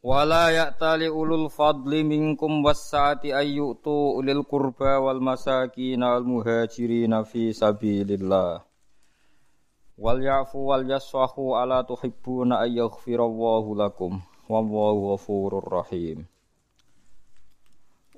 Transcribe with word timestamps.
Wala 0.00 0.48
ya'tali 0.48 1.12
ulul 1.12 1.52
fadli 1.52 2.00
minkum 2.00 2.64
wassa'ati 2.64 3.36
ayyutu 3.36 4.16
ulil 4.16 4.48
qurba 4.48 4.96
wal 4.96 5.20
masakin 5.20 6.00
wal 6.00 6.24
muhajirin 6.24 7.12
fi 7.28 7.52
sabilillah. 7.52 8.64
Wal 10.00 10.20
ya'fu 10.24 10.72
wal 10.72 10.88
yasfahu 10.88 11.52
ala 11.52 11.84
tuhibbuna 11.84 12.64
ay 12.64 12.80
yaghfirallahu 12.80 13.76
lakum. 13.76 14.24
Wallahu 14.48 15.12
ghafurur 15.12 15.68
rahim. 15.68 16.24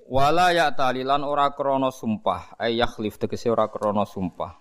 Wala 0.07 0.55
ya'tali 0.55 1.03
lan 1.03 1.27
ora 1.27 1.51
krana 1.51 1.91
sumpah, 1.91 2.55
ay 2.63 2.79
yakhlif 2.79 3.19
tegese 3.19 3.51
ora 3.51 3.67
krana 3.67 4.07
sumpah. 4.07 4.55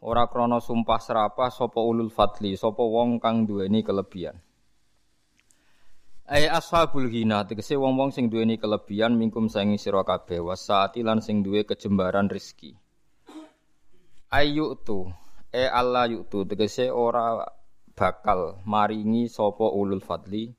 Ora 0.00 0.24
krana 0.32 0.64
sumpah 0.64 0.96
serapah 0.96 1.52
sapa 1.52 1.76
ulul 1.76 2.08
fadli, 2.08 2.56
sapa 2.56 2.80
wong 2.80 3.20
kang 3.20 3.44
duweni 3.44 3.84
kelebihan. 3.84 4.40
Ai 6.30 6.46
ashabul 6.46 7.10
ghina 7.10 7.42
tegese 7.42 7.74
wong-wong 7.74 8.14
sing 8.14 8.30
duweni 8.30 8.54
kelebihan 8.54 9.18
mingkum 9.18 9.50
sangi 9.50 9.82
sira 9.82 10.06
kabeh 10.06 10.38
wasaati 10.38 11.02
lan 11.02 11.18
sing 11.18 11.42
duwe 11.42 11.66
kejembaran 11.66 12.30
rezeki. 12.30 12.78
Ayu 14.30 14.78
tu 14.86 15.10
e 15.50 15.66
Allah 15.66 16.06
yutu 16.06 16.46
tegese 16.46 16.86
ora 16.86 17.42
bakal 17.98 18.62
maringi 18.62 19.26
sapa 19.26 19.74
ulul 19.74 19.98
fadli 19.98 20.54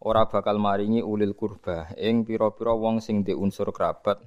ora 0.00 0.24
bakal 0.24 0.56
maringi 0.56 1.04
ulil 1.04 1.36
kurba 1.36 1.92
ing 2.00 2.24
pira-pira 2.24 2.72
wong 2.72 3.04
sing 3.04 3.20
di 3.28 3.36
unsur 3.36 3.76
kerabat 3.76 4.24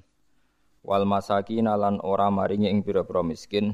wal 0.86 1.09
masakin 1.09 1.73
lan 1.73 1.98
ora 2.05 2.30
maringi 2.30 2.70
ing 2.70 2.86
pira-pira 2.86 3.25
miskin 3.25 3.73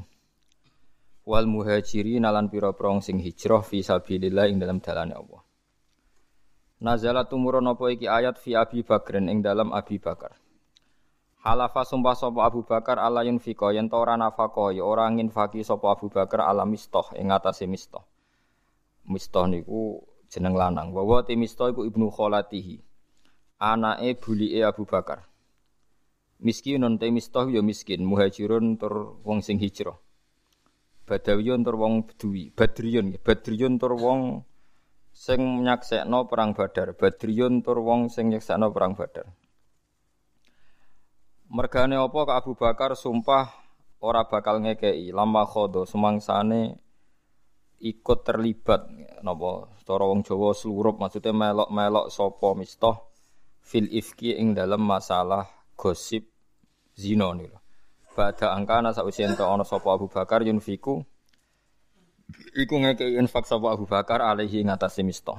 wal 1.28 1.44
muhajirin 1.44 2.24
lan 2.24 2.48
pira-pira 2.48 2.96
sing 3.04 3.20
hijrah 3.20 3.60
fi 3.60 3.84
sabilillah 3.84 4.48
ing 4.48 4.56
dalam 4.56 4.80
dalane 4.80 5.12
Allah. 5.12 5.43
Nazala 6.84 7.24
tumurun 7.24 7.64
apa 7.64 7.96
iki 7.96 8.04
ayat 8.04 8.36
fi 8.36 8.52
Abi 8.52 8.84
Bakrin 8.84 9.32
ing 9.32 9.40
dalam 9.40 9.72
Abi 9.72 9.96
Bakar. 9.96 10.36
Halafa 11.40 11.80
sumpah 11.80 12.12
sapa 12.12 12.44
Abu 12.44 12.60
Bakar 12.60 13.00
ala 13.00 13.24
yunfika 13.24 13.72
yen 13.72 13.88
ta 13.88 13.96
ora 13.96 14.20
nafaqah 14.20 14.68
ya 14.76 14.84
ora 14.84 15.08
nginfaki 15.08 15.64
sapa 15.64 15.96
Abu 15.96 16.12
Bakar 16.12 16.44
ala 16.44 16.68
mistoh 16.68 17.08
ing 17.16 17.32
atase 17.32 17.64
mistoh. 17.64 18.04
Mistoh 19.08 19.48
niku 19.48 20.04
jeneng 20.28 20.60
lanang. 20.60 20.92
Wa 20.92 21.24
te 21.24 21.32
mistoh 21.40 21.72
iku 21.72 21.88
ibnu 21.88 22.12
kholatihi. 22.12 22.76
Anake 23.64 24.20
bulike 24.20 24.60
Abu 24.60 24.84
Bakar. 24.84 25.24
Miskinun 26.44 27.00
te 27.00 27.08
mistoh 27.08 27.48
ya 27.48 27.64
miskin, 27.64 28.04
muhajirun 28.04 28.76
tur 28.76 29.24
wong 29.24 29.40
sing 29.40 29.56
hijrah. 29.56 29.96
Badawiyun 31.08 31.64
tur 31.64 31.80
wong 31.80 32.04
beduwi, 32.12 32.52
badriyun, 32.52 33.16
badriyun 33.24 33.80
tur 33.80 33.96
wong 33.96 34.44
sing 35.14 35.62
nyaksekno 35.62 36.26
perang 36.26 36.58
Badar, 36.58 36.98
Badriyun 36.98 37.62
tur 37.62 37.78
wong 37.86 38.10
sing 38.10 38.34
nyaksekno 38.34 38.74
perang 38.74 38.98
Badar. 38.98 39.30
Mergane 41.54 41.94
apa 41.94 42.20
ke 42.26 42.32
Abu 42.34 42.52
Bakar 42.58 42.98
sumpah 42.98 43.54
ora 44.02 44.26
bakal 44.26 44.58
ngekei 44.58 45.14
lama 45.14 45.46
khodo 45.46 45.86
semangsane 45.86 46.82
ikut 47.78 48.18
terlibat 48.26 48.90
napa 49.22 49.70
cara 49.86 50.04
wong 50.10 50.26
Jawa 50.26 50.50
slurup 50.50 50.98
maksudnya 50.98 51.30
melok-melok 51.30 52.10
sapa 52.10 52.58
mistoh 52.58 53.14
fil 53.62 53.86
ifki 53.86 54.34
ing 54.34 54.58
dalam 54.58 54.82
masalah 54.82 55.46
gosip 55.78 56.26
zina 56.98 57.30
niku. 57.32 57.54
Bada 58.14 58.50
angkana 58.54 58.90
sakwise 58.90 59.22
ento 59.22 59.46
ana 59.46 59.62
sapa 59.62 59.94
Abu 59.94 60.10
Bakar 60.10 60.42
yunfiku 60.42 61.06
iku 62.54 62.80
ngekei 62.80 63.18
infak 63.18 63.44
sapa 63.48 63.74
Abu 63.74 63.84
Bakar 63.88 64.22
alaihi 64.22 64.64
ngatasi 64.64 65.02
mistoh. 65.02 65.38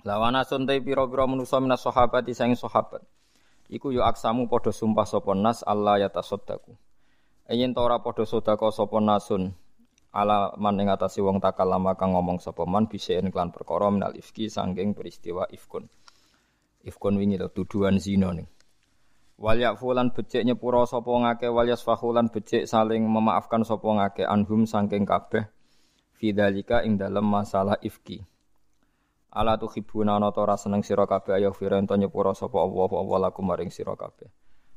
Lawana 0.00 0.48
suntai 0.48 0.80
pira-pira 0.80 1.28
manusa 1.28 1.60
minas 1.60 1.84
sahabati 1.84 2.32
sang 2.32 2.56
sahabat. 2.56 3.04
Iku 3.68 3.92
yo 3.92 4.02
aksamu 4.02 4.48
padha 4.48 4.72
sumpah 4.72 5.04
sapa 5.04 5.36
nas 5.36 5.60
Allah 5.62 6.00
ya 6.00 6.08
tasaddaku. 6.08 6.74
Yen 7.52 7.76
ora 7.76 8.00
padha 8.00 8.24
sedekah 8.24 8.72
sapa 8.72 8.98
nasun 8.98 9.52
ala 10.10 10.56
man 10.58 10.80
ing 10.80 10.90
atase 10.90 11.22
wong 11.22 11.38
takalama 11.38 11.94
kang 11.94 12.16
ngomong 12.16 12.42
sapa 12.42 12.66
man 12.66 12.90
biseen 12.90 13.30
klan 13.30 13.54
perkara 13.54 13.92
minal 13.92 14.16
ifki 14.16 14.48
sangking 14.50 14.96
peristiwa 14.96 15.46
ifkun. 15.52 15.86
Ifkun 16.80 17.14
wingi 17.20 17.36
tuduhan 17.52 18.00
zina 18.00 18.32
ning. 18.32 18.48
Wal 19.40 19.56
yakfulan 19.56 20.12
becik 20.12 20.44
nyepura 20.44 20.84
sapa 20.84 21.08
ngake 21.08 21.48
wal 21.48 21.64
yasfahulan 21.64 22.28
becik 22.28 22.68
saling 22.68 23.08
memaafkan 23.08 23.64
sapa 23.64 23.88
ngake 23.88 24.28
anhum 24.28 24.68
saking 24.68 25.08
kabeh 25.08 25.48
fidzalika 26.20 26.84
ing 26.84 27.00
dalem 27.00 27.24
masalah 27.24 27.80
ifki. 27.80 28.20
Ala 29.32 29.56
tuhibuna 29.56 30.20
ana 30.20 30.28
ta 30.28 30.44
ora 30.44 30.60
seneng 30.60 30.84
sira 30.84 31.08
kabeh 31.08 31.40
ayo 31.40 31.56
to 31.56 31.94
nyepura 31.96 32.36
sapa 32.36 32.60
Allah 32.60 32.92
Allah 32.92 33.18
lakum 33.32 33.48
maring 33.48 33.72
sira 33.72 33.96
kabeh. 33.96 34.28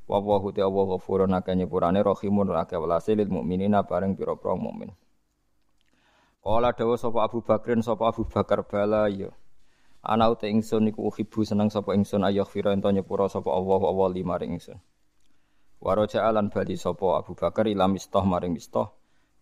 Wa 0.07 0.23
Allahu 0.23 0.55
ta 0.55 0.63
Allah 0.63 0.95
ghafurun 0.95 1.35
akeh 1.35 1.59
nyepurane 1.59 1.99
rahimun 1.99 2.55
akeh 2.55 2.79
welase 2.79 3.19
lil 3.19 3.27
mukminina 3.27 3.83
bareng 3.83 4.15
pira-pira 4.15 4.55
mukmin. 4.55 4.95
Kala 6.39 6.71
dawa 6.71 6.95
sapa 6.95 7.19
Abu 7.27 7.43
Bakrin 7.43 7.83
sapa 7.83 8.07
Abu 8.07 8.23
Bakar 8.23 8.63
bala 8.63 9.11
ya. 9.11 9.27
Ana 10.03 10.27
uta 10.27 10.51
ingsun 10.51 10.91
iku 10.91 11.07
uhibu 11.07 11.47
seneng 11.47 11.71
sapa 11.71 11.95
ingsun 11.95 12.27
ayah 12.27 12.43
fira 12.43 12.75
ento 12.75 12.91
nyepura 12.91 13.31
sapa 13.31 13.55
Allah 13.55 13.79
Allah 13.87 14.07
lima 14.11 14.35
ring 14.35 14.59
ingsun. 14.59 14.75
Waraja 15.79 16.27
alan 16.27 16.51
bali 16.51 16.75
sapa 16.75 17.23
Abu 17.23 17.39
Bakar 17.39 17.71
ila 17.71 17.87
mistah 17.87 18.23
maring 18.23 18.51
mistah 18.51 18.91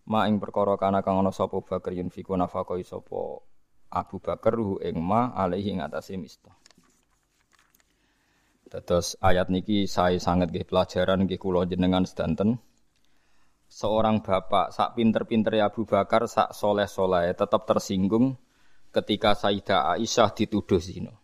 ma 0.06 0.26
ing 0.30 0.38
perkara 0.38 0.78
kana 0.78 1.02
kang 1.02 1.18
ana 1.18 1.34
sapa 1.34 1.58
Bakar 1.58 1.90
yunfiku 1.94 2.38
nafaqai 2.38 2.86
sapa 2.86 3.42
Abu 3.90 4.22
Bakar 4.22 4.54
ruhu 4.54 4.78
ing 4.86 5.02
ma 5.02 5.34
alaihi 5.34 5.74
ing 5.74 5.82
atase 5.82 6.14
mistah. 6.14 6.54
Terus 8.70 9.18
ayat 9.18 9.50
niki 9.50 9.84
saya 9.84 10.16
sangat 10.16 10.54
nggih 10.54 10.64
pelajaran 10.64 11.26
nggih 11.26 11.42
kula 11.42 11.66
jenengan 11.66 12.06
sedanten. 12.06 12.56
Seorang 13.66 14.22
bapak 14.22 14.70
sak 14.70 14.94
pinter-pinter 14.94 15.58
Abu 15.58 15.84
Bakar 15.84 16.30
sak 16.30 16.54
soleh-soleh 16.54 17.34
tetap 17.34 17.66
tersinggung 17.66 18.38
ketika 18.92 19.32
Sayyidah 19.32 19.96
Aisyah 19.96 20.30
dituduh 20.36 20.78
zina. 20.78 21.16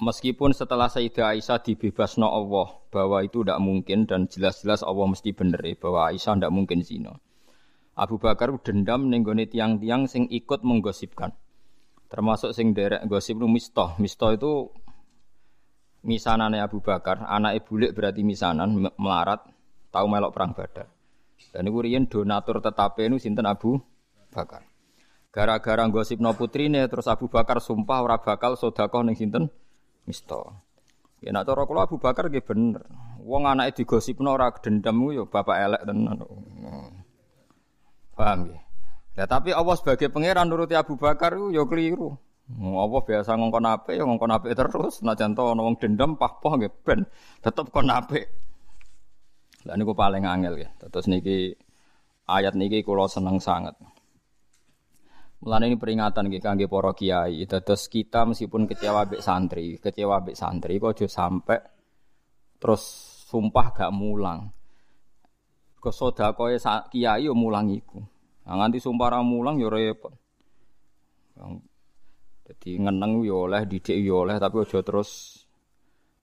Meskipun 0.00 0.56
setelah 0.56 0.88
Sayyidah 0.88 1.36
Aisyah 1.36 1.60
dibebasno 1.60 2.24
Allah 2.24 2.72
bahwa 2.88 3.20
itu 3.20 3.44
tidak 3.44 3.60
mungkin 3.60 4.08
dan 4.08 4.30
jelas-jelas 4.30 4.80
Allah 4.80 5.06
mesti 5.10 5.36
bener 5.36 5.60
ya, 5.60 5.76
bahwa 5.76 6.08
Aisyah 6.08 6.40
tidak 6.40 6.54
mungkin 6.54 6.80
zina. 6.80 7.12
Abu 7.98 8.16
Bakar 8.16 8.48
dendam 8.64 9.12
nenggone 9.12 9.44
tiang-tiang 9.44 10.08
sing 10.08 10.24
ikut 10.32 10.64
menggosipkan. 10.64 11.36
Termasuk 12.08 12.56
sing 12.56 12.72
derek 12.72 13.04
gosip 13.04 13.36
nu 13.36 13.50
Mistoh. 13.50 13.92
Mistoh 14.00 14.32
itu 14.32 14.72
misanane 16.00 16.64
Abu 16.64 16.80
Bakar, 16.80 17.28
anak 17.28 17.68
bulik 17.68 17.92
berarti 17.92 18.24
misanan 18.24 18.72
melarat, 18.96 19.44
tahu 19.92 20.06
melok 20.08 20.32
perang 20.32 20.56
Badar. 20.56 20.88
Dan 21.52 21.68
iku 21.68 21.84
riyen 21.84 22.08
donatur 22.08 22.64
tetape 22.64 23.04
nu 23.10 23.20
sinten 23.20 23.44
Abu 23.44 23.76
Bakar. 24.32 24.69
Gara-gara 25.30 25.86
gosipno 25.86 26.34
putrine 26.34 26.82
terus 26.90 27.06
Abu 27.06 27.30
Bakar 27.30 27.62
sumpah 27.62 28.02
ora 28.02 28.18
bakal 28.18 28.58
sedekah 28.58 29.06
ning 29.06 29.14
sinten? 29.14 29.46
Misto. 30.02 30.58
Ya 31.22 31.30
nak 31.30 31.46
cara 31.46 31.62
Abu 31.62 32.02
Bakar 32.02 32.26
nggih 32.26 32.42
bener. 32.42 32.82
Wong 33.22 33.46
anake 33.46 33.82
digosipno 33.82 34.34
ora 34.34 34.50
dendam 34.50 34.98
ku 34.98 35.14
ya 35.14 35.22
bapak 35.22 35.56
elek 35.70 35.82
tenan. 35.86 36.18
Paham 38.18 38.38
ya? 38.50 38.58
Ya 39.14 39.24
tapi 39.30 39.54
Allah 39.54 39.78
sebagai 39.78 40.10
pangeran 40.10 40.50
nuruti 40.50 40.74
Abu 40.74 40.98
Bakar 40.98 41.38
ya 41.54 41.62
keliru. 41.62 42.18
Allah 42.50 43.00
biasa 43.06 43.38
ngongkon 43.38 43.66
apik 43.70 43.94
ya 43.94 44.02
ngongkon 44.02 44.34
apik 44.34 44.58
terus. 44.58 44.98
Najan 45.06 45.38
to 45.38 45.46
ana 45.46 45.62
dendam 45.78 46.18
pah-pah 46.18 46.58
nggih 46.58 46.74
ben 46.82 47.06
tetep 47.38 47.70
kon 47.70 47.86
apik. 47.86 48.26
Lah 49.62 49.78
niku 49.78 49.94
paling 49.94 50.26
angel 50.26 50.58
ya. 50.58 50.74
Terus 50.90 51.06
niki 51.06 51.54
ayat 52.26 52.58
niki 52.58 52.82
kula 52.82 53.06
seneng 53.06 53.38
sangat. 53.38 53.78
Mulane 55.40 55.72
ini 55.72 55.76
peringatan 55.80 56.28
nggih 56.28 56.42
kangge 56.44 56.66
para 56.68 56.92
kiai. 56.92 57.48
Dados 57.48 57.88
kita 57.88 58.28
meskipun 58.28 58.68
kecewa 58.68 59.08
mbek 59.08 59.24
santri, 59.24 59.80
kecewa 59.80 60.20
mbek 60.20 60.36
santri 60.36 60.76
kok 60.76 60.92
aja 60.92 61.08
sampe 61.08 61.56
terus 62.60 62.82
sumpah 63.32 63.66
gak 63.72 63.88
mulang. 63.88 64.52
Kok 65.80 65.94
sedakoe 65.96 66.60
kiai 66.92 67.24
yo 67.24 67.32
mulang 67.32 67.72
iku. 67.72 68.04
Nah, 68.44 68.54
nganti 68.60 68.84
sumpah 68.84 69.16
ra 69.16 69.20
mulang 69.24 69.56
yo 69.56 69.72
repot. 69.72 70.12
Di 72.60 72.76
ngeneng 72.76 73.24
yo 73.24 73.48
oleh, 73.48 73.64
didik 73.64 73.96
yo 73.96 74.28
oleh, 74.28 74.36
tapi 74.36 74.60
aja 74.60 74.84
terus 74.84 75.40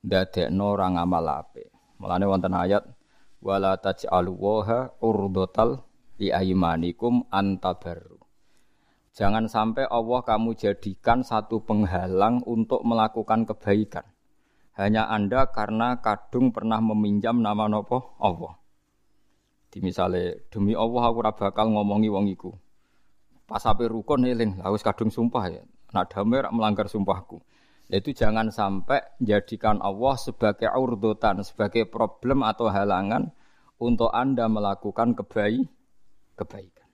ndadekno 0.06 0.78
ora 0.78 0.94
ngamal 0.94 1.26
apik. 1.42 1.74
Mulane 1.98 2.26
wonten 2.30 2.54
ayat 2.54 2.86
wala 3.42 3.82
taj'alu 3.82 4.34
waha 4.38 4.94
urdotal 5.02 5.82
li 6.22 6.30
aymanikum 6.30 7.26
antabarru. 7.34 8.17
Jangan 9.18 9.50
sampai 9.50 9.90
Allah 9.90 10.22
kamu 10.22 10.54
jadikan 10.54 11.26
satu 11.26 11.66
penghalang 11.66 12.46
untuk 12.46 12.86
melakukan 12.86 13.50
kebaikan. 13.50 14.06
Hanya 14.78 15.10
Anda 15.10 15.50
karena 15.50 15.98
kadung 16.06 16.54
pernah 16.54 16.78
meminjam 16.78 17.42
nama 17.42 17.66
nopo 17.66 18.14
Allah. 18.22 18.62
Di 19.74 19.82
misale 19.82 20.46
demi 20.54 20.78
Allah 20.78 21.10
aku 21.10 21.18
ora 21.18 21.34
bakal 21.34 21.74
ngomongi 21.74 22.14
wong 22.14 22.30
iku. 22.30 22.54
Pas 23.50 23.66
ape 23.66 23.90
rukun 23.90 24.30
eling, 24.30 24.62
harus 24.62 24.86
kadung 24.86 25.10
sumpah 25.10 25.50
ya. 25.50 25.66
Nak 25.98 26.14
damai 26.14 26.46
melanggar 26.54 26.86
sumpahku. 26.86 27.42
Itu 27.90 28.14
jangan 28.14 28.54
sampai 28.54 29.02
jadikan 29.18 29.82
Allah 29.82 30.14
sebagai 30.22 30.70
urdotan, 30.70 31.42
sebagai 31.42 31.90
problem 31.90 32.46
atau 32.46 32.70
halangan 32.70 33.34
untuk 33.82 34.14
Anda 34.14 34.46
melakukan 34.46 35.18
kebaik, 35.18 35.66
kebaikan. 36.38 36.86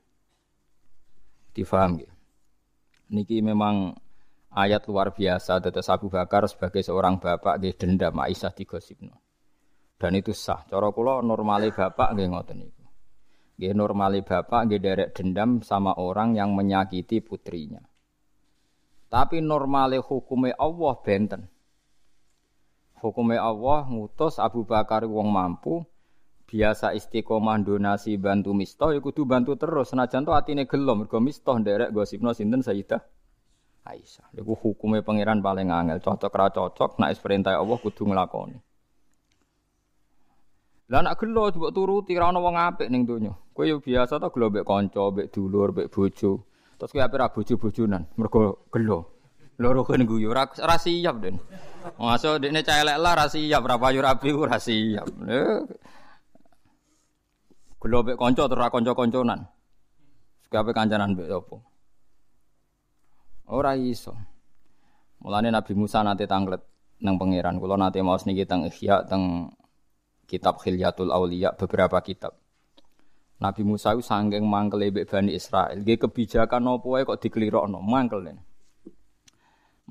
Difaham 1.52 2.00
ya? 2.00 2.13
Niki 3.14 3.46
memang 3.46 3.94
ayat 4.50 4.90
luar 4.90 5.14
biasa. 5.14 5.62
Tetes 5.62 5.86
Abu 5.94 6.10
Bakar 6.10 6.50
sebagai 6.50 6.82
seorang 6.82 7.22
bapak 7.22 7.62
dia 7.62 7.70
dendam 7.78 8.18
Aisyah 8.18 8.50
digosipno. 8.58 9.22
Dan 10.02 10.18
itu 10.18 10.34
sah. 10.34 10.66
Cara 10.66 10.90
kula 10.90 11.22
normale 11.22 11.70
bapak 11.70 12.18
nggih 12.18 12.28
ngoten 12.34 12.58
niku. 12.58 12.84
Nggih 13.62 13.74
normale 13.78 14.26
bapak 14.26 14.66
nggih 14.66 14.82
derek 14.82 15.10
dendam 15.14 15.62
sama 15.62 15.94
orang 16.02 16.34
yang 16.34 16.58
menyakiti 16.58 17.22
putrinya. 17.22 17.86
Tapi 19.14 19.46
normale 19.46 20.02
hukume 20.02 20.58
Allah 20.58 20.98
benten. 21.06 21.46
Hukume 22.98 23.38
Allah 23.38 23.86
ngutus 23.86 24.42
Abu 24.42 24.66
Bakar 24.66 25.06
wong 25.06 25.30
mampu 25.30 25.86
biasa 26.48 26.94
istiqomah 26.94 27.62
donasi 27.66 28.20
bantu 28.22 28.54
mistoh 28.54 28.94
ya 28.94 29.00
kudu 29.02 29.26
bantu 29.26 29.58
terus 29.58 29.92
senajan 29.92 30.28
to 30.28 30.32
atine 30.32 30.70
gelo 30.70 30.94
mergo 30.94 31.18
mistoh 31.18 31.58
nderek 31.58 31.90
gosipno 31.96 32.32
sinten 32.36 32.62
Sayyidah 32.62 33.02
Aisyah. 33.84 34.32
Iku 34.40 34.56
hukume 34.56 35.04
pangeran 35.04 35.44
paling 35.44 35.68
angel, 35.68 36.00
cocok 36.00 36.32
ra 36.32 36.48
cocok 36.56 37.04
nek 37.04 37.20
perintah 37.20 37.60
Allah 37.60 37.76
kudu 37.76 38.08
nglakoni. 38.08 38.56
Lah 40.88 41.02
nek 41.04 41.20
gelo 41.20 41.52
mbok 41.52 41.72
turuti 41.76 42.16
ra 42.16 42.32
ono 42.32 42.40
wong 42.40 42.56
apik 42.56 42.88
ning 42.88 43.04
donya. 43.04 43.36
Kowe 43.52 43.68
yo 43.68 43.84
biasa 43.84 44.24
to 44.24 44.32
gelo 44.32 44.48
mbek 44.48 44.64
kanca, 44.64 45.04
mbek 45.12 45.28
dulur, 45.36 45.76
mbek 45.76 45.92
bojo. 45.92 46.32
Terus 46.80 46.92
kowe 46.96 47.04
ape 47.04 47.16
ra 47.20 47.28
bojo-bojonan 47.28 48.04
mergo 48.16 48.64
gelo. 48.72 49.00
Loro 49.60 49.84
kan 49.84 50.02
guyu 50.08 50.32
ora 50.32 50.48
ra 50.48 50.80
siap 50.80 51.20
den. 51.20 51.36
Masuk 52.00 52.40
dekne 52.40 52.64
cah 52.64 52.80
lah 52.88 53.14
ra 53.20 53.28
siap, 53.28 53.62
ra 53.68 53.76
payu 53.76 54.00
rabi 54.00 54.32
ora 54.32 54.58
siap. 54.58 55.12
Gelo 57.84 58.00
mek 58.00 58.16
kanca 58.16 58.48
terus 58.48 58.64
ra 58.64 58.72
kanca-kanconan. 58.72 59.44
Sekape 60.48 60.72
kancanan 60.72 61.20
mbek 61.20 61.28
apa? 61.28 61.58
Ora 63.52 63.76
iso. 63.76 64.16
Mulane 65.20 65.52
Nabi 65.52 65.76
Musa 65.76 66.00
nate 66.00 66.24
tanglet 66.24 66.64
nang 67.04 67.20
pangeran. 67.20 67.60
Kula 67.60 67.76
nate 67.76 68.00
maos 68.00 68.24
niki 68.24 68.48
teng 68.48 68.64
Ihya 68.64 69.04
teng 69.04 69.52
kitab 70.32 70.64
Khilyatul 70.64 71.12
Auliya 71.12 71.60
beberapa 71.60 72.00
kitab. 72.00 72.40
Nabi 73.44 73.68
Musa 73.68 73.92
itu 73.92 74.00
sanggeng 74.00 74.48
mangkel 74.48 74.88
mbek 74.88 75.12
Bani 75.12 75.36
Israel. 75.36 75.84
Nggih 75.84 76.08
kebijakan 76.08 76.80
apa 76.80 76.88
wae 76.88 77.04
kok 77.04 77.20
dikelirokno, 77.20 77.84
mangkel. 77.84 78.32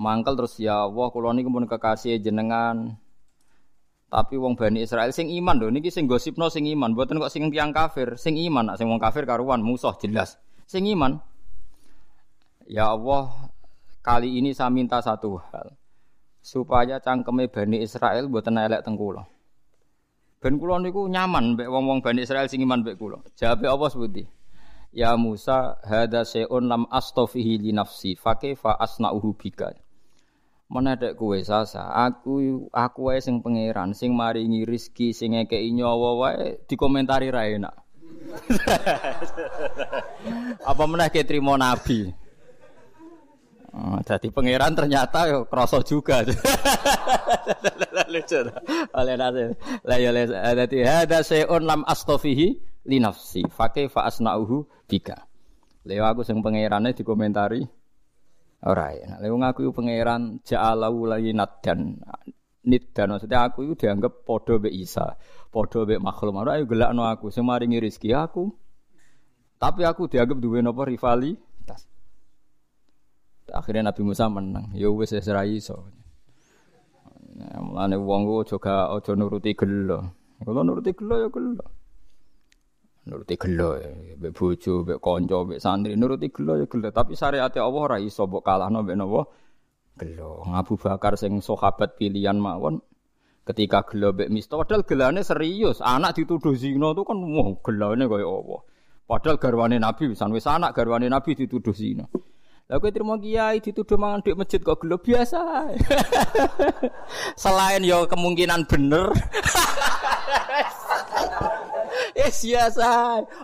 Mangkel 0.00 0.32
terus 0.40 0.56
ya 0.56 0.88
Allah 0.88 1.12
kula 1.12 1.36
niku 1.36 1.52
pun 1.52 1.68
kekasih 1.68 2.16
jenengan 2.24 2.96
tapi 4.12 4.36
wong 4.36 4.60
Bani 4.60 4.84
Israel 4.84 5.08
sing 5.08 5.32
iman 5.32 5.56
lho 5.56 5.72
niki 5.72 5.88
sing 5.88 6.04
gosipno 6.04 6.52
sing 6.52 6.68
iman, 6.68 6.92
mboten 6.92 7.16
kok 7.16 7.32
sing 7.32 7.48
tiyang 7.48 7.72
kafir. 7.72 8.20
Sing 8.20 8.36
iman, 8.36 8.68
nak 8.68 8.76
sing 8.76 8.84
wong 8.84 9.00
kafir 9.00 9.24
karuan 9.24 9.64
musuh 9.64 9.96
jelas. 9.96 10.36
Sing 10.68 10.84
iman. 10.92 11.16
Ya 12.68 12.92
Allah, 12.92 13.48
kali 14.04 14.36
ini 14.36 14.52
saya 14.52 14.68
minta 14.68 15.00
satu 15.00 15.40
hal. 15.48 15.72
Supaya 16.44 17.00
cangkeme 17.00 17.48
Bani 17.48 17.80
Israel 17.80 18.28
mboten 18.28 18.60
elek 18.60 18.84
teng 18.84 19.00
kula. 19.00 19.24
Ben 20.44 20.60
kula 20.60 20.76
niku 20.76 21.08
nyaman 21.08 21.56
mbek 21.56 21.72
wong-wong 21.72 22.04
Bani 22.04 22.20
Israel 22.28 22.52
sing 22.52 22.60
iman 22.60 22.84
mbek 22.84 23.00
kula. 23.00 23.16
Jawabe 23.32 23.64
apa 23.64 23.88
sebuti? 23.88 24.28
Ya 24.92 25.16
Musa, 25.16 25.80
hada 25.80 26.28
se'un 26.28 26.68
lam 26.68 26.84
astofihi 26.92 27.64
li 27.64 27.72
nafsi, 27.72 28.12
fa 28.12 28.36
asna'uhu 28.76 29.32
bika. 29.40 29.72
Menedek 30.72 31.20
kowe 31.20 31.36
sasa 31.44 31.92
aku 31.92 32.64
aku 32.72 33.12
wae 33.12 33.20
sing 33.20 33.44
pangeran 33.44 33.92
sing 33.92 34.16
maringi 34.16 34.64
rezeki 34.64 35.12
sing 35.12 35.36
ngekeki 35.36 35.68
nyawa 35.76 36.10
wae 36.16 36.64
dikomentari 36.64 37.28
ra 37.28 37.44
enak. 37.44 37.76
Apa 40.70 40.84
meneh 40.88 41.12
ke 41.12 41.28
trimo 41.28 41.52
nabi? 41.60 42.08
Oh, 43.72 44.00
jadi 44.00 44.32
pangeran 44.32 44.72
ternyata 44.72 45.28
yo 45.28 45.44
kroso 45.44 45.84
juga. 45.84 46.24
Lucu 48.12 48.40
oleh 48.92 49.16
nase 49.16 49.56
lah 49.84 49.96
ya 49.96 50.12
dadi 50.56 50.84
hada 50.84 51.24
seun 51.24 51.64
lam 51.64 51.80
astofihi 51.84 52.48
li 52.88 52.98
nafsi 53.00 53.44
fa 53.48 53.68
asnauhu 54.08 54.64
bika. 54.88 55.28
Leo 55.84 56.08
aku 56.08 56.24
sing 56.24 56.40
pangerane 56.40 56.96
dikomentari 56.96 57.81
Ora 58.62 58.94
ya. 58.94 59.18
Nek 59.18 59.30
wong 59.30 59.42
aku 59.42 59.74
pangeran 59.74 60.38
ja'alahu 60.46 61.10
layinat 61.10 61.62
dan 61.66 61.98
dan 62.94 63.06
maksudnya 63.10 63.50
aku 63.50 63.66
itu 63.66 63.74
dianggap 63.74 64.22
podo 64.22 64.62
be 64.62 64.70
Isa, 64.70 65.18
podo 65.50 65.82
be 65.82 65.98
makhluk. 65.98 66.38
Ora 66.38 66.62
ayo 66.62 66.70
gelakno 66.70 67.02
aku 67.02 67.34
sing 67.34 67.42
maringi 67.42 67.82
rezeki 67.82 68.14
aku. 68.14 68.54
Tapi 69.58 69.82
aku 69.82 70.06
dianggap 70.06 70.38
duwe 70.38 70.62
napa 70.62 70.86
rivalitas. 70.86 71.90
Akhirnya 73.50 73.90
Nabi 73.90 74.02
Musa 74.06 74.30
menang. 74.30 74.70
Ya 74.78 74.86
wis 74.94 75.10
ora 75.10 75.42
iso. 75.42 75.90
Nah, 77.32 77.58
mulane 77.66 77.98
wong 77.98 78.28
ku 78.30 78.46
aja 78.46 78.94
aja 78.94 79.12
nuruti 79.18 79.58
gelo. 79.58 80.14
Kalau 80.38 80.62
nuruti 80.62 80.94
gelo 80.94 81.18
ya 81.18 81.28
gelo 81.34 81.81
nuruti 83.02 83.34
gelo 83.34 83.82
ya, 83.82 83.90
mbek 84.14 84.30
bojo, 84.30 84.86
mbek 84.86 84.98
kanca, 85.02 85.38
mbek 85.42 85.58
santri, 85.58 85.98
nuruti 85.98 86.30
gelo 86.30 86.62
ya 86.62 86.66
gelo, 86.70 86.88
tapi 86.94 87.18
syariat 87.18 87.50
Allah 87.58 87.82
ora 87.82 87.98
iso 87.98 88.30
mbok 88.30 88.46
kalahno 88.46 88.86
mbek 88.86 88.94
napa? 88.94 89.26
Gelo. 89.98 90.46
Abu 90.46 90.78
Bakar 90.78 91.18
sing 91.18 91.42
sahabat 91.42 91.98
pilihan 91.98 92.38
mawon 92.38 92.78
ketika 93.42 93.82
gelo 93.90 94.14
mbek 94.14 94.30
misto 94.30 94.54
padahal 94.54 94.86
gelane 94.86 95.26
serius, 95.26 95.82
anak 95.82 96.14
dituduh 96.14 96.54
zina 96.54 96.94
itu 96.94 97.02
kan 97.02 97.18
wah 97.18 97.48
gelane 97.58 98.06
kaya 98.06 98.26
apa. 98.26 98.58
Padahal 99.02 99.36
garwane 99.42 99.82
Nabi 99.82 100.14
pisan 100.14 100.30
wis 100.30 100.46
anak 100.46 100.78
garwane 100.78 101.10
Nabi 101.10 101.34
dituduh 101.34 101.74
zina. 101.74 102.06
Lah 102.70 102.78
kowe 102.78 102.94
terima 102.94 103.18
kiai 103.18 103.58
dituduh 103.58 103.98
mangan 103.98 104.22
di 104.22 104.30
masjid 104.38 104.62
kok 104.62 104.78
gelo 104.78 105.02
biasa. 105.02 105.74
Selain 107.42 107.82
yo 107.82 108.06
kemungkinan 108.06 108.70
bener. 108.70 109.10
Eh 112.18 112.30
biasa. 112.30 112.88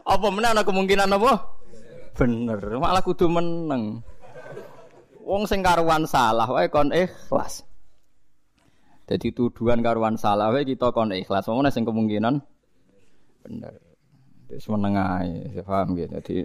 Apa 0.04 0.26
menang 0.28 0.58
ana 0.58 0.62
kemungkinan 0.66 1.14
apa? 1.14 1.32
Bener, 2.18 2.58
malah 2.82 3.02
kudu 3.04 3.30
meneng. 3.30 4.02
Wong 5.22 5.46
sing 5.46 5.62
karuan 5.62 6.08
salah 6.08 6.48
wae 6.50 6.66
kon 6.72 6.90
ikhlas. 6.90 7.62
Jadi 9.06 9.30
tuduhan 9.30 9.84
karuan 9.84 10.18
salah 10.18 10.50
wae 10.50 10.66
kita 10.66 10.90
kon 10.90 11.14
ikhlas. 11.14 11.46
Wong 11.46 11.62
sing 11.70 11.86
kemungkinan 11.86 12.42
bener. 13.46 13.74
Wis 14.48 14.66
meneng 14.66 14.96
ae, 14.96 15.62
paham 15.62 15.94
gitu. 15.94 16.10
Jadi 16.18 16.36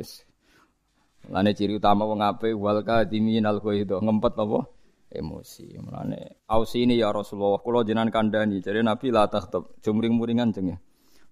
Lane 1.32 1.56
ciri 1.56 1.80
utama 1.80 2.04
wong 2.04 2.20
ape 2.20 2.52
wal 2.52 2.84
kadimin 2.84 3.48
al 3.48 3.64
itu 3.64 3.96
ngempet 3.96 4.36
apa? 4.36 4.60
Emosi. 5.08 5.80
Mulane 5.80 6.44
ausi 6.52 6.84
ini 6.84 7.00
ya 7.00 7.16
Rasulullah 7.16 7.64
kula 7.64 7.88
jenengan 7.88 8.12
kandhani. 8.12 8.60
Jadi 8.60 8.84
Nabi 8.84 9.08
la 9.08 9.32
takhtab, 9.32 9.80
jumring-muringan 9.80 10.52
jeng 10.52 10.76
ya 10.76 10.78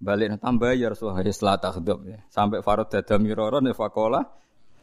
balik 0.01 0.41
tambah 0.41 0.73
ya 0.73 0.89
Rasulullah 0.89 1.21
ya 1.21 1.33
la 1.45 1.55
takhdub 1.61 1.99
ya. 2.09 2.19
Sampai 2.27 2.65
farad 2.65 2.89
dada 2.89 3.15
miroron 3.21 3.69
ya 3.69 3.77
fakola 3.77 4.25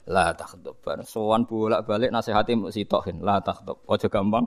la 0.06 0.32
takhdub. 0.32 0.78
Sowan 1.04 1.44
bolak-balik 1.44 2.14
nasihati 2.14 2.54
mbok 2.54 2.70
sitokin 2.70 3.20
la 3.20 3.42
takhdub. 3.42 3.82
Aja 3.90 4.06
gampang 4.06 4.46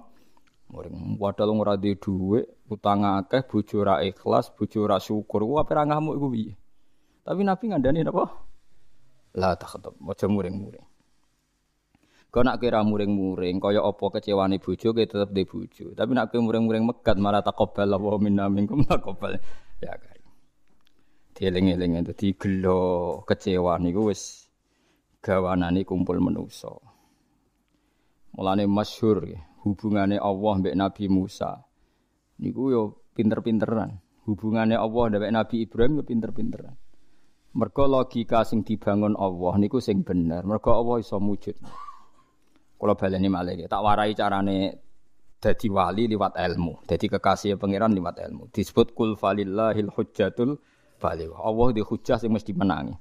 muring. 0.71 1.19
Padahal 1.19 1.51
ora 1.59 1.75
duwe 1.75 1.99
dhuwit, 1.99 2.45
utang 2.71 3.03
akeh, 3.03 3.43
bojo 3.43 3.83
ra 3.83 3.99
ikhlas, 3.99 4.55
bojo 4.55 4.87
ra 4.87 4.97
syukur. 4.97 5.43
Ku 5.43 5.59
ape 5.59 5.75
ra 5.75 5.83
ngamuk 5.83 6.15
iku 6.15 6.27
piye? 6.31 6.53
Tapi 7.21 7.41
Nabi 7.43 7.65
ngandani 7.69 7.99
napa? 8.07 8.25
La 9.35 9.53
takhdub. 9.59 9.99
Aja 10.07 10.25
muring-muring. 10.31 10.87
Kau 12.31 12.47
nak 12.47 12.63
kira 12.63 12.79
muring-muring, 12.79 13.59
kaya 13.59 13.83
apa 13.83 14.05
kecewane 14.15 14.55
bojo, 14.63 14.95
kita 14.95 15.19
tetep 15.19 15.35
di 15.35 15.43
bojo. 15.43 15.91
Tapi 15.91 16.11
nak 16.15 16.31
kira 16.31 16.39
muring-muring 16.39 16.87
megat, 16.87 17.19
malah 17.19 17.43
takobal 17.43 17.83
Allah 17.83 18.15
minna 18.23 18.47
minkum 18.47 18.87
takobal. 18.87 19.35
Ya 19.83 19.99
kan. 19.99 20.10
Dieling-eling 21.41 22.05
dadi 22.05 22.37
gelo 22.37 23.25
kecewa 23.25 23.81
niku 23.81 24.13
wis 24.13 24.45
gawanane 25.25 25.81
kumpul 25.81 26.21
manusa. 26.21 26.69
Mulane 28.37 28.69
masyhur 28.69 29.25
hubungane 29.65 30.21
Allah 30.21 30.53
mbek 30.61 30.77
Nabi 30.77 31.09
Musa. 31.09 31.65
Niku 32.45 32.69
yo 32.69 32.81
pinter-pinteran. 33.17 33.97
Hubungane 34.29 34.77
Allah 34.77 35.03
mbek 35.09 35.33
Nabi 35.33 35.65
Ibrahim 35.65 35.97
yo 35.97 36.03
pinter-pinteran. 36.05 36.77
Mergo 37.57 37.89
logika 37.89 38.45
sing 38.45 38.61
dibangun 38.61 39.17
Allah 39.17 39.57
niku 39.57 39.81
sing 39.81 40.05
bener. 40.05 40.45
Mergo 40.45 40.77
Allah 40.77 41.01
iso 41.01 41.17
mujud. 41.17 41.57
Kula 42.77 42.93
baleni 42.93 43.33
malih 43.33 43.65
tak 43.65 43.81
warai 43.81 44.13
carane 44.13 44.77
dadi 45.41 45.73
wali 45.73 46.05
liwat 46.05 46.37
ilmu. 46.37 46.85
Dadi 46.85 47.09
kekasih 47.09 47.57
pangeran 47.57 47.97
liwat 47.97 48.21
ilmu. 48.29 48.53
Disebut 48.53 48.93
kul 48.93 49.17
falillahil 49.17 49.89
hujjatul 49.89 50.61
baligh. 51.01 51.33
Allah 51.33 51.67
di 51.73 51.81
hujjah 51.81 52.21
sing 52.21 52.29
mesti 52.29 52.53
menangi. 52.53 52.93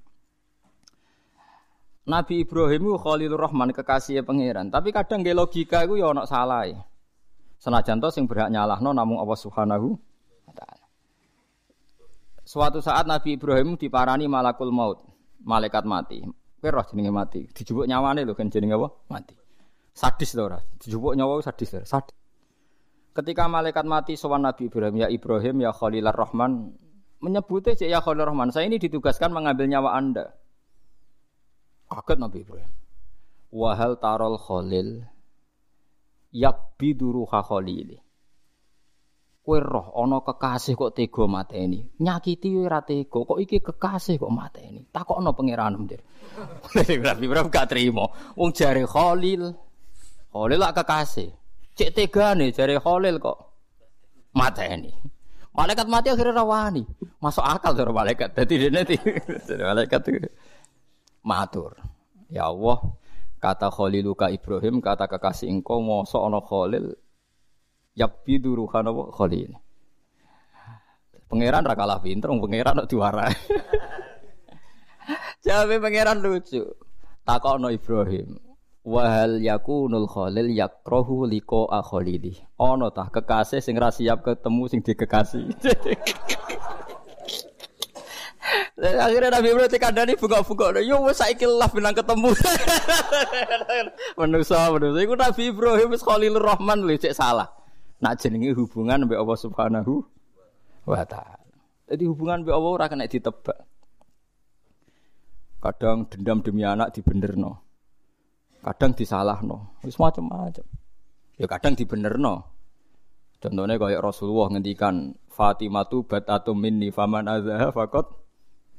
Nabi 2.09 2.43
Ibrahim 2.43 2.91
itu 2.91 2.97
Khalilur 2.97 3.39
Rahman 3.39 3.77
kekasih 3.77 4.25
pangeran, 4.25 4.73
tapi 4.73 4.91
kadang 4.91 5.21
nggih 5.21 5.37
logika 5.37 5.85
iku 5.85 6.01
ya 6.01 6.11
ana 6.11 6.25
salah. 6.25 6.65
Senajan 7.61 8.01
to 8.01 8.09
sing 8.09 8.25
berhak 8.25 8.49
nyalahno 8.49 8.97
namung 8.97 9.21
Allah 9.21 9.37
Subhanahu. 9.37 10.01
Suatu 12.43 12.83
saat 12.83 13.07
Nabi 13.07 13.39
Ibrahim 13.39 13.79
diparani 13.79 14.27
malakul 14.27 14.75
maut, 14.75 15.07
malaikat 15.45 15.87
mati. 15.87 16.25
Kowe 16.59 16.69
roh 16.73 16.83
jenenge 16.83 17.13
mati, 17.15 17.47
dijupuk 17.47 17.87
nyawane 17.87 18.27
lho 18.27 18.35
kan 18.35 18.51
jenenge 18.51 18.75
apa? 18.75 18.89
Mati. 19.13 19.35
Sadis 19.95 20.35
to 20.35 20.43
ora? 20.45 20.59
Dijupuk 20.83 21.15
nyawa 21.15 21.39
sadis? 21.47 21.79
Sadis. 21.87 22.17
Ketika 23.15 23.47
malaikat 23.47 23.87
mati 23.87 24.19
sowan 24.19 24.43
Nabi 24.43 24.67
Ibrahim, 24.67 24.99
ya 24.99 25.09
Ibrahim 25.13 25.63
ya 25.63 25.71
Khalilur 25.71 26.17
Rahman, 26.17 26.75
menyebutnya 27.21 27.77
ya 27.79 28.01
Khalilur 28.01 28.33
Rahman, 28.33 28.51
saya 28.51 28.67
ini 28.67 28.81
ditugaskan 28.81 29.31
mengambil 29.31 29.69
nyawa 29.69 29.97
Anda. 29.97 30.33
Kaget 31.93 32.19
Nabi 32.19 32.39
Ibrahim. 32.43 32.73
Wahal 33.51 33.99
tarol 33.99 34.39
khalil 34.39 35.03
yakbidu 36.31 37.11
ruha 37.11 37.43
khalili. 37.43 37.99
Kowe 39.41 39.59
roh 39.59 39.91
ana 39.97 40.23
kekasih 40.23 40.79
kok 40.79 40.95
tega 40.95 41.25
mateni. 41.27 41.83
Nyakiti 41.99 42.55
ora 42.55 42.85
tega, 42.87 43.25
kok 43.27 43.41
iki 43.43 43.59
kekasih 43.59 44.21
kok 44.21 44.31
mateni. 44.31 44.87
Takokno 44.87 45.35
pangeran 45.35 45.89
Dir. 45.89 45.99
Nabi 46.77 47.25
Ibrahim 47.27 47.51
gak 47.51 47.67
trimo. 47.73 48.15
Wong 48.39 48.55
jare 48.55 48.87
Khalil. 48.87 49.51
Khalil 50.31 50.59
lak 50.61 50.79
kekasih. 50.79 51.35
Cek 51.75 51.91
tegane 51.91 52.55
jare 52.55 52.79
Khalil 52.79 53.19
kok 53.19 53.39
mateni. 54.37 54.95
Malaikat 55.51 55.87
mati 55.91 56.09
akhirnya 56.11 56.41
rawani. 56.41 56.87
Masuk 57.19 57.43
akal 57.43 57.75
cara 57.75 57.91
malaikat. 57.91 58.33
Dadi 58.33 58.55
dene 58.57 58.87
malaikat 59.67 60.01
matur. 61.27 61.75
Ya 62.31 62.47
Allah, 62.47 62.79
kata 63.43 63.67
Khaliluka 63.75 64.31
Ibrahim, 64.31 64.79
kata 64.79 65.11
kekasih 65.11 65.51
engkau 65.51 65.83
mosok 65.83 66.23
ana 66.23 66.39
Khalil 66.39 66.95
yakbidu 67.99 68.55
ruhana 68.55 68.95
wa 68.95 69.11
Khalil. 69.11 69.59
Pangeran 71.31 71.63
ra 71.63 71.79
kalah 71.79 72.03
pinter, 72.03 72.31
pangeran 72.31 72.83
kok 72.83 72.91
diwarai. 72.91 73.31
Jawabe 75.47 75.79
pangeran 75.79 76.19
lucu. 76.19 76.67
Takokno 77.23 77.71
Ibrahim. 77.71 78.50
Wahal 78.91 79.39
yakunul 79.39 80.11
khalil 80.11 80.51
yakrohu 80.51 81.23
liko 81.23 81.71
akholidi. 81.71 82.43
Ono 82.59 82.91
tah 82.91 83.07
kekasih 83.07 83.63
sing 83.63 83.79
ra 83.79 83.95
siap 83.95 84.27
ketemu 84.27 84.67
sing 84.67 84.83
dikekasih. 84.83 85.47
Akhirnya 88.81 89.31
Nabi 89.31 89.55
Ibrahim 89.55 89.71
dikandani 89.71 90.19
buka-buka. 90.19 90.83
Yo 90.83 91.07
wes 91.07 91.23
saiki 91.23 91.47
lah 91.47 91.71
bilang 91.71 91.95
ketemu. 91.95 92.35
manusa 94.19 94.75
manusa 94.75 94.99
iku 95.07 95.15
Nabi 95.15 95.55
Ibrahim 95.55 95.95
wis 95.95 96.03
Khalilur 96.03 96.43
Rahman 96.43 96.83
lho 96.83 96.99
cek 96.99 97.15
salah. 97.15 97.47
Nak 98.03 98.19
jenenge 98.19 98.59
hubungan 98.59 99.07
mbek 99.07 99.23
Allah 99.23 99.39
Subhanahu 99.39 100.03
wa 100.83 101.07
taala. 101.07 101.47
Jadi 101.87 102.11
hubungan 102.11 102.43
mbek 102.43 102.57
Allah 102.59 102.71
ora 102.75 102.91
kena 102.91 103.07
ditebak. 103.07 103.59
Kadang 105.63 106.11
dendam 106.11 106.43
demi 106.43 106.67
anak 106.67 106.91
dibenerno. 106.97 107.70
Kadang 108.61 108.93
disalahno. 108.93 109.81
Wis 109.81 109.97
macam-macam. 109.97 110.65
Ya 111.41 111.47
kadang 111.49 111.73
dibenerno. 111.73 112.45
Contohnya 113.41 113.81
kayak 113.81 114.05
Rasulullah 114.05 114.53
ngendikan 114.53 115.17
Fatimah 115.33 115.89
tu 115.89 116.05
bat 116.05 116.29
atau 116.29 116.53
minni 116.53 116.93
faman 116.93 117.25
azha 117.25 117.73
fakot 117.73 118.05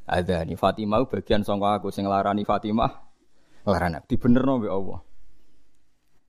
ada 0.05 0.45
nih 0.45 0.53
Fatimah 0.53 1.09
bagian 1.09 1.41
sangka 1.41 1.81
aku 1.81 1.89
sing 1.89 2.05
larani 2.05 2.45
Fatimah 2.45 2.93
larani 3.65 3.97
dibenerno 4.05 4.61
mbek 4.61 4.69
Allah. 4.69 4.99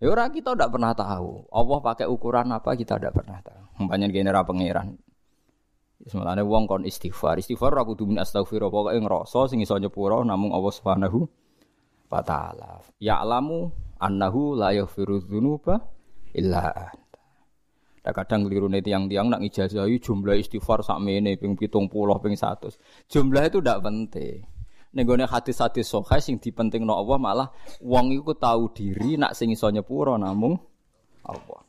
Ya 0.00 0.09
ora 0.09 0.32
kita 0.32 0.56
tidak 0.56 0.73
pernah 0.73 0.97
tahu. 0.97 1.47
Allah 1.52 1.78
pakai 1.85 2.09
ukuran 2.09 2.49
apa 2.56 2.73
kita 2.73 2.97
tidak 2.97 3.12
pernah 3.12 3.38
tahu. 3.44 3.85
Umpamanya 3.85 4.09
genera 4.09 4.40
pangeran. 4.42 4.97
Semalane 6.09 6.42
wong 6.42 6.66
kon 6.66 6.82
istighfar. 6.82 7.38
Istighfar 7.38 7.76
ora 7.76 7.85
kudu 7.87 8.09
min 8.09 8.18
astaghfirullah 8.18 8.73
pokoke 8.73 8.99
ngrasa 8.99 9.52
sing 9.52 9.62
iso 9.62 9.76
nyepuro 9.78 10.25
namung 10.26 10.50
Allah 10.56 10.73
Subhanahu 10.75 11.28
wa 12.12 12.21
taala. 12.21 12.85
Ya'lamu 13.00 13.73
annahu 13.97 14.52
la 14.61 14.76
yaghfiru 14.76 15.25
dzunuba 15.25 15.81
illa 16.37 16.92
Nah, 18.02 18.11
kadang 18.11 18.50
keliru 18.50 18.66
nih 18.66 18.83
tiang-tiang 18.83 19.31
nak 19.31 19.47
ngijazahi 19.47 20.02
jumlah 20.02 20.35
istighfar 20.35 20.83
sakmene 20.83 21.38
ping 21.38 21.54
pitung 21.54 21.87
puluh 21.87 22.19
ping 22.19 22.35
satu. 22.35 22.66
Jumlah 23.07 23.47
itu 23.47 23.62
tidak 23.62 23.78
penting. 23.78 24.42
Nenggone 24.90 25.23
hadis-hadis 25.31 25.87
sokai 25.87 26.19
sing 26.19 26.42
dipenting 26.42 26.83
no 26.83 26.99
Allah 26.99 27.16
malah 27.23 27.49
wong 27.78 28.11
iku 28.11 28.35
tahu 28.35 28.75
diri 28.75 29.14
nak 29.14 29.38
sing 29.38 29.54
iso 29.54 29.71
nyepuro 29.71 30.19
namung 30.19 30.59
Allah. 31.23 31.62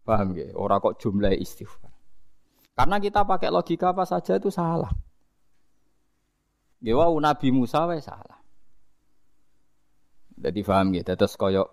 Paham 0.00 0.32
gak? 0.32 0.56
Orang 0.56 0.80
kok 0.80 0.96
jumlah 0.96 1.36
istighfar. 1.36 1.92
Karena 2.72 2.96
kita 2.96 3.20
pakai 3.28 3.52
logika 3.52 3.92
apa 3.92 4.08
saja 4.08 4.40
itu 4.40 4.48
salah. 4.48 4.90
Gak 6.80 6.96
Nabi 7.20 7.48
Musa 7.52 7.84
wae 7.84 8.00
salah. 8.00 8.39
Jadi 10.40 10.60
paham 10.64 10.96
gitu. 10.96 11.12
Terus 11.12 11.36
koyok 11.36 11.68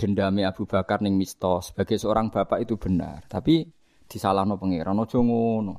dendami 0.00 0.44
Abu 0.48 0.64
Bakar 0.64 1.04
ning 1.04 1.16
Misto 1.20 1.60
sebagai 1.60 2.00
seorang 2.00 2.32
bapak 2.32 2.64
itu 2.64 2.80
benar, 2.80 3.24
tapi 3.28 3.68
disalahno 4.08 4.56
pangeran 4.56 4.96
aja 5.00 5.18
ngono. 5.20 5.74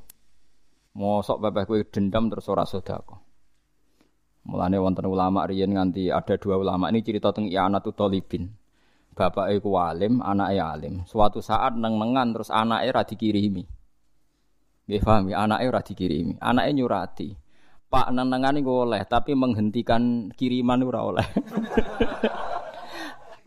Mosok 0.98 1.38
bapak 1.38 1.70
kowe 1.70 1.78
dendam 1.86 2.30
terus 2.30 2.50
ora 2.50 2.66
sedekah. 2.66 3.18
Mulane 4.48 4.80
wonten 4.80 5.06
ulama 5.06 5.44
riyen 5.44 5.76
nganti 5.76 6.08
ada 6.08 6.34
dua 6.40 6.56
ulama 6.56 6.88
ini 6.88 7.04
cerita 7.04 7.30
tentang 7.30 7.52
I'anatul 7.52 7.92
Talibin. 7.92 8.48
Bapak 9.12 9.50
iku 9.50 9.74
alim, 9.82 10.22
anake 10.22 10.62
alim. 10.62 10.94
Suatu 11.02 11.42
saat 11.42 11.74
neng-nengan 11.74 12.32
terus 12.32 12.54
anake 12.54 12.86
ra 12.94 13.02
dikirimi. 13.02 13.66
Nggih 14.86 15.02
paham 15.02 15.28
ya, 15.28 15.42
anake 15.42 15.64
ora 15.66 15.82
dikirimi. 15.82 16.38
Anake 16.38 16.70
nyurati. 16.70 17.28
Pak 17.88 18.12
neng-nengan 18.12 18.60
iku 18.60 18.84
oleh, 18.84 19.00
tapi 19.08 19.32
menghentikan 19.32 20.28
kiriman 20.36 20.84
ora 20.84 21.00
oleh. 21.08 21.26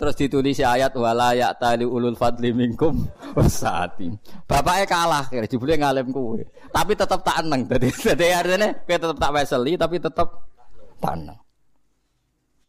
Terus 0.01 0.17
ditulis 0.17 0.57
ayat 0.57 0.97
wala 0.97 1.37
ya 1.37 1.53
tali 1.53 1.85
ulul 1.85 2.17
fadli 2.17 2.49
minkum 2.49 3.05
wasati. 3.37 4.09
Bapaknya 4.49 4.89
kalah 4.89 5.29
kira 5.29 5.45
jebule 5.45 5.77
ngalim 5.77 6.09
kuwe. 6.09 6.41
Tapi 6.73 6.97
tetap 6.97 7.21
tak 7.21 7.45
eneng. 7.45 7.69
Dadi 7.69 7.93
dadi 7.93 8.33
artinya 8.33 8.73
kowe 8.81 8.97
tetap 8.97 9.17
tak 9.21 9.29
weseli 9.37 9.77
tapi 9.77 10.01
tetap 10.01 10.49
tak 10.97 11.13
eneng. 11.21 11.37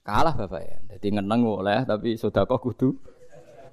Kalah 0.04 0.36
bapaknya. 0.36 0.76
Jadi 0.92 1.06
ngeneng 1.08 1.40
oleh 1.48 1.80
tapi 1.88 2.20
sedekah 2.20 2.60
kudu 2.60 3.00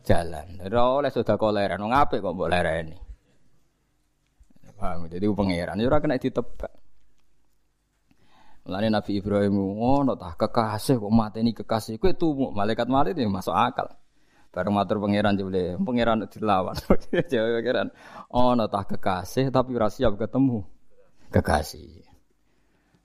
jalan. 0.08 0.48
Ora 0.64 1.04
oleh 1.04 1.12
sedekah 1.12 1.52
leren. 1.52 1.84
Wong 1.84 1.92
apik 1.92 2.24
kok 2.24 2.32
mbok 2.32 2.48
lereni. 2.48 2.96
Paham? 4.80 5.12
Jadi 5.12 5.28
pangeran 5.36 5.76
ya 5.76 5.92
ora 5.92 6.00
kena 6.00 6.16
ditebak. 6.16 6.79
Mulane 8.70 8.94
Nabi 8.94 9.18
Ibrahim 9.18 9.82
ngono 9.82 10.14
tah 10.14 10.38
kekasih 10.38 11.02
kok 11.02 11.10
mateni 11.10 11.58
kekasih 11.58 11.98
kowe 11.98 12.14
tumu 12.14 12.54
malaikat 12.54 12.86
mati 12.86 13.18
itu 13.18 13.26
masuk 13.26 13.50
akal. 13.50 13.90
Bareng 14.54 14.78
matur 14.78 15.02
pangeran 15.02 15.34
jebule, 15.34 15.74
pangeran 15.82 16.30
dilawan. 16.30 16.78
Jawa 17.34 17.50
pangeran 17.58 17.90
ono 18.30 18.70
tah 18.70 18.86
kekasih 18.86 19.50
tapi 19.50 19.74
ora 19.74 19.90
siap 19.90 20.22
ketemu 20.22 20.62
kekasih. 21.34 22.06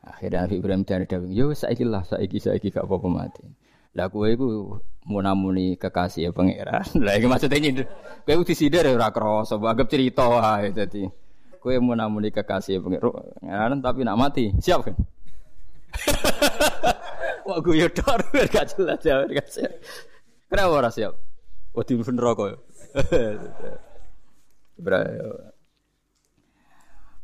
Akhirnya 0.04 0.44
Nabi 0.44 0.60
Ibrahim 0.60 0.84
dari 0.84 1.08
dawing, 1.08 1.32
yo 1.32 1.56
saiki 1.56 1.88
lah, 1.88 2.04
saiki 2.04 2.36
saiki 2.44 2.68
gak 2.68 2.84
apa-apa 2.84 3.08
mati. 3.08 3.48
Lah 3.96 4.12
kowe 4.12 4.28
iku 4.28 4.76
munamuni 5.08 5.80
kekasih 5.80 6.28
ya 6.28 6.30
pangeran. 6.36 6.84
Lah 7.08 7.16
iki 7.16 7.24
maksudnya 7.24 7.56
nyindir. 7.56 7.88
Kowe 8.28 8.36
kudu 8.44 8.52
sidar 8.52 8.84
ora 8.92 9.08
krasa, 9.08 9.56
anggap 9.56 9.88
cerita 9.88 10.28
wae. 10.28 10.76
Kowe 11.56 11.74
munamuni 11.80 12.28
kekasih 12.28 12.76
ya 12.76 12.80
pangeran 12.84 13.80
tapi 13.80 14.04
nak 14.04 14.20
mati, 14.20 14.52
siap 14.60 14.84
kan? 14.84 15.13
Wah 17.46 17.58
gue 17.60 17.86
dor 17.92 18.20
gak 18.48 18.66
jelas 18.74 19.00
ya 19.04 19.24
gak 19.28 19.48
siap. 19.48 19.72
Kenapa 20.48 20.72
ora 20.72 20.90
siap? 20.90 21.12
Oh 21.74 21.82
di 21.82 21.98
neraka 21.98 22.44
ya. 22.54 22.58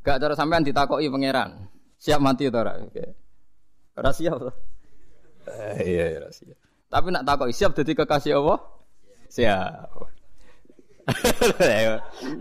Gak 0.00 0.18
cara 0.18 0.34
sampean 0.34 0.66
ditakoki 0.66 1.06
pangeran. 1.06 1.70
Siap 2.00 2.20
mati 2.20 2.48
ora? 2.48 2.76
Oke. 2.80 3.04
Siap. 3.94 4.38
Eh, 5.50 5.76
iya 5.84 6.20
ora 6.20 6.28
siap. 6.32 6.56
Tapi 6.90 7.06
nak 7.14 7.22
takok 7.22 7.54
siap 7.54 7.72
jadi 7.76 7.92
kekasih 8.02 8.34
Allah? 8.42 8.58
Siap. 9.30 9.90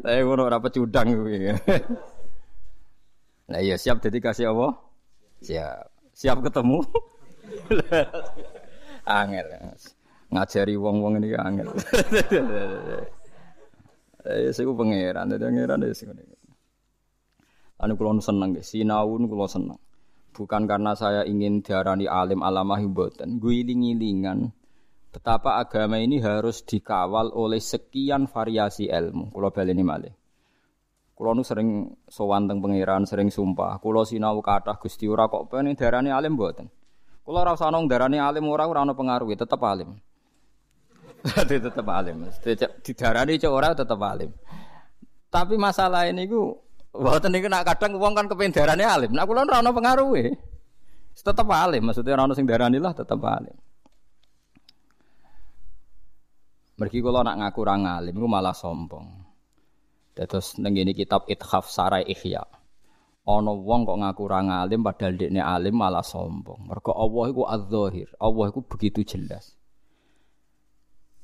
Saya 0.04 0.22
ngono 0.26 0.46
ora 0.50 0.58
pecudang 0.62 1.14
kuwi. 1.14 1.54
Nah 3.50 3.60
iya 3.62 3.78
siap 3.78 4.02
jadi 4.02 4.18
kasih 4.22 4.54
Allah? 4.54 4.78
Siap. 5.42 5.89
Siap 6.20 6.44
ketemu? 6.44 6.84
angel. 9.24 9.48
Ngajari 10.36 10.76
wong-wong 10.76 11.24
ini 11.24 11.32
angel. 11.40 11.72
Eh 14.20 14.52
saya 14.52 14.68
pangeran, 14.76 15.32
dadi 15.32 15.48
pangeran 15.48 15.80
wis 15.88 16.04
ngene. 16.04 16.28
Anu 17.80 17.96
kula 17.96 18.20
seneng 18.20 18.52
sinau 18.60 19.16
kula 19.16 19.48
seneng. 19.48 19.80
Bukan 20.36 20.68
karena 20.68 20.92
saya 20.92 21.24
ingin 21.24 21.64
diarani 21.64 22.04
alim 22.04 22.44
alamah 22.44 22.84
mboten, 22.84 23.40
guiling-gilingan 23.40 24.52
betapa 25.16 25.56
agama 25.64 26.04
ini 26.04 26.20
harus 26.20 26.68
dikawal 26.68 27.32
oleh 27.32 27.64
sekian 27.64 28.28
variasi 28.28 28.92
ilmu. 28.92 29.32
Kula 29.32 29.56
baleni 29.56 29.88
malih. 29.88 30.12
Kulo 31.20 31.36
nu 31.36 31.44
sering 31.44 31.84
sowan 32.08 32.48
teng 32.48 32.64
pangeran, 32.64 33.04
sering 33.04 33.28
sumpah. 33.28 33.76
Kulo 33.84 34.08
sinau 34.08 34.40
kathah 34.40 34.80
Gusti 34.80 35.04
ora 35.04 35.28
kok 35.28 35.52
pengen 35.52 35.76
darani 35.76 36.16
alim 36.16 36.40
mboten. 36.40 36.72
Kulo 37.28 37.44
ora 37.44 37.60
usah 37.60 37.68
nong 37.68 37.92
darani 37.92 38.24
alim 38.24 38.48
ora 38.48 38.64
ora 38.64 38.88
ono 38.88 38.96
pengaruh, 38.96 39.28
tetep 39.36 39.60
alim. 39.60 40.00
Dadi 41.20 41.60
tetep 41.60 41.84
alim. 41.84 42.24
Didarani 42.80 43.36
cek 43.36 43.52
ora 43.52 43.76
tetep 43.76 44.00
alim. 44.00 44.32
Tapi 45.28 45.60
masalah 45.60 46.08
ini 46.08 46.24
ku 46.24 46.56
mboten 46.96 47.36
niku 47.36 47.52
nak 47.52 47.68
kadang 47.68 48.00
wong 48.00 48.16
kan 48.16 48.32
kepen 48.32 48.56
darani 48.56 48.88
alim. 48.88 49.12
Nak 49.12 49.28
kulo 49.28 49.44
ora 49.44 49.60
ono 49.60 49.76
pengaruh 49.76 50.16
Tetep 51.20 51.48
alim, 51.52 51.84
maksudnya 51.84 52.16
ora 52.16 52.32
ono 52.32 52.34
sing 52.40 52.48
darani 52.48 52.80
lah 52.80 52.96
tetep 52.96 53.20
alim. 53.20 53.60
Mergi 56.80 57.04
kula 57.04 57.28
nak 57.28 57.44
ngaku 57.44 57.60
ora 57.60 57.76
alim 57.76 58.16
iku 58.16 58.24
malah 58.24 58.56
sombong. 58.56 59.19
Terus 60.18 60.60
ning 60.60 60.76
kitab 60.96 61.26
Ithaf 61.30 61.70
Sarai 61.72 62.04
Ihya. 62.08 62.44
Ana 63.30 63.54
wong 63.54 63.86
kok 63.86 64.00
ngaku 64.02 64.22
ora 64.26 64.42
ngalim 64.42 64.82
padahal 64.82 65.14
dekne 65.14 65.38
alim 65.38 65.78
malah 65.78 66.02
sombong. 66.02 66.66
Mergo 66.66 66.98
Allah 66.98 67.24
iku 67.30 67.44
az-zahir. 67.46 68.10
Allah 68.18 68.46
iku 68.50 68.66
begitu 68.66 69.06
jelas. 69.06 69.54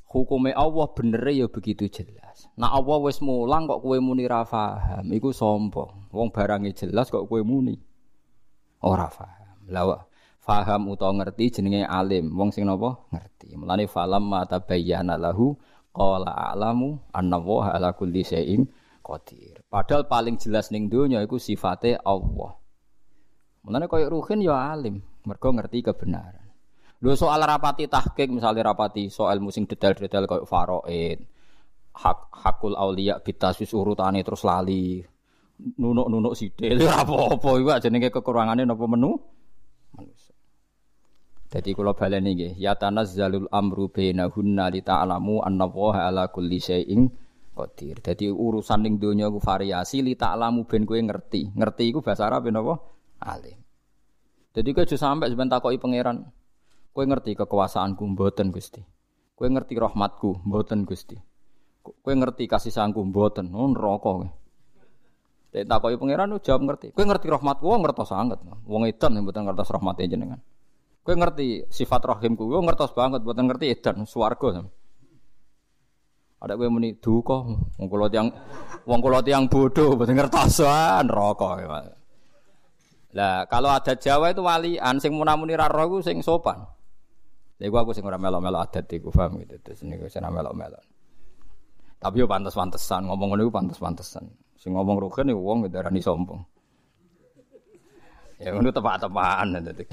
Hukume 0.05 0.53
Allah 0.53 0.85
bener 0.93 1.25
ya 1.33 1.49
begitu 1.49 1.89
jelas. 1.89 2.45
Nah 2.61 2.77
Allah 2.77 3.01
wis 3.01 3.19
mulang 3.25 3.65
kok 3.65 3.81
kowe 3.81 3.97
muni 3.97 4.29
ra 4.29 4.45
paham, 4.45 5.11
iku 5.11 5.33
sombong. 5.33 6.13
Wong 6.13 6.29
barange 6.29 6.77
jelas 6.77 7.09
kok 7.09 7.25
kowe 7.25 7.41
muni 7.41 7.73
ora 8.85 9.09
paham. 9.09 9.65
Lah 9.73 10.05
faham 10.45 10.93
utawa 10.93 11.25
ngerti 11.25 11.57
jenenge 11.57 11.89
alim. 11.89 12.31
Wong 12.37 12.53
sing 12.53 12.69
napa 12.69 13.01
ngerti. 13.09 13.57
Mulane 13.57 13.89
falam 13.89 14.29
mata 14.29 14.61
bayyana 14.61 15.17
lahu 15.17 15.57
qala 15.95 16.51
a'lamu 16.51 16.99
anna 17.15 17.39
wa 17.39 17.71
ala 17.71 17.95
kulli 17.95 18.27
syai'in 18.27 18.67
qadir. 18.99 19.63
Padahal 19.71 20.11
paling 20.11 20.35
jelas 20.35 20.67
ning 20.75 20.91
donya 20.91 21.23
iku 21.23 21.39
sifate 21.39 21.95
Allah. 22.03 22.51
Mulane 23.63 23.87
koyo 23.87 24.11
ruhin 24.11 24.43
ya 24.43 24.75
alim, 24.75 24.99
mergo 25.23 25.49
ngerti 25.55 25.79
kebenaran. 25.87 26.43
Lho 26.99 27.15
soal 27.15 27.39
rapati 27.47 27.87
tahqiq 27.87 28.29
misalnya 28.29 28.75
rapati 28.75 29.07
soal 29.07 29.39
musing 29.39 29.63
detail-detail 29.65 30.27
koyo 30.27 30.43
faraid, 30.43 31.23
hak 31.95 32.19
hakul 32.43 32.75
aulia 32.75 33.23
bitasus 33.23 33.71
urutane 33.71 34.19
terus 34.21 34.43
lali. 34.43 34.99
Nunuk-nunuk 35.55 36.35
sithik 36.35 36.83
apa-apa 37.01 37.49
iku 37.55 37.69
jenenge 37.79 38.11
kekurangane 38.11 38.67
napa 38.67 38.83
menu 38.91 39.15
manusia. 39.15 39.44
Jadi 41.55 41.71
kula 41.71 41.95
baleni 41.95 42.35
nggih, 42.35 42.59
ya 42.59 42.75
tanazzalul 42.75 43.47
amru 43.47 43.87
bainahunna 43.87 44.67
li 44.75 44.83
ta'lamu 44.83 45.39
anna 45.39 45.71
ala 45.71 46.27
kulli 46.27 46.59
syai'in 46.59 47.07
qadir. 47.55 48.03
Dadi 48.03 48.27
urusan 48.27 48.83
ning 48.83 48.99
donya 48.99 49.31
ku 49.31 49.39
variasi 49.39 50.03
li 50.03 50.19
ta'lamu 50.19 50.67
ben 50.67 50.83
kowe 50.83 50.99
ngerti. 50.99 51.55
Ngerti 51.55 51.83
iku 51.95 52.03
bahasa 52.03 52.27
Arab 52.27 52.51
napa? 52.51 52.75
Alim. 53.23 53.55
Jadi 54.51 54.69
kowe 54.75 54.83
aja 54.83 54.99
sampe 54.99 55.31
sampean 55.31 55.47
takoki 55.47 55.79
pangeran. 55.79 56.27
Kowe 56.91 57.07
ngerti 57.07 57.39
kekuasaanku 57.39 58.03
mboten 58.03 58.51
Gusti. 58.51 58.83
Kowe 59.39 59.47
ngerti 59.47 59.79
rahmatku 59.79 60.43
mboten 60.43 60.83
Gusti. 60.83 61.15
Kowe 61.79 62.11
ngerti 62.11 62.51
kasih 62.51 62.75
sayangku 62.75 62.99
mboten. 62.99 63.55
Oh 63.55 63.71
neraka 63.71 64.03
kowe. 64.03 64.27
Dek 65.55 65.63
takoki 65.71 65.95
pangeran 65.95 66.35
jawab 66.43 66.67
ngerti. 66.67 66.91
Kowe 66.91 67.07
ngerti 67.07 67.31
rahmatku, 67.31 67.63
wong 67.63 67.79
ngertos 67.79 68.11
sanget. 68.11 68.43
Wong 68.67 68.83
edan 68.91 69.23
mboten 69.23 69.47
ngertos 69.47 69.71
rahmate 69.71 70.03
jenengan. 70.03 70.43
Kowe 71.05 71.13
ngerti 71.13 71.69
sifat 71.69 72.01
rahimku, 72.01 72.49
wong 72.49 72.65
ngertos 72.65 72.89
banget 72.97 73.21
mboten 73.21 73.45
ngerti 73.45 73.77
edan 73.77 74.09
swarga. 74.09 74.65
Ada 76.41 76.57
gue 76.57 76.65
muni 76.65 76.97
duka, 76.97 77.45
wong 77.77 77.85
kula 77.85 78.09
tiyang 78.09 78.33
wong 78.89 78.99
kula 79.05 79.21
tiyang 79.21 79.45
bodoh, 79.45 79.93
mboten 79.93 80.17
ngertosan 80.17 81.05
neraka. 81.05 81.61
Lah 83.13 83.45
kalau 83.45 83.69
ada 83.69 83.93
Jawa 83.93 84.33
itu 84.33 84.41
walian 84.41 84.97
sing 84.97 85.13
munamuni 85.13 85.53
ra 85.53 85.69
roh 85.69 86.01
sing 86.01 86.25
sopan. 86.25 86.65
Lha 87.61 87.71
aku 87.71 87.93
sing 87.95 88.03
ora 88.03 88.17
melok-melok 88.17 88.67
adat 88.67 88.89
iku 88.91 89.13
paham 89.13 89.39
gitu. 89.45 89.61
Terus 89.61 89.85
niku 89.85 90.09
sing 90.09 90.25
melok-melok. 90.25 90.83
Tapi 92.01 92.19
yo 92.19 92.27
pantes-pantesan 92.27 93.07
ngomong 93.07 93.31
ngono 93.31 93.41
iku 93.47 93.53
pantes-pantesan. 93.53 94.25
Sing 94.59 94.73
ngomong 94.73 94.99
rugen 94.99 95.31
iku 95.31 95.39
wong 95.39 95.69
darani 95.69 96.01
sombong. 96.03 96.41
Ya 98.41 98.51
ngono 98.51 98.73
tepak-tepakan 98.73 99.63
dadi. 99.63 99.85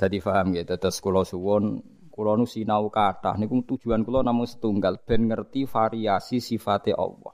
Dadi 0.00 0.16
paham 0.24 0.56
gitu. 0.56 0.80
Terus 0.80 0.96
kula 1.04 1.28
suwun 1.28 1.84
Kulo 2.10 2.36
nu 2.36 2.44
sinau 2.44 2.90
kathah 2.92 3.38
niku 3.38 3.64
tujuan 3.64 4.04
kulo 4.04 4.20
namung 4.20 4.44
setunggal 4.44 5.00
ben 5.06 5.30
ngerti 5.30 5.64
variasi 5.64 6.42
sifatnya 6.42 6.98
Allah. 6.98 7.32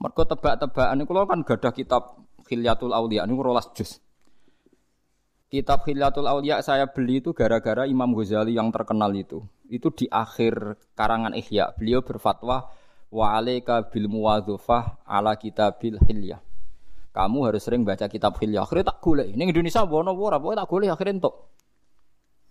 Mergo 0.00 0.26
tebak-tebakan 0.26 1.04
kulo 1.06 1.22
kan 1.28 1.46
gadah 1.46 1.70
kitab 1.70 2.18
Khilyatul 2.48 2.90
Auliya 2.90 3.28
niku 3.30 3.46
rolas 3.46 3.70
juz. 3.70 4.02
Kitab 5.52 5.86
Khilyatul 5.86 6.26
Auliya 6.26 6.66
saya 6.66 6.90
beli 6.90 7.22
itu 7.22 7.30
gara-gara 7.30 7.86
Imam 7.86 8.10
Ghazali 8.16 8.58
yang 8.58 8.74
terkenal 8.74 9.14
itu. 9.14 9.44
Itu 9.70 9.94
di 9.94 10.10
akhir 10.10 10.74
karangan 10.98 11.38
Ihya. 11.38 11.70
Beliau 11.78 12.02
berfatwa 12.02 12.74
wa 13.12 13.26
alaika 13.38 13.86
bil 13.86 14.10
muwadzafah 14.10 15.06
ala 15.06 15.38
kitabil 15.38 15.94
hilyah. 16.10 16.42
Kamu 17.10 17.50
harus 17.50 17.66
sering 17.66 17.82
baca 17.82 18.06
kitab 18.06 18.38
hilyah. 18.38 18.62
Akhirnya 18.62 18.94
tak 18.94 19.02
golek. 19.02 19.34
Ning 19.34 19.50
Indonesia 19.50 19.82
wono 19.82 20.14
ora, 20.14 20.38
pokoke 20.38 20.56
tak 20.58 20.68
golek 20.70 20.90
akhirnya 20.94 21.18
entuk. 21.18 21.34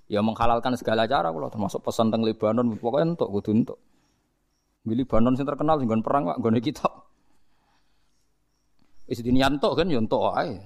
Ya 0.10 0.20
menghalalkan 0.20 0.76
segala 0.76 1.06
cara 1.06 1.30
kalau 1.32 1.48
termasuk 1.48 1.86
pesan 1.86 2.10
tentang 2.10 2.28
Lebanon 2.28 2.76
pokoknya 2.76 3.16
untuk 3.16 3.30
kudu 3.30 3.52
untuk. 3.56 3.78
Di 4.84 4.94
Lebanon 4.98 5.38
sing 5.38 5.46
terkenal 5.48 5.80
sing 5.80 5.88
perang 6.04 6.24
Pak, 6.28 6.38
nggone 6.44 6.60
kitab. 6.60 6.92
Wis 9.08 9.22
dinianto 9.24 9.74
kan 9.78 9.88
ya 9.88 10.02
entuk 10.02 10.22
ae. 10.34 10.60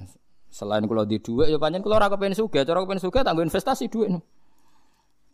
Selain 0.54 0.86
kalau 0.86 1.04
di 1.04 1.18
duit 1.18 1.50
ya 1.50 1.58
panjang 1.58 1.82
kalau 1.82 1.98
ora 1.98 2.08
kepen 2.14 2.38
sugih, 2.38 2.62
cara 2.62 2.82
kepen 2.86 3.02
sugih 3.02 3.22
tanggo 3.26 3.42
investasi 3.42 3.90
duit. 3.90 4.10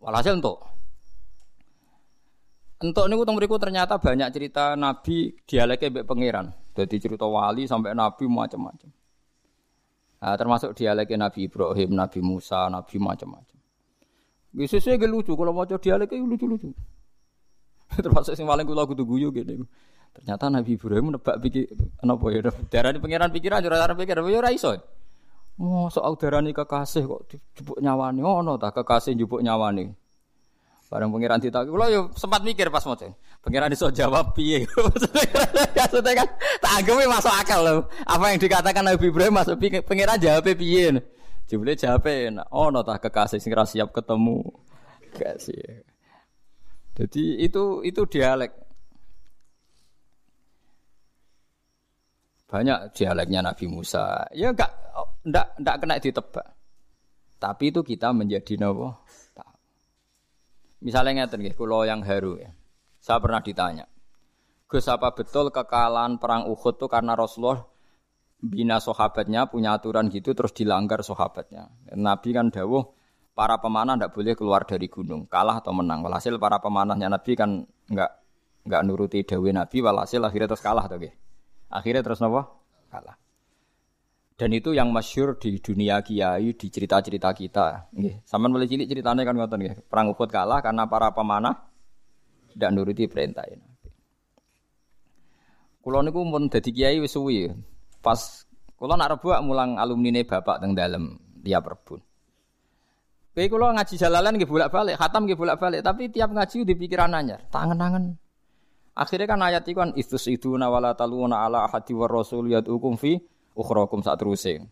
Walhasil 0.00 0.36
entuk. 0.36 0.79
Entuk 2.80 3.06
niku 3.12 3.28
teng 3.28 3.36
mriku 3.36 3.60
ternyata 3.60 4.00
banyak 4.00 4.32
cerita 4.32 4.72
nabi 4.72 5.36
dialeknya 5.44 5.92
mbek 5.92 6.04
pangeran. 6.08 6.46
Jadi 6.72 6.96
cerita 6.96 7.28
wali 7.28 7.68
sampai 7.68 7.92
nabi 7.92 8.24
macam-macam. 8.24 8.88
Nah, 10.20 10.36
termasuk 10.36 10.76
dialeknya 10.76 11.28
Nabi 11.28 11.48
Ibrahim, 11.48 11.96
Nabi 11.96 12.20
Musa, 12.20 12.68
Nabi 12.68 13.00
macam-macam. 13.00 13.56
Bisa 14.52 14.76
saya 14.76 15.00
gak 15.00 15.08
lucu 15.08 15.32
kalau 15.32 15.56
mau 15.56 15.64
coba 15.64 15.80
dialek 15.80 16.12
lucu-lucu. 16.12 16.76
Termasuk 18.04 18.36
sing 18.36 18.44
paling 18.44 18.66
kula 18.68 18.84
kudu 18.84 19.06
guyu 19.06 19.32
gitu. 19.32 19.64
Ternyata 20.10 20.50
Nabi 20.50 20.74
Ibrahim 20.74 21.14
nebak 21.14 21.38
pikir 21.38 21.70
apa 22.02 22.26
ya 22.34 22.40
darah 22.66 22.90
pangeran 22.98 23.30
pikiran 23.30 23.62
ora 23.62 23.86
arep 23.86 23.96
pikir 24.02 24.18
ya 24.18 24.38
ora 24.42 24.50
iso. 24.50 24.74
Soal 25.94 26.18
darani 26.18 26.50
kekasih 26.50 27.06
kok 27.06 27.30
dijupuk 27.30 27.78
nyawani 27.78 28.20
ono 28.24 28.58
ta 28.58 28.74
kekasih 28.74 29.14
njupuk 29.14 29.38
nyawani. 29.38 29.94
Bareng 30.90 31.14
pangeran 31.14 31.38
ditak 31.38 31.70
kula 31.70 31.86
yo 31.86 32.10
sempat 32.18 32.42
mikir 32.42 32.66
pas 32.66 32.82
maca. 32.82 33.06
Pangeran 33.46 33.70
iso 33.70 33.94
jawab 33.94 34.34
piye. 34.34 34.66
Maksudnya 35.78 36.12
kan 36.18 36.28
tak 36.58 36.72
anggap 36.82 37.06
masuk 37.06 37.30
akal 37.30 37.60
loh. 37.62 37.80
Apa 38.02 38.34
yang 38.34 38.42
dikatakan 38.42 38.82
Nabi 38.82 39.06
Ibrahim 39.06 39.38
masuk 39.38 39.54
pangeran 39.86 40.18
jawab 40.18 40.50
piye. 40.50 40.98
Jebule 41.46 41.78
jape 41.78 42.30
enak. 42.30 42.46
Oh, 42.50 42.74
no 42.74 42.82
tak 42.82 43.06
kekasih 43.06 43.38
sing 43.38 43.54
siap 43.54 43.94
ketemu. 43.94 44.42
Kasih. 45.14 45.86
Jadi 46.98 47.42
itu 47.42 47.86
itu 47.86 48.02
dialek. 48.10 48.50
Banyak 52.50 52.94
dialeknya 52.98 53.46
Nabi 53.46 53.66
Musa. 53.70 54.26
Ya 54.34 54.50
enggak 54.50 54.74
enggak 55.22 55.46
enggak 55.54 55.76
kena 55.78 56.02
ditebak. 56.02 56.46
Tapi 57.38 57.64
itu 57.70 57.80
kita 57.86 58.10
menjadi 58.10 58.54
nawa. 58.58 58.94
Misalnya 60.80 61.24
ngeten 61.24 61.44
nggih, 61.44 61.56
kula 61.56 61.84
yang 61.84 62.00
haru 62.00 62.40
ya. 62.40 62.50
Saya 63.00 63.20
pernah 63.20 63.40
ditanya. 63.44 63.84
Gus 64.70 64.86
apa 64.86 65.12
betul 65.12 65.50
kekalahan 65.50 66.16
perang 66.16 66.46
Uhud 66.46 66.78
itu 66.78 66.86
karena 66.86 67.18
Rasulullah 67.18 67.66
bina 68.40 68.80
sahabatnya 68.80 69.50
punya 69.50 69.76
aturan 69.76 70.08
gitu 70.08 70.32
terus 70.32 70.54
dilanggar 70.56 71.04
sahabatnya. 71.04 71.68
Nabi 71.98 72.30
kan 72.32 72.48
dawuh 72.54 72.86
para 73.36 73.58
pemanah 73.60 73.98
tidak 73.98 74.14
boleh 74.16 74.34
keluar 74.38 74.62
dari 74.64 74.88
gunung, 74.88 75.28
kalah 75.28 75.60
atau 75.60 75.74
menang. 75.76 76.00
Walhasil 76.06 76.38
para 76.40 76.62
pemanahnya 76.62 77.12
Nabi 77.12 77.32
kan 77.36 77.66
nggak 77.66 78.10
nggak 78.64 78.82
nuruti 78.86 79.26
dewi 79.26 79.52
Nabi, 79.52 79.82
walhasil 79.84 80.22
akhirnya 80.22 80.48
terus 80.48 80.64
kalah 80.64 80.86
tuh 80.88 81.02
Akhirnya 81.70 82.02
terus 82.06 82.22
nopo 82.24 82.40
kalah. 82.88 83.19
Dan 84.40 84.56
itu 84.56 84.72
yang 84.72 84.88
masyur 84.88 85.36
di 85.36 85.60
dunia 85.60 86.00
kiai, 86.00 86.56
di 86.56 86.66
cerita-cerita 86.72 87.28
kita. 87.36 87.92
Nggih, 87.92 88.24
sampean 88.24 88.56
mulai 88.56 88.64
cilik 88.64 88.88
ceritanya 88.88 89.20
kan 89.28 89.36
ngoten 89.36 89.60
nggih. 89.60 89.74
Perang 89.84 90.16
Uhud 90.16 90.32
kalah 90.32 90.64
karena 90.64 90.88
para 90.88 91.12
pemanah 91.12 91.68
tidak 92.48 92.72
nuruti 92.72 93.04
perintah 93.04 93.44
ini. 93.44 93.60
Kulo 95.84 96.00
niku 96.00 96.24
pun 96.24 96.48
dadi 96.48 96.72
kiai 96.72 96.96
wis 97.04 97.12
suwi. 97.12 97.52
Pas 98.00 98.48
kulo 98.80 98.96
nak 98.96 99.20
rebuak 99.20 99.44
mulang 99.44 99.76
alumni 99.76 100.24
bapak 100.24 100.56
teng 100.64 100.72
dalem 100.72 101.20
tiap 101.44 101.68
rebun. 101.68 102.00
Kowe 103.36 103.44
kulo 103.44 103.76
ngaji 103.76 103.94
jalalan 104.00 104.40
nggih 104.40 104.48
bolak-balik, 104.48 104.96
khatam 104.96 105.28
nggih 105.28 105.36
bolak-balik, 105.36 105.84
tapi 105.84 106.08
tiap 106.08 106.32
ngaji 106.32 106.64
di 106.64 106.74
pikiran 106.80 107.12
anyar, 107.12 107.44
tangan-tangan. 107.52 108.16
Akhirnya 108.96 109.36
kan 109.36 109.40
ayat 109.44 109.68
itu 109.68 109.76
kan 109.76 109.92
istus 110.00 110.32
itu 110.32 110.56
nawala 110.56 110.96
taluna 110.96 111.44
ala 111.44 111.68
ahadi 111.68 111.92
war 111.92 112.08
rasul 112.08 112.48
yad'ukum 112.48 112.96
fi 112.96 113.20
ukhrakum 113.60 114.00
sak 114.00 114.16
teruse. 114.16 114.64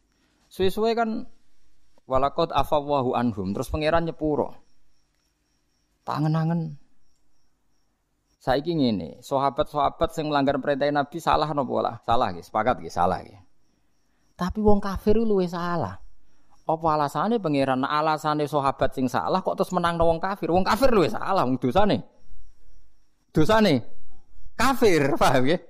Suwe-suwe 0.48 0.96
kan 0.96 1.28
walakot 2.08 2.48
afawahu 2.56 3.12
anhum 3.12 3.52
terus 3.52 3.68
pangeran 3.68 4.08
nyepuro. 4.08 4.56
Tangan-tangan. 6.08 6.80
Saiki 8.38 8.72
ngene, 8.72 9.20
sahabat-sahabat 9.20 10.14
sing 10.14 10.32
melanggar 10.32 10.56
perintah 10.56 10.88
Nabi 10.88 11.20
salah 11.20 11.50
napa 11.52 11.68
ora? 11.68 11.92
Salah 12.00 12.32
nggih, 12.32 12.46
sepakat 12.46 12.80
nggih, 12.80 12.94
salah 12.94 13.20
nggih. 13.20 13.40
Tapi 14.38 14.62
wong 14.62 14.80
kafir 14.80 15.20
luwe 15.20 15.44
salah. 15.44 16.00
Apa 16.68 16.86
alasannya 16.96 17.40
pangeran 17.42 17.82
alasannya 17.82 18.46
sahabat 18.46 18.94
sing 18.94 19.10
salah 19.10 19.42
kok 19.42 19.58
terus 19.58 19.74
menang 19.74 19.98
wong 20.00 20.22
kafir? 20.22 20.48
Wong 20.48 20.64
kafir 20.64 20.94
luwe 20.94 21.10
salah 21.10 21.44
wong 21.44 21.58
dosane. 21.60 21.98
Dosane 23.34 23.74
kafir, 24.54 25.12
paham 25.20 25.44
nggih? 25.44 25.60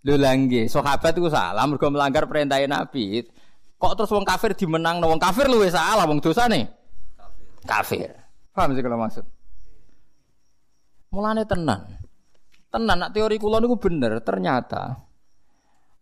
Lho 0.00 0.16
langge, 0.16 0.64
sahabat 0.64 1.12
itu 1.12 1.28
salah 1.28 1.64
mergo 1.68 1.88
melanggar 1.92 2.24
perintah 2.24 2.56
Nabi. 2.64 3.20
Kok 3.76 3.92
terus 3.96 4.12
wong 4.12 4.24
kafir 4.24 4.56
dimenang 4.56 5.00
wong 5.00 5.20
kafir 5.20 5.48
luwe 5.48 5.68
salah 5.68 6.08
wong 6.08 6.20
dosane? 6.20 6.68
Kafir. 7.64 8.08
kafir. 8.08 8.10
Paham 8.56 8.72
sih 8.72 8.82
kalau 8.84 8.98
maksud? 9.00 9.24
Mulane 11.12 11.44
tenan. 11.44 12.00
Tenan 12.70 12.96
nak 13.02 13.12
teori 13.12 13.36
kula 13.36 13.60
niku 13.60 13.76
bener, 13.76 14.22
ternyata 14.22 14.94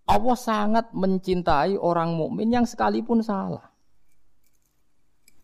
Allah 0.08 0.36
sangat 0.36 0.92
mencintai 0.96 1.76
orang 1.76 2.16
mukmin 2.16 2.48
yang 2.48 2.64
sekalipun 2.64 3.20
salah. 3.20 3.68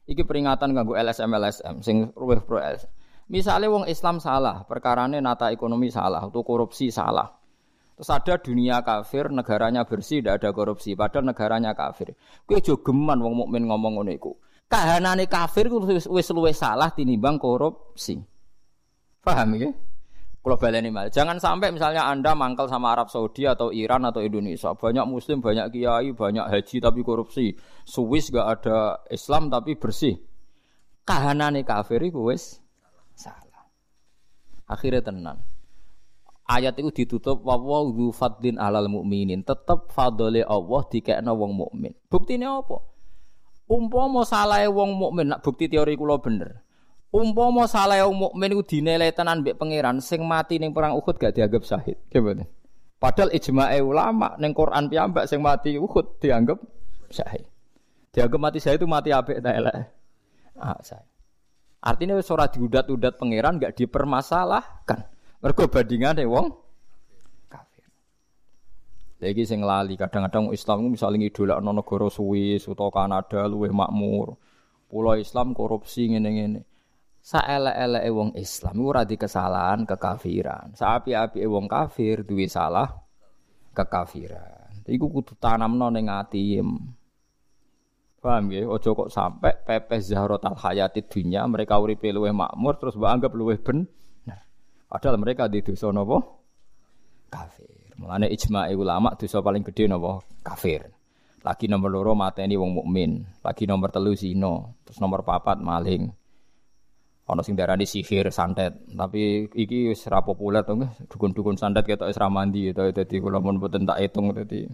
Iki 0.04 0.24
peringatan 0.24 0.76
ganggu 0.76 0.96
LSM 0.96 1.32
LSM 1.32 1.74
sing 1.80 1.96
ruweh 2.12 2.40
pro 2.44 2.60
LSM. 2.60 2.92
Misalnya 3.32 3.72
wong 3.72 3.88
Islam 3.88 4.20
salah, 4.20 4.68
perkarane 4.68 5.16
nata 5.16 5.48
ekonomi 5.48 5.88
salah, 5.88 6.28
atau 6.28 6.44
korupsi 6.44 6.92
salah. 6.92 7.43
Terus 7.94 8.10
ada 8.10 8.34
dunia 8.42 8.82
kafir, 8.82 9.30
negaranya 9.30 9.86
bersih, 9.86 10.18
tidak 10.18 10.42
ada 10.42 10.50
korupsi. 10.50 10.98
Padahal 10.98 11.30
negaranya 11.30 11.78
kafir. 11.78 12.18
Kue 12.42 12.58
jogeman 12.58 13.22
wong 13.22 13.46
mukmin 13.46 13.70
ngomong 13.70 14.02
ngono 14.02 14.10
iku. 14.10 14.32
Kahanane 14.66 15.30
kafir 15.30 15.70
wis 16.10 16.28
luwe 16.34 16.50
salah 16.50 16.90
tinimbang 16.90 17.38
korupsi. 17.38 18.18
Paham 19.22 19.54
ya? 19.54 19.70
Kalau 20.44 20.60
baleni 20.60 20.92
mal. 20.92 21.08
Jangan 21.08 21.40
sampai 21.40 21.72
misalnya 21.72 22.04
Anda 22.04 22.36
mangkal 22.36 22.68
sama 22.68 22.92
Arab 22.92 23.08
Saudi 23.08 23.48
atau 23.48 23.72
Iran 23.72 24.04
atau 24.04 24.20
Indonesia. 24.20 24.76
Banyak 24.76 25.06
muslim, 25.08 25.40
banyak 25.40 25.72
kiai, 25.72 26.12
banyak 26.12 26.44
haji 26.50 26.76
tapi 26.84 27.00
korupsi. 27.00 27.56
Swiss 27.86 28.28
gak 28.28 28.60
ada 28.60 29.00
Islam 29.08 29.48
tapi 29.48 29.78
bersih. 29.78 30.20
Kahanane 31.06 31.64
kafir 31.64 32.02
iku 32.04 32.28
wis 32.28 32.60
salah. 33.16 33.70
Akhirnya 34.68 35.00
tenan 35.00 35.53
ayat 36.48 36.76
itu 36.80 37.04
ditutup 37.04 37.40
wa 37.40 37.56
dzu 37.58 38.12
fadlin 38.12 38.60
alal 38.60 38.88
mukminin. 38.88 39.44
Tetep 39.44 39.92
fadole 39.92 40.44
Allah 40.44 40.82
dikekno 40.88 41.32
wong 41.32 41.52
mukmin. 41.56 41.92
Buktine 42.08 42.48
apa? 42.48 42.94
Umpama 43.64 44.28
salahe 44.28 44.68
wong 44.68 44.92
mukmin 44.92 45.32
nak 45.32 45.40
bukti 45.40 45.72
teori 45.72 45.96
kula 45.96 46.20
bener. 46.20 46.60
Umpama 47.08 47.64
salahe 47.64 48.04
wong 48.04 48.28
mukmin 48.28 48.52
iku 48.52 48.62
dinilai 48.64 49.14
tenan 49.16 49.40
mbek 49.40 49.56
pangeran 49.56 50.04
sing 50.04 50.20
mati 50.20 50.60
ning 50.60 50.76
perang 50.76 50.92
Uhud 51.00 51.16
gak 51.16 51.32
dianggap 51.32 51.64
syahid. 51.64 51.96
Gimana? 52.12 52.44
Padahal 53.00 53.32
ijma'e 53.32 53.80
ulama 53.80 54.36
ning 54.36 54.52
Quran 54.52 54.92
piyambak 54.92 55.24
sing 55.28 55.40
mati 55.40 55.80
Uhud 55.80 56.20
dianggap 56.20 56.60
syahid. 57.08 57.48
Dianggap 58.12 58.40
mati 58.40 58.58
syahid 58.60 58.84
itu 58.84 58.88
mati 58.88 59.10
apik 59.16 59.40
ta 59.40 59.56
elek. 59.56 59.74
Ah, 60.60 60.78
saya. 60.84 61.02
Artinya 61.84 62.16
surat 62.24 62.52
diudat-udat 62.56 63.20
pangeran 63.20 63.60
gak 63.60 63.76
dipermasalahkan. 63.76 65.13
Mergo 65.44 65.68
bandingane 65.68 66.24
wong 66.24 66.56
kafir. 67.52 67.84
Lagi 69.20 69.44
sing 69.44 69.60
lali 69.60 69.92
kadang-kadang 69.92 70.48
Islam 70.56 70.88
misalnya 70.88 71.20
ngidolakno 71.20 71.68
negara 71.68 72.08
Swiss 72.08 72.64
utawa 72.64 72.88
Kanada 72.88 73.44
luwih 73.44 73.68
makmur. 73.68 74.40
Pulau 74.88 75.20
Islam 75.20 75.52
korupsi 75.52 76.08
ngene-ngene. 76.08 76.64
Saelek-eleke 77.20 78.08
wong 78.08 78.32
Islam 78.40 78.76
ora 78.88 79.04
di 79.04 79.20
kesalahan 79.20 79.84
kekafiran. 79.84 80.72
Saapi-api 80.72 81.44
wong 81.44 81.68
kafir 81.68 82.24
duwe 82.24 82.48
salah 82.48 82.88
kekafiran. 83.76 84.80
Iku 84.88 85.12
kudu 85.12 85.36
tanamno 85.36 85.92
ning 85.92 86.08
ati. 86.08 86.56
Paham 88.16 88.48
ya? 88.48 88.64
Ojo 88.64 88.96
kok 88.96 89.12
sampai 89.12 89.60
pepes 89.60 90.08
zahrotal 90.08 90.56
hayati 90.56 91.04
dunia 91.04 91.44
mereka 91.44 91.76
uripe 91.76 92.08
luwih 92.08 92.32
makmur 92.32 92.80
terus 92.80 92.96
mbok 92.96 93.12
anggap 93.12 93.32
luwih 93.36 93.60
ben 93.60 93.84
Padahal 94.88 95.18
mereka 95.18 95.50
di 95.50 95.64
dosa 95.64 95.90
napa? 95.90 96.22
Kafir. 97.30 97.94
Mulane 97.98 98.30
ijma' 98.30 98.70
ulama 98.74 99.14
dosa 99.18 99.42
paling 99.42 99.66
gede 99.66 99.90
napa? 99.90 100.22
Kafir. 100.44 100.86
Lagi 101.44 101.68
nomor 101.68 101.92
loro 101.92 102.16
mateni 102.16 102.56
wong 102.56 102.72
mukmin, 102.72 103.20
lagi 103.44 103.68
nomor 103.68 103.92
telu 103.92 104.16
zina, 104.16 104.64
terus 104.80 104.96
nomor 104.96 105.28
papat 105.28 105.60
maling. 105.60 106.08
Ana 107.28 107.40
sing 107.44 107.52
darani 107.52 107.84
sihir, 107.84 108.32
santet, 108.32 108.80
tapi 108.88 109.48
iki 109.52 109.92
wis 109.92 110.08
ora 110.08 110.24
populer 110.24 110.64
to 110.64 110.76
dukun-dukun 111.08 111.56
santet 111.56 111.84
ketok 111.84 112.08
wis 112.08 112.20
ra 112.20 112.28
mandi 112.32 112.72
to 112.72 112.88
dadi 112.92 113.16
kula 113.16 113.44
mun 113.44 113.60
mboten 113.60 113.88
tak 113.88 114.00
hitung 114.00 114.32
dadi 114.32 114.68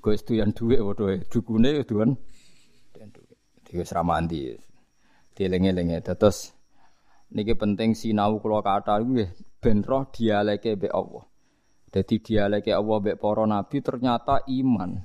Gue 0.00 0.16
yang 0.32 0.56
duit 0.56 0.80
waduh 0.80 1.12
dukune 1.28 1.84
duan 1.84 2.16
duit. 2.96 3.36
Dia 3.68 3.84
wis 3.84 3.92
ra 3.92 4.00
mandi. 4.00 4.56
Dieling-eling 5.36 6.00
terus 6.00 6.56
Niki 7.30 7.54
penting 7.54 7.94
sinau 7.94 8.42
kula 8.42 8.58
kata 8.58 8.98
nggih 8.98 9.30
ben 9.62 9.86
roh 9.86 10.10
dialeke 10.10 10.74
mbek 10.74 10.90
Allah. 10.90 11.24
Jadi 11.90 12.16
dialeke 12.18 12.74
Allah 12.74 12.96
mbek 12.98 13.16
para 13.22 13.44
nabi 13.46 13.78
ternyata 13.78 14.42
iman. 14.50 14.98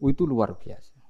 Itu 0.00 0.28
luar 0.28 0.56
biasa. 0.60 1.00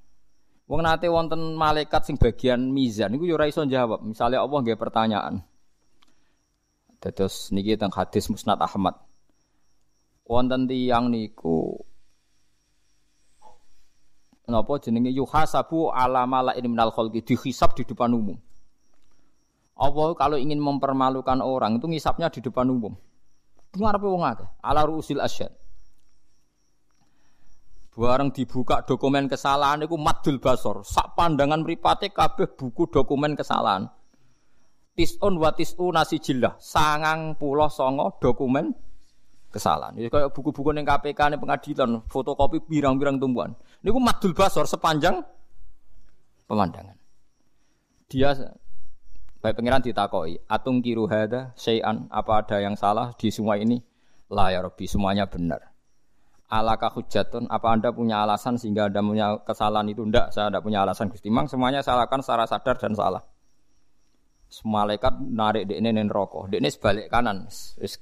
Wong 0.70 0.86
nate 0.86 1.10
wonten 1.10 1.58
malaikat 1.58 2.06
sing 2.06 2.14
bagian 2.14 2.70
mizan 2.70 3.10
niku 3.10 3.26
yo 3.26 3.34
ora 3.34 3.50
iso 3.50 3.66
jawab. 3.66 4.06
Misalnya 4.06 4.38
Allah 4.38 4.58
nggih 4.62 4.78
pertanyaan. 4.78 5.34
Terus 7.02 7.50
niki 7.50 7.74
teng 7.74 7.90
hadis 7.90 8.30
Musnad 8.30 8.62
Ahmad. 8.62 8.94
Wonten 10.30 10.70
tiyang 10.70 11.10
niku 11.10 11.74
napa 14.50 14.78
jenenge 14.82 15.10
yuhasabu 15.14 15.94
ala 15.94 16.26
malain 16.26 16.66
minal 16.66 16.94
khalqi 16.94 17.22
dihisab 17.22 17.74
di 17.74 17.82
depan 17.82 18.14
umum. 18.14 18.38
Allah 19.80 20.12
kalau 20.12 20.36
ingin 20.36 20.60
mempermalukan 20.60 21.40
orang 21.40 21.80
itu 21.80 21.88
ngisapnya 21.88 22.28
di 22.28 22.44
depan 22.44 22.68
umum. 22.68 22.92
Ngarepe 23.72 24.04
wong 24.04 24.22
akeh, 24.28 24.48
ala 24.60 24.84
ruusil 24.84 25.24
asyad. 25.24 25.48
Bareng 28.00 28.32
dibuka 28.32 28.80
dokumen 28.80 29.28
kesalahan 29.28 29.84
itu 29.84 29.96
madul 30.00 30.40
basor. 30.40 30.80
Sak 30.88 31.16
pandangan 31.18 31.60
mripate 31.60 32.12
kabeh 32.12 32.56
buku 32.56 32.88
dokumen 32.88 33.36
kesalahan. 33.36 33.92
Tisun 34.96 35.36
wa 35.36 35.52
nasi 35.92 36.16
jilah. 36.16 36.56
Sangang 36.56 37.36
pulau 37.36 37.68
songo 37.68 38.16
dokumen 38.16 38.72
kesalahan. 39.52 40.00
Ini 40.00 40.08
kayak 40.08 40.32
buku-buku 40.32 40.72
yang 40.72 40.86
KPK 40.86 41.34
ini 41.34 41.36
pengadilan, 41.36 41.90
fotokopi 42.08 42.62
birang-birang 42.64 43.20
tumbuhan. 43.20 43.52
Ini 43.84 43.90
madul 43.92 44.32
basor 44.32 44.64
sepanjang 44.64 45.20
pemandangan. 46.48 46.96
Dia 48.08 48.32
Baik 49.40 49.56
pengiran 49.56 49.80
ditakoi, 49.80 50.36
atung 50.52 50.84
kiru 50.84 51.08
hada, 51.08 51.56
sayan, 51.56 52.04
apa 52.12 52.44
ada 52.44 52.60
yang 52.60 52.76
salah 52.76 53.16
di 53.16 53.32
semua 53.32 53.56
ini? 53.56 53.80
Lah 54.28 54.52
ya 54.52 54.60
Rabbi, 54.60 54.84
semuanya 54.84 55.24
benar. 55.24 55.72
Alaka 56.52 56.92
hujatun, 56.92 57.48
apa 57.48 57.72
anda 57.72 57.88
punya 57.88 58.20
alasan 58.20 58.60
sehingga 58.60 58.92
anda 58.92 59.00
punya 59.00 59.40
kesalahan 59.40 59.88
itu? 59.88 60.04
Tidak, 60.04 60.28
saya 60.28 60.52
tidak 60.52 60.60
punya 60.60 60.84
alasan 60.84 61.08
Gusti. 61.08 61.32
Mang 61.32 61.48
semuanya 61.48 61.80
salahkan 61.80 62.20
secara 62.20 62.44
sadar 62.44 62.76
dan 62.76 62.92
salah. 62.92 63.24
Malaikat 64.66 65.14
narik 65.24 65.72
di 65.72 65.78
ini 65.78 65.88
rokok, 66.04 66.52
di 66.52 66.60
ini 66.60 66.68
sebalik 66.68 67.06
kanan, 67.08 67.48
wis 67.80 67.96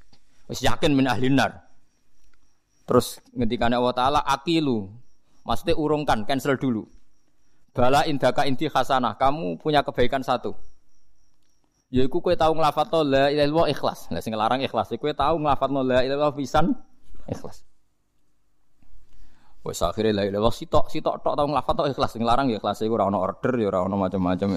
yakin 0.65 0.97
min 0.97 1.07
ahlinar. 1.07 1.71
Terus 2.89 3.21
ngendikannya 3.37 3.79
Allah 3.79 3.95
Taala 3.95 4.21
akilu, 4.25 4.91
maksudnya 5.45 5.77
urungkan, 5.79 6.25
cancel 6.25 6.59
dulu. 6.59 6.89
Bala 7.77 8.09
indaka 8.09 8.43
inti 8.49 8.67
khasanah, 8.67 9.21
kamu 9.21 9.61
punya 9.61 9.85
kebaikan 9.85 10.25
satu. 10.25 10.57
Yaiku 11.89 12.21
kowe 12.21 12.37
tau 12.37 12.53
nglafadzno 12.53 13.01
la 13.01 13.33
ilaha 13.33 13.45
illallah 13.49 13.69
ikhlas. 13.73 14.13
Lah 14.13 14.21
sing 14.21 14.37
larang 14.37 14.61
ikhlas, 14.61 14.93
kowe 15.01 15.13
tau 15.17 15.41
nglafadzno 15.41 15.81
la 15.81 16.05
ilaha 16.05 16.05
illallah 16.05 16.33
pisan 16.37 16.77
ikhlas. 17.25 17.65
Wes 19.65 19.81
akhire 19.81 20.13
la 20.13 20.29
ilaha 20.29 20.53
sitok 20.53 20.93
sitok 20.93 21.25
tok 21.25 21.33
tau 21.33 21.49
nglafadzno 21.49 21.89
ikhlas, 21.89 22.13
sing 22.13 22.29
larang 22.29 22.53
ya 22.53 22.61
ikhlas 22.61 22.85
iku 22.85 22.93
ora 23.01 23.09
ono 23.09 23.25
order 23.25 23.57
ya 23.57 23.73
ora 23.73 23.89
ono 23.89 23.97
macam-macam. 24.05 24.49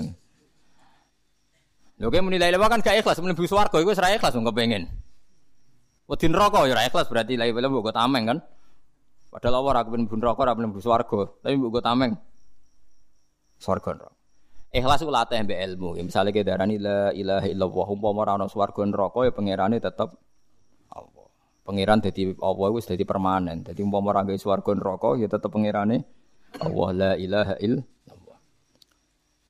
Lho 2.04 2.08
kowe 2.12 2.20
muni 2.20 2.36
la 2.36 2.52
ilaha 2.52 2.67
kan 2.67 2.84
gak 2.84 3.00
ikhlas, 3.00 3.24
mlebu 3.24 3.48
swarga 3.48 3.80
iku 3.80 3.96
wis 3.96 4.02
ra 4.04 4.12
ikhlas 4.12 4.36
wong 4.36 4.52
kepengin. 4.52 4.91
Wedi 6.12 6.28
neraka 6.28 6.67
ya 6.67 6.76
ora 6.76 6.84
ikhlas 6.84 7.08
berarti 7.08 7.39
la 7.39 7.48
ilaha 7.48 7.63
illallah 7.63 7.96
tameng 7.96 8.24
kan. 8.28 8.38
Padahal 9.32 9.63
Allah 9.63 9.72
ora 9.80 9.82
kepen 9.88 10.04
neraka 10.12 10.39
ora 10.44 10.52
mlebu 10.52 10.84
swarga, 10.84 11.32
tapi 11.39 11.56
mbok 11.56 11.80
tameng 11.80 12.12
swarga 13.56 13.96
neraka. 13.96 14.20
Ikhlas 14.71 15.03
ku 15.03 15.12
latih 15.12 15.43
mbek 15.43 15.60
ilmu. 15.67 15.99
Ya, 15.99 16.03
misalnya 16.07 16.31
kita 16.31 16.55
darani 16.55 16.79
la 16.79 17.12
ilaha 17.12 17.43
illallah 17.43 17.88
umpama 17.91 18.23
ora 18.23 18.39
ana 18.39 18.47
swarga 18.47 18.88
neraka 18.88 19.27
ya 19.27 19.31
pangerane 19.36 19.84
tetep 19.84 20.15
Allah. 20.95 21.27
Pangeran 21.67 21.99
dadi 21.99 22.31
Allah 22.39 22.67
wis 22.71 22.88
dadi 22.88 23.03
permanen. 23.03 23.67
Dadi 23.67 23.84
umpama 23.84 24.15
ora 24.15 24.23
gawe 24.23 24.39
swarga 24.39 24.71
neraka 24.71 25.19
ya 25.19 25.27
tetep 25.27 25.51
pangerane 25.51 26.07
Allah 26.63 26.88
la 26.95 27.12
ilaha 27.19 27.60
illallah. 27.60 28.38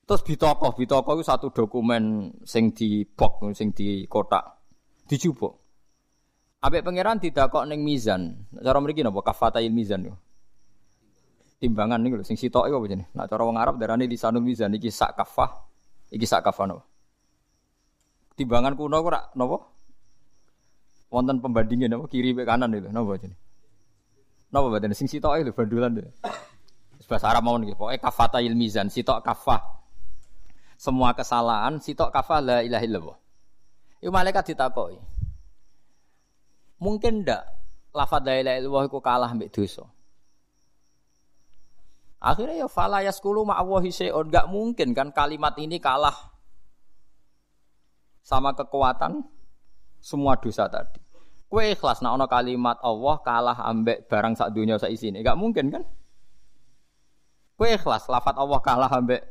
Terus 0.10 0.22
bitokoh, 0.26 0.74
bitokoh 0.74 1.14
itu 1.14 1.24
satu 1.24 1.54
dokumen 1.54 2.34
sing 2.42 2.74
di 2.74 3.06
box, 3.06 3.46
sing 3.54 3.78
di 3.78 4.10
kotak, 4.10 4.42
dijupuk. 5.06 5.54
Abek 6.66 6.82
pangeran 6.82 7.22
tidak 7.22 7.54
kok 7.54 7.70
neng 7.70 7.86
mizan. 7.86 8.50
Cara 8.58 8.82
mriki 8.82 9.06
napa 9.06 9.22
kafatail 9.22 9.70
mizan 9.70 10.02
yo 10.10 10.18
timbangan 11.62 12.02
niku 12.02 12.18
lho 12.18 12.26
sing 12.26 12.42
sitok 12.42 12.66
iku 12.66 12.82
apa 12.82 12.88
jenenge? 12.90 13.14
Nah 13.14 13.30
cara 13.30 13.46
wong 13.46 13.62
Arab 13.62 13.78
darane 13.78 14.10
lisanul 14.10 14.42
mizan 14.42 14.74
iki 14.74 14.90
sak 14.90 15.14
kafah, 15.14 15.62
iki 16.10 16.26
sak 16.26 16.42
kafah 16.42 16.66
napa? 16.66 16.84
Timbangan 18.34 18.74
kuno 18.74 18.98
ora 18.98 19.30
napa? 19.38 19.62
Wonten 21.14 21.38
pembandingnya 21.38 21.86
napa 21.94 22.10
kiri 22.10 22.34
mek 22.34 22.50
kanan 22.50 22.74
itu 22.74 22.90
napa 22.90 23.14
jenenge? 23.22 23.38
Napa 24.50 24.68
badan 24.74 24.98
sing 24.98 25.06
sitok 25.06 25.38
lho 25.38 25.54
bandulan. 25.54 26.02
Bahasa 27.12 27.28
Arab 27.28 27.44
mau 27.44 27.60
niki, 27.60 27.76
pokoke 27.76 28.00
kafatail 28.00 28.56
mizan, 28.56 28.88
sitok 28.88 29.20
kafah. 29.20 29.60
Semua 30.80 31.12
kesalahan 31.12 31.76
sitok 31.84 32.08
kafah 32.08 32.40
la 32.40 32.58
ilaha 32.64 32.84
illallah. 32.88 33.18
Iku 34.00 34.10
malaikat 34.16 34.56
ditakoki. 34.56 34.96
Mungkin 36.80 37.28
ndak 37.28 37.44
lafadz 37.92 38.32
la 38.32 38.34
ilaha 38.40 38.56
illallah 38.64 38.84
kalah 39.04 39.32
mbek 39.36 39.52
dosa. 39.52 39.84
Akhirnya 42.22 42.64
ya 42.64 42.68
fala 42.70 43.02
yaskulu 43.02 43.42
ma'awahi 43.50 43.90
syai'un. 43.90 44.30
Gak 44.30 44.46
mungkin 44.54 44.94
kan 44.94 45.10
kalimat 45.10 45.58
ini 45.58 45.82
kalah 45.82 46.14
sama 48.22 48.54
kekuatan 48.54 49.26
semua 49.98 50.38
dosa 50.38 50.70
tadi. 50.70 51.02
Kue 51.50 51.74
ikhlas 51.74 52.06
nak 52.06 52.22
ono 52.22 52.30
kalimat 52.30 52.78
Allah 52.86 53.18
kalah 53.26 53.58
ambek 53.66 54.06
barang 54.06 54.38
sak 54.38 54.54
dunia 54.54 54.78
sak 54.78 54.94
isine. 54.94 55.26
Gak 55.26 55.34
mungkin 55.34 55.74
kan? 55.74 55.84
Kue 57.58 57.74
ikhlas 57.74 58.06
lafat 58.06 58.38
Allah 58.38 58.62
kalah 58.62 58.92
ambek 58.94 59.26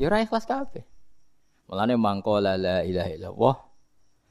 Ya 0.00 0.08
ora 0.08 0.24
ikhlas 0.24 0.48
kabeh. 0.48 0.88
Mulane 1.68 2.00
mangkola 2.00 2.56
la 2.56 2.80
ilaha 2.80 3.10
illallah 3.12 3.56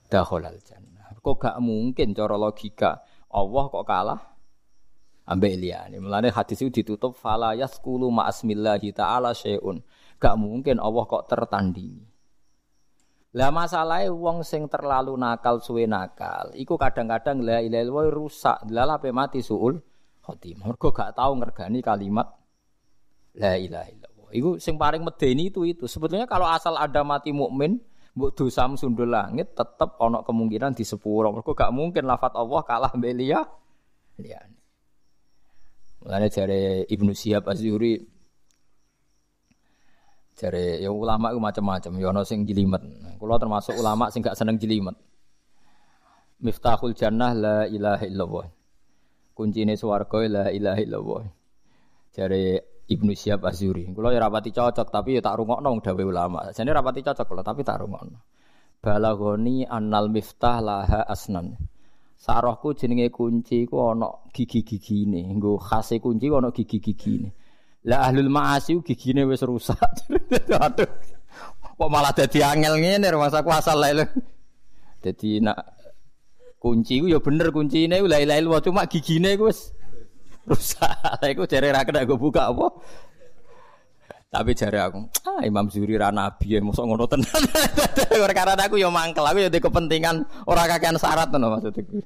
dakhalal 0.09 0.57
jannah. 0.65 1.13
Kok 1.21 1.37
gak 1.37 1.57
mungkin 1.61 2.17
cara 2.17 2.33
logika 2.33 3.05
Allah 3.29 3.63
kok 3.69 3.85
kalah 3.85 4.30
ambek 5.27 5.53
liyane. 5.57 5.97
Mulane 6.01 6.33
hadis 6.33 6.61
itu 6.61 6.81
ditutup 6.81 7.13
fala 7.13 7.53
yaskulu 7.53 8.09
ma'asmillahi 8.09 8.89
ta'ala 8.95 9.35
syai'un. 9.35 9.81
Gak 10.21 10.35
mungkin 10.37 10.77
Allah 10.77 11.03
kok 11.09 11.25
tertandingi. 11.29 12.05
Lah 13.31 13.47
masalahnya 13.47 14.11
wong 14.11 14.43
sing 14.43 14.67
terlalu 14.67 15.15
nakal 15.15 15.63
suwe 15.63 15.87
nakal, 15.87 16.51
iku 16.51 16.75
kadang-kadang 16.75 17.39
la 17.39 17.63
ilaha 17.63 17.87
illallah 17.87 18.11
rusak, 18.11 18.67
lala 18.67 18.99
pe 18.99 19.15
mati 19.15 19.39
suul 19.39 19.79
khotimah. 20.19 20.67
Mergo 20.67 20.91
gak 20.91 21.15
tau 21.15 21.31
ngergani 21.39 21.79
kalimat 21.79 22.27
la 23.39 23.55
ilaha 23.55 23.87
illallah. 23.87 24.29
Iku 24.35 24.59
sing 24.59 24.75
paling 24.75 25.07
medeni 25.07 25.47
itu 25.47 25.63
itu. 25.63 25.87
Sebetulnya 25.87 26.27
kalau 26.27 26.43
asal 26.43 26.75
ada 26.75 27.07
mati 27.07 27.31
mukmin, 27.31 27.79
mbok 28.19 28.35
dosa 28.35 28.67
sundul 28.75 29.07
langit 29.07 29.55
tetep 29.55 29.95
ana 29.95 30.27
kemungkinan 30.27 30.75
di 30.75 30.83
sepuro. 30.83 31.31
Mergo 31.31 31.55
gak 31.55 31.71
mungkin 31.71 32.03
lafat 32.03 32.35
Allah 32.35 32.61
kalah. 32.67 32.91
Liyane. 32.99 34.60
Mulane 36.01 36.27
jare 36.33 36.83
Ibnu 36.89 37.13
Syihab 37.13 37.45
Az-Zuhri 37.45 38.01
ya 40.81 40.89
ulama 40.89 41.29
itu 41.29 41.37
macam-macam, 41.37 41.91
ya 42.01 42.09
sing 42.25 42.49
jelimet. 42.49 42.81
Kula 43.21 43.37
termasuk 43.37 43.77
ulama 43.77 44.09
sing 44.09 44.25
gak 44.25 44.33
seneng 44.33 44.57
jelimet. 44.57 44.97
Miftahul 46.41 46.97
jannah 46.97 47.37
la 47.37 47.57
ilaha 47.69 48.01
illallah. 48.09 48.49
Kuncine 49.37 49.77
swarga 49.77 50.25
la 50.25 50.45
ilaha 50.49 50.81
illallah. 50.81 51.23
Jare 52.09 52.43
Ibnu 52.89 53.13
Syihab 53.13 53.45
Az-Zuhri. 53.45 53.93
Kula 53.93 54.09
ya 54.09 54.19
rapati 54.25 54.49
cocok 54.49 54.89
tapi 54.89 55.15
ya 55.15 55.21
tak 55.21 55.37
rungokno 55.37 55.77
dawuh 55.77 56.09
ulama. 56.09 56.49
Jane 56.49 56.73
rapati 56.73 57.05
cocok 57.05 57.25
kula 57.29 57.45
tapi 57.45 57.61
tak 57.61 57.77
rungokno. 57.85 58.17
Balagoni 58.81 59.69
annal 59.69 60.09
miftah 60.09 60.57
laha 60.57 61.05
asnan. 61.05 61.53
Sarohku 62.21 62.77
jenenge 62.77 63.09
kunci 63.09 63.65
ku 63.65 63.81
ana 63.81 64.05
gigi-gigine. 64.29 65.33
Nggo 65.33 65.57
khase 65.57 65.97
kunci 65.97 66.29
ku 66.29 66.37
ana 66.37 66.53
gigi-gigine. 66.53 67.33
Lah 67.89 68.05
ahlul 68.05 68.29
ma'asi 68.29 68.77
gigine 68.85 69.25
wis 69.25 69.41
rusak. 69.41 69.81
Aduh. 70.65 70.85
Kok 71.81 71.89
malah 71.89 72.13
dadi 72.13 72.45
angel 72.45 72.77
ngene 72.77 73.09
masa 73.17 73.41
kuasa 73.41 73.73
lae. 73.73 74.05
Dadi 75.01 75.41
nak 75.41 75.57
kunci 76.61 77.01
ku 77.01 77.09
ya 77.09 77.17
bener 77.17 77.49
kuncine 77.49 77.97
la 78.05 78.21
ilaha 78.21 78.37
illallah 78.37 78.61
cuma 78.61 78.85
gigine 78.85 79.33
ku 79.33 79.49
wis 79.49 79.73
rusak. 80.45 80.93
Lah 81.25 81.25
iku 81.25 81.49
jare 81.49 81.73
ra 81.73 81.81
kena 81.81 82.05
buka 82.05 82.53
apa. 82.53 82.69
Tapi 84.31 84.55
jare 84.55 84.79
aku, 84.79 85.11
ah 85.27 85.43
Imam 85.43 85.67
Zuri 85.67 85.99
ra 85.99 86.07
nabi 86.07 86.55
ya 86.55 86.63
mosok 86.63 86.87
ngono 86.87 87.03
tenan. 87.03 87.27
Karena 88.31 88.55
aku 88.55 88.79
ya 88.79 88.87
mangkel, 88.87 89.27
aku 89.27 89.43
ya 89.43 89.51
di 89.51 89.59
kepentingan 89.59 90.47
ora 90.47 90.71
kakean 90.71 90.95
syarat 90.95 91.27
ngono 91.35 91.59
maksudku. 91.59 91.99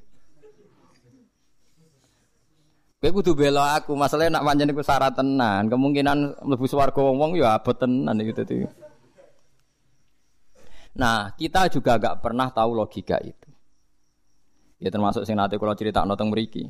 Kowe 2.98 3.10
kudu 3.14 3.38
bela 3.38 3.78
aku, 3.78 3.94
masalahnya 3.94 4.42
nak 4.42 4.44
pancen 4.50 4.74
iku 4.74 4.82
syarat 4.82 5.14
tenan, 5.14 5.70
kemungkinan 5.70 6.42
mlebu 6.42 6.66
swarga 6.66 6.98
wong-wong 6.98 7.38
ya 7.38 7.62
abot 7.62 7.78
tenan 7.78 8.18
iki 8.18 8.34
dadi. 8.34 8.66
Nah, 10.98 11.30
kita 11.38 11.70
juga 11.70 11.94
gak 12.00 12.26
pernah 12.26 12.50
tahu 12.50 12.74
logika 12.74 13.22
itu. 13.22 13.46
Ya 14.82 14.90
termasuk 14.90 15.22
sing 15.22 15.38
nate 15.38 15.62
kula 15.62 15.78
critakno 15.78 16.18
teng 16.18 16.34
mriki 16.34 16.66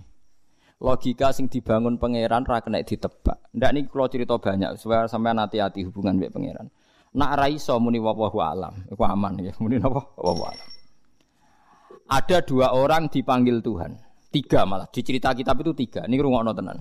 logika 0.76 1.32
sing 1.32 1.48
dibangun 1.48 1.96
pangeran 1.96 2.44
ra 2.44 2.60
kena 2.60 2.84
ditebak. 2.84 3.52
Ndak 3.56 3.70
niki 3.72 3.88
kula 3.88 4.12
cerita 4.12 4.36
banyak 4.36 4.76
supaya 4.76 5.08
sampean 5.08 5.40
hati-hati 5.40 5.88
hubungan 5.88 6.20
mbek 6.20 6.32
pangeran. 6.36 6.68
Nak 7.16 7.32
ra 7.32 7.46
iso 7.48 7.72
muni 7.80 7.96
wallahu 7.96 8.38
alam, 8.44 8.84
iku 8.92 9.02
aman 9.08 9.40
ya. 9.40 9.52
Muni 9.62 9.80
napa? 9.80 10.04
Wallahu 10.20 10.52
alam. 10.52 10.68
Ada 12.06 12.44
dua 12.44 12.76
orang 12.76 13.08
dipanggil 13.08 13.64
Tuhan. 13.64 13.96
Tiga 14.28 14.68
malah 14.68 14.84
di 14.92 15.00
cerita 15.00 15.32
kitab 15.32 15.56
itu 15.64 15.72
tiga. 15.72 16.04
Ini 16.04 16.20
rungokno 16.20 16.52
tenan. 16.52 16.78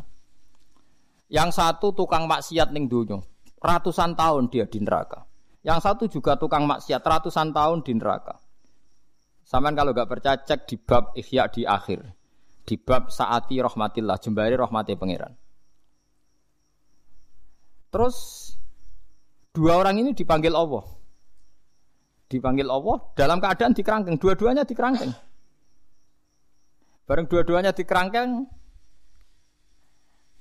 Yang 1.31 1.55
satu 1.55 1.95
tukang 1.95 2.27
maksiat 2.27 2.75
ning 2.75 2.91
donya. 2.91 3.23
Ratusan 3.63 4.13
tahun 4.13 4.51
dia 4.51 4.67
di 4.67 4.83
neraka. 4.83 5.23
Yang 5.63 5.79
satu 5.87 6.03
juga 6.11 6.35
tukang 6.35 6.67
maksiat 6.67 6.99
ratusan 6.99 7.55
tahun 7.55 7.81
di 7.81 7.95
neraka. 7.95 8.37
Sampean 9.47 9.73
kalau 9.73 9.95
gak 9.95 10.09
percaya 10.09 10.37
cek 10.41 10.67
di 10.67 10.75
bab 10.77 11.15
Ihya 11.15 11.47
di 11.47 11.63
akhir 11.63 12.24
di 12.65 12.75
bab 12.81 13.13
saati 13.13 13.61
rahmatillah 13.61 14.17
jembari 14.17 14.57
rahmati 14.57 14.97
pangeran. 14.97 15.33
Terus 17.93 18.17
dua 19.53 19.79
orang 19.79 20.01
ini 20.01 20.11
dipanggil 20.11 20.51
Allah. 20.51 20.83
Dipanggil 22.25 22.67
Allah 22.67 22.97
dalam 23.13 23.37
keadaan 23.37 23.77
dikerangkeng, 23.77 24.17
dua-duanya 24.17 24.65
dikerangkeng. 24.65 25.13
Bareng 27.05 27.29
dua-duanya 27.29 27.69
dikerangkeng, 27.69 28.49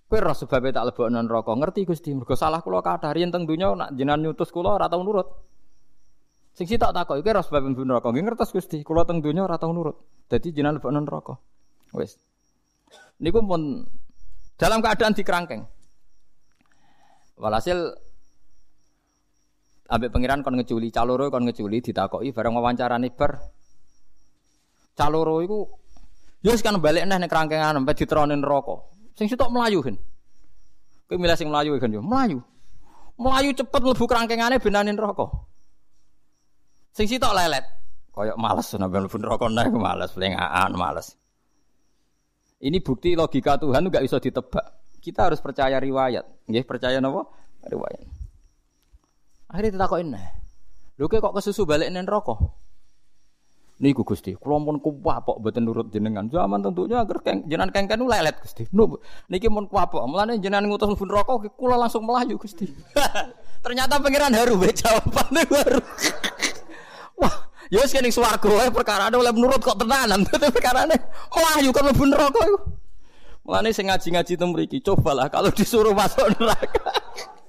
kowe 0.08 0.18
roh 0.18 0.32
sebab 0.32 0.72
tak 0.72 0.84
lebokno 0.88 1.20
neraka. 1.20 1.52
Ngerti 1.52 1.84
Gusti, 1.84 2.16
mergo 2.16 2.32
salah 2.32 2.64
kula 2.64 2.80
kathah 2.80 3.12
riyen 3.12 3.28
teng 3.28 3.44
donya 3.44 3.76
nak 3.76 3.92
jenengan 3.92 4.24
nyutus 4.24 4.48
kula 4.48 4.80
ora 4.80 4.88
tau 4.88 5.04
nurut. 5.04 5.28
Sing 6.56 6.64
sitok 6.64 6.96
takok 6.96 7.20
iki 7.20 7.30
roh 7.36 7.44
sebab 7.44 7.68
mlebu 7.68 7.84
neraka. 7.84 8.08
Nggih 8.08 8.24
ngertos 8.32 8.50
Gusti, 8.56 8.80
kula 8.80 9.04
teng 9.04 9.20
donya 9.20 9.44
ora 9.44 9.60
tau 9.60 9.76
nurut. 9.76 10.24
Dadi 10.24 10.56
jenengan 10.56 10.80
lebokno 10.80 11.04
neraka. 11.04 11.36
Wes. 11.94 12.18
Niku 13.22 13.40
pun 13.46 13.86
dalam 14.58 14.82
keadaan 14.82 15.14
dikerangkeng. 15.14 15.62
Walhasil 17.38 17.78
ambek 19.90 20.10
pangeran 20.10 20.42
kon 20.42 20.58
ngeculi, 20.58 20.90
caloro 20.90 21.30
kon 21.30 21.46
ngeculi 21.46 21.82
ditakoki 21.82 22.34
bareng 22.34 22.54
wawancarane 22.58 23.10
bar. 23.14 23.38
Caloro 24.94 25.42
iku 25.42 25.66
ya 26.42 26.54
wis 26.54 26.62
kan 26.62 26.78
balik 26.78 27.06
neh 27.06 27.18
ning 27.18 27.30
kerangkengan 27.30 27.78
sampai 27.78 27.94
diteronin 27.98 28.38
neraka. 28.42 28.78
Sing 29.14 29.30
melayu 29.30 29.78
kan. 29.82 29.96
Kowe 31.06 31.16
milih 31.20 31.36
sing 31.38 31.50
melayu 31.50 31.78
kan 31.78 31.90
yo, 31.94 32.02
melayu. 32.02 32.38
Melayu 33.14 33.54
cepet 33.54 33.82
mlebu 33.82 34.04
kerangkengane 34.10 34.58
benanin 34.58 34.98
rokok. 34.98 35.30
Sing 36.94 37.06
sitok 37.06 37.34
lelet. 37.34 37.62
Kayak 38.14 38.38
males 38.38 38.70
nambah 38.74 39.06
mlebu 39.06 39.16
neraka 39.18 39.46
nek 39.50 39.74
males, 39.74 40.12
lengaan 40.18 40.72
males. 40.74 41.14
Ini 42.64 42.80
bukti 42.80 43.12
logika 43.12 43.60
Tuhan 43.60 43.92
nggak 43.92 44.04
bisa 44.08 44.16
ditebak. 44.16 44.96
Kita 45.04 45.28
harus 45.28 45.36
percaya 45.44 45.76
riwayat. 45.76 46.48
Nggih, 46.48 46.64
percaya 46.64 46.96
napa? 46.96 47.28
Riwayat. 47.68 48.08
Akhirnya 49.52 49.76
ditakokin 49.76 50.08
nah. 50.16 50.28
Lho 50.96 51.04
kok 51.10 51.34
kesusu 51.36 51.68
balik 51.68 51.92
nen 51.92 52.08
rokok? 52.08 52.40
Niku 53.84 54.06
Gusti, 54.06 54.38
kula 54.38 54.62
pun 54.62 54.78
kuwapok 54.78 55.42
mboten 55.42 55.66
nurut 55.66 55.90
jenengan. 55.90 56.30
Zaman 56.30 56.62
tentunya 56.62 57.02
agar 57.02 57.18
keng, 57.20 57.42
jenengan 57.50 57.74
kengken 57.74 58.06
lelet 58.06 58.38
Gusti. 58.38 58.70
Nu, 58.70 58.96
niki 59.26 59.50
mun 59.50 59.66
kuwapok, 59.66 60.06
mulane 60.06 60.38
jenengan 60.38 60.70
ngutus 60.70 60.94
pun 60.94 61.10
rokok 61.10 61.52
kula 61.58 61.74
langsung 61.76 62.06
melayu 62.06 62.38
Gusti. 62.38 62.70
Ternyata 63.64 63.98
pangeran 63.98 64.32
haru 64.32 64.56
be 64.56 64.70
jawabane 64.70 65.42
baru. 65.50 65.82
Ya 67.72 67.80
wis 67.80 67.92
kene 67.92 68.12
swarga 68.12 68.44
wae 68.44 68.68
perkara 68.68 69.08
oleh 69.08 69.32
menurut 69.32 69.60
kok 69.60 69.80
tenanan. 69.80 70.24
Perkarane 70.54 70.96
melayu 71.32 71.70
kan 71.72 71.82
mlebu 71.88 72.04
neraka 72.08 72.40
iku. 72.44 72.58
Mulane 73.44 73.70
sing 73.76 73.92
ngaji-ngaji 73.92 74.32
teng 74.40 74.50
mriki, 74.56 74.80
cobalah 74.80 75.28
kalau 75.28 75.52
disuruh 75.52 75.92
masuk 75.92 76.28
neraka. 76.36 76.84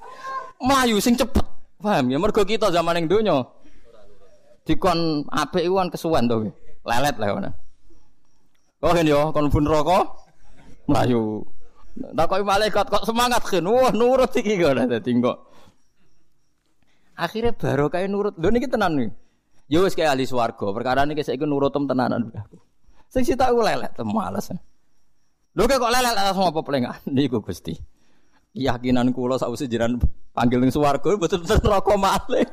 melayu 0.67 0.99
sing 1.03 1.15
cepet. 1.15 1.43
Paham 1.79 2.07
ya 2.07 2.17
mergo 2.17 2.41
kita 2.47 2.71
zaman 2.71 3.03
yang 3.03 3.07
donya 3.11 3.37
dikon 4.65 5.27
apik 5.29 5.63
iku 5.67 5.75
kan 5.77 5.89
kesuwen 5.91 6.25
to. 6.31 6.51
Lelet 6.85 7.15
lah 7.19 7.27
ngono. 7.33 7.51
Oh 8.85 8.91
kan 8.93 9.05
yo 9.05 9.33
kon 9.33 9.51
pun 9.51 9.65
rokok 9.67 10.03
mlayu. 10.87 11.43
Takoki 11.95 12.43
malaikat 12.43 12.85
kok 12.91 13.03
semangat 13.07 13.43
kan. 13.43 13.63
Wah 13.67 13.91
nurut 13.91 14.31
iki 14.35 14.59
kok 14.59 14.75
dadi 14.79 15.11
kok. 15.19 15.37
Akhirnya 17.15 17.55
baru 17.55 17.87
kayak 17.87 18.11
nurut. 18.11 18.35
Lho 18.35 18.51
niki 18.51 18.67
tenan 18.67 18.99
nih. 18.99 19.09
Yo 19.65 19.81
wis 19.81 19.97
kayak 19.97 20.13
ahli 20.13 20.29
swarga. 20.29 20.69
Perkara 20.69 21.09
niki 21.09 21.25
saiki 21.25 21.45
nurutem 21.45 21.89
tenanan. 21.89 22.29
Sing 23.09 23.25
sita 23.25 23.49
aku 23.49 23.65
lelet 23.65 23.93
males. 24.05 24.53
Lho 25.55 25.63
kok 25.65 25.89
lelet 25.89 26.13
langsung 26.13 26.45
apa 26.45 26.61
pelengan 26.61 26.99
niku 27.09 27.41
Gusti. 27.41 27.73
Keyakinan 28.55 29.11
kula 29.11 29.35
sakwise 29.35 29.67
jiran 29.67 29.99
panggil 30.31 30.61
ning 30.61 30.71
swarga 30.71 31.17
betul-betul 31.17 31.59
neraka 31.65 31.93
malih. 31.97 32.47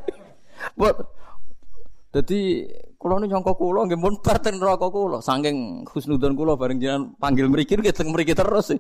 Jadi 2.13 2.69
kulo 3.01 3.19
ini 3.19 3.33
nyongkok 3.33 3.57
kulo 3.57 3.89
nggih 3.89 3.99
pun 3.99 4.15
parten 4.21 4.61
neraka 4.61 4.93
kulo 4.93 5.25
saking 5.25 5.89
husnudon 5.89 6.37
kulo 6.37 6.61
bareng 6.61 6.77
jangan 6.77 7.17
panggil 7.17 7.49
mriki 7.49 7.75
nggih 7.81 7.95
teng 7.95 8.13
mriki 8.13 8.37
terus. 8.37 8.77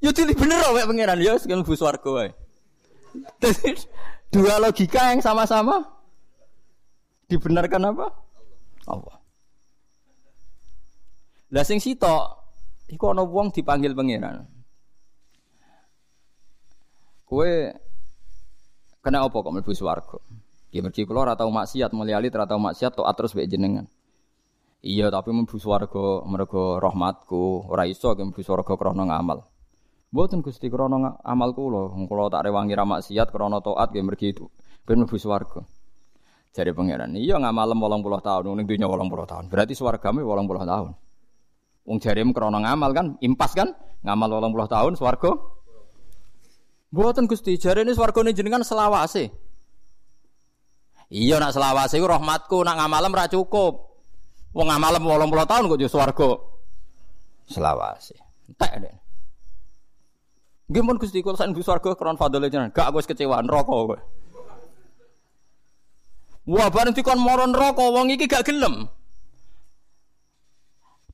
Ya 0.00 0.10
dili 0.16 0.32
bener 0.32 0.64
wae 0.72 0.84
pangeran 0.84 1.20
ya 1.20 1.36
sing 1.36 1.52
mlebu 1.52 1.76
swarga 1.76 2.10
wae. 2.10 2.30
Dua 4.30 4.62
logika 4.62 5.10
yang 5.10 5.20
sama-sama 5.22 5.99
dibenarkan 7.30 7.94
apa? 7.94 8.06
Allah. 8.90 9.16
Lah 11.50 11.64
sing 11.66 11.78
sitok 11.78 12.22
iku 12.90 13.14
ana 13.14 13.22
wong 13.22 13.54
dipanggil 13.54 13.94
pangeran. 13.94 14.46
Kue 17.26 17.70
kena 18.98 19.22
apa 19.22 19.36
kok 19.38 19.54
mlebu 19.54 19.70
swarga? 19.70 20.18
Ya 20.70 20.82
mergi 20.82 21.02
kula 21.06 21.26
ora 21.26 21.34
tau 21.34 21.50
maksiat, 21.50 21.94
mulyali 21.94 22.30
ora 22.30 22.46
tau 22.46 22.58
maksiat 22.58 22.94
tok 22.94 23.06
terus 23.14 23.34
mek 23.34 23.50
jenengan. 23.50 23.86
Iya, 24.82 25.10
tapi 25.10 25.30
mlebu 25.30 25.58
swarga 25.58 26.26
mergo 26.26 26.78
rahmatku, 26.82 27.70
ora 27.70 27.86
iso 27.86 28.14
ke 28.14 28.22
mlebu 28.22 28.42
swarga 28.42 28.74
krana 28.74 29.06
ngamal. 29.06 29.46
Mboten 30.10 30.42
Gusti 30.42 30.66
krana 30.66 31.18
amal 31.22 31.54
kula, 31.54 31.94
kula 32.06 32.30
tak 32.30 32.50
rewangi 32.50 32.74
ra 32.74 32.86
maksiat 32.86 33.30
krana 33.30 33.62
taat 33.62 33.94
nggih 33.94 34.06
mergi 34.06 34.26
itu 34.34 34.46
ben 34.86 35.02
mlebu 35.02 35.18
swarga. 35.18 35.62
Jare 36.50 36.74
pangeran, 36.74 37.14
iya 37.14 37.38
ngamalem 37.38 37.78
80 37.78 38.26
tahun 38.26 38.58
ning 38.58 38.66
dunya 38.66 38.90
80 38.90 39.06
tahun. 39.30 39.44
Berarti 39.46 39.72
swargame 39.78 40.26
80 40.26 40.66
tahun. 40.66 40.90
Wong 41.86 41.98
jarem 42.02 42.34
krana 42.34 42.58
ngamal 42.58 42.90
kan, 42.90 43.06
impas 43.22 43.54
kan? 43.54 43.70
Ngamal 44.02 44.42
80 44.42 44.66
tahun 44.66 44.92
swarga. 44.98 45.30
Mboten 46.90 47.30
Gusti, 47.30 47.54
jarene 47.54 47.94
swargane 47.94 48.34
jenengan 48.34 48.66
selawase. 48.66 49.30
Iya 51.10 51.38
nak 51.38 51.54
selawase 51.54 52.02
rahmatku, 52.02 52.66
nak 52.66 52.82
ngamalem 52.82 53.14
ra 53.14 53.30
cukup. 53.30 54.02
Wong 54.50 54.66
ngamalem 54.66 55.06
80 55.06 55.46
tahun 55.46 55.62
kok 55.70 55.78
yo 55.78 55.86
swarga. 55.86 56.30
Selawase. 57.46 58.18
Entek 58.50 58.72
deh. 58.82 58.94
Mun 60.82 60.98
Gusti 60.98 61.22
kula 61.22 61.38
sak 61.38 61.54
swarga 61.62 61.94
kron 61.94 62.18
fadhole 62.18 62.50
jenengan. 62.50 62.74
Gak 62.74 62.90
aku 62.90 63.02
wis 63.02 63.06
kecewa 63.06 63.38
neraka 63.42 63.70
kowe. 63.70 63.98
Wah 66.50 66.66
bareng 66.66 66.90
dikon 66.90 67.22
moro 67.22 67.46
neraka 67.46 67.78
wong 67.78 68.10
iki 68.10 68.26
gak 68.26 68.42
gelem. 68.50 68.90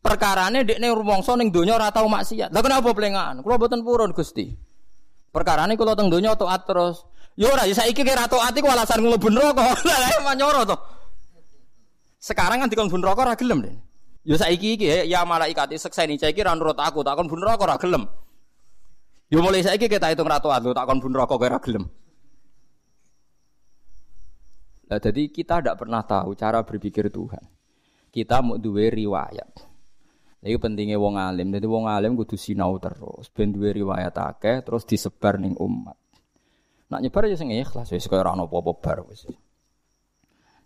Perkarane 0.01 0.64
dekne 0.64 0.88
rumangsa 0.96 1.37
ning 1.37 1.53
donya 1.53 1.77
ora 1.77 1.92
tau 1.92 2.09
maksiat. 2.09 2.55
Lah 2.55 2.62
kenapa 2.64 2.88
plengan? 2.96 3.44
Kula 3.44 3.61
boten 3.61 3.85
purun 3.85 4.16
Gusti. 4.16 4.57
Perkarane 5.29 5.77
kula 5.77 5.92
teng 5.92 6.09
donya 6.09 6.33
taat 6.33 6.64
terus. 6.64 7.05
Yo 7.37 7.53
ora, 7.53 7.68
ya 7.68 7.77
saiki 7.77 8.01
kira 8.01 8.25
taat 8.25 8.57
iku 8.57 8.70
alasan 8.72 9.05
mlebu 9.05 9.29
neraka. 9.29 9.77
Lah 9.85 10.09
emang 10.16 10.40
nyoro 10.40 10.64
to. 10.64 10.77
Sekarang 12.16 12.64
kan 12.64 12.72
dikon 12.72 12.88
neraka 12.88 13.29
ora 13.29 13.35
gelem, 13.37 13.61
Den. 13.61 13.77
Yo 14.25 14.40
saiki 14.40 14.81
iki 14.81 14.87
ya 15.05 15.20
malaikat 15.29 15.68
sekseni 15.77 16.16
saiki 16.16 16.40
ra 16.40 16.57
nurut 16.57 16.81
aku, 16.81 17.05
tak 17.05 17.20
kon 17.20 17.29
neraka 17.29 17.62
ora 17.68 17.77
gelem. 17.77 18.09
Yo 19.29 19.44
mulai 19.44 19.61
saiki 19.61 19.85
kita 19.85 20.16
hitung 20.16 20.31
ra 20.31 20.40
taat, 20.40 20.64
tak 20.64 20.85
kon 20.88 21.03
neraka 21.03 21.37
ora 21.37 21.61
gelem. 21.61 21.85
Nah, 24.87 24.99
jadi 25.03 25.27
kita 25.31 25.59
tidak 25.59 25.83
pernah 25.83 26.07
tahu 26.07 26.38
cara 26.38 26.62
berpikir 26.62 27.11
Tuhan. 27.11 27.42
Kita 28.14 28.38
mau 28.40 28.57
duwe 28.57 28.87
riwayat. 28.88 29.66
Ini 30.46 30.62
pentingnya 30.62 30.94
wong 30.94 31.18
alim. 31.18 31.51
Jadi 31.51 31.66
wong 31.66 31.90
alim 31.90 32.14
kudu 32.14 32.38
sinau 32.38 32.79
terus. 32.79 33.27
Ben 33.35 33.51
duwe 33.51 33.75
riwayat 33.75 34.14
akeh 34.14 34.62
terus 34.62 34.87
disebar 34.87 35.42
ning 35.42 35.59
umat. 35.59 35.99
Nak 36.87 37.03
nyebar 37.03 37.27
ya 37.27 37.35
sing 37.35 37.51
ikhlas 37.51 37.90
wis 37.90 38.07
kaya 38.07 38.22
ora 38.22 38.38
ono 38.38 38.46
apa-apa 38.46 38.72
bar 38.79 38.99
wis. 39.11 39.27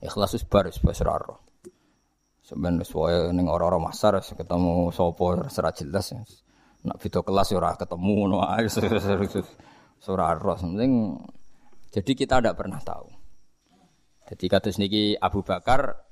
Ikhlas 0.04 0.36
wis 0.36 0.44
bar 0.44 0.68
wis 0.68 0.76
wis 0.84 1.00
ora. 1.00 1.32
Sampeyan 2.44 2.76
wis 2.76 2.92
wae 2.92 3.32
ning 3.32 3.48
ora-ora 3.48 3.80
masar 3.80 4.20
ketemu 4.20 4.92
sapa 4.92 5.48
ora 5.48 5.72
jelas 5.72 6.12
ya. 6.12 6.20
Nak 6.84 7.00
video 7.00 7.24
kelas 7.24 7.48
ya 7.48 7.56
ora 7.56 7.72
ketemu 7.72 8.12
ngono 8.20 8.44
ae 8.44 8.68
ora 10.12 10.24
ora. 10.36 10.54
Penting 10.60 10.92
jadi 11.88 12.12
kita 12.12 12.44
tidak 12.44 12.60
pernah 12.60 12.84
tahu. 12.84 13.19
Jadi 14.30 14.46
kados 14.46 14.78
niki 14.78 15.18
Abu 15.18 15.42
Bakar 15.42 16.06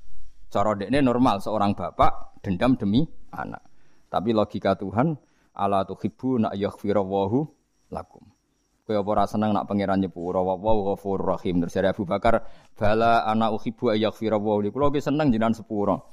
cara 0.50 0.74
dekne 0.74 0.98
normal 0.98 1.38
seorang 1.38 1.78
bapak 1.78 2.42
dendam 2.42 2.74
demi 2.74 3.07
anak. 3.31 3.62
Tapi 4.11 4.35
logika 4.35 4.74
Tuhan 4.74 5.14
ala 5.54 5.87
tuhibbu 5.87 6.42
nak 6.42 6.59
yaghfirallahu 6.59 7.38
lakum. 7.94 8.26
Kowe 8.88 8.96
apa 8.96 9.11
ora 9.12 9.24
seneng 9.28 9.52
nak 9.52 9.68
pangeran 9.68 10.00
nyepuro 10.00 10.40
wa 10.42 10.57
wa 10.57 10.72
ghafurur 10.90 11.37
rahim. 11.37 11.61
Terus 11.61 11.76
dari 11.76 11.92
Abu 11.92 12.09
Bakar, 12.09 12.40
bala 12.72 13.22
ana 13.28 13.52
uhibbu 13.52 13.92
ayaghfira 13.92 14.40
wa 14.40 14.59
li. 14.64 14.72
Kulo 14.72 14.88
ki 14.88 15.04
seneng 15.04 15.28
jenengan 15.28 15.52
sepuro. 15.52 16.09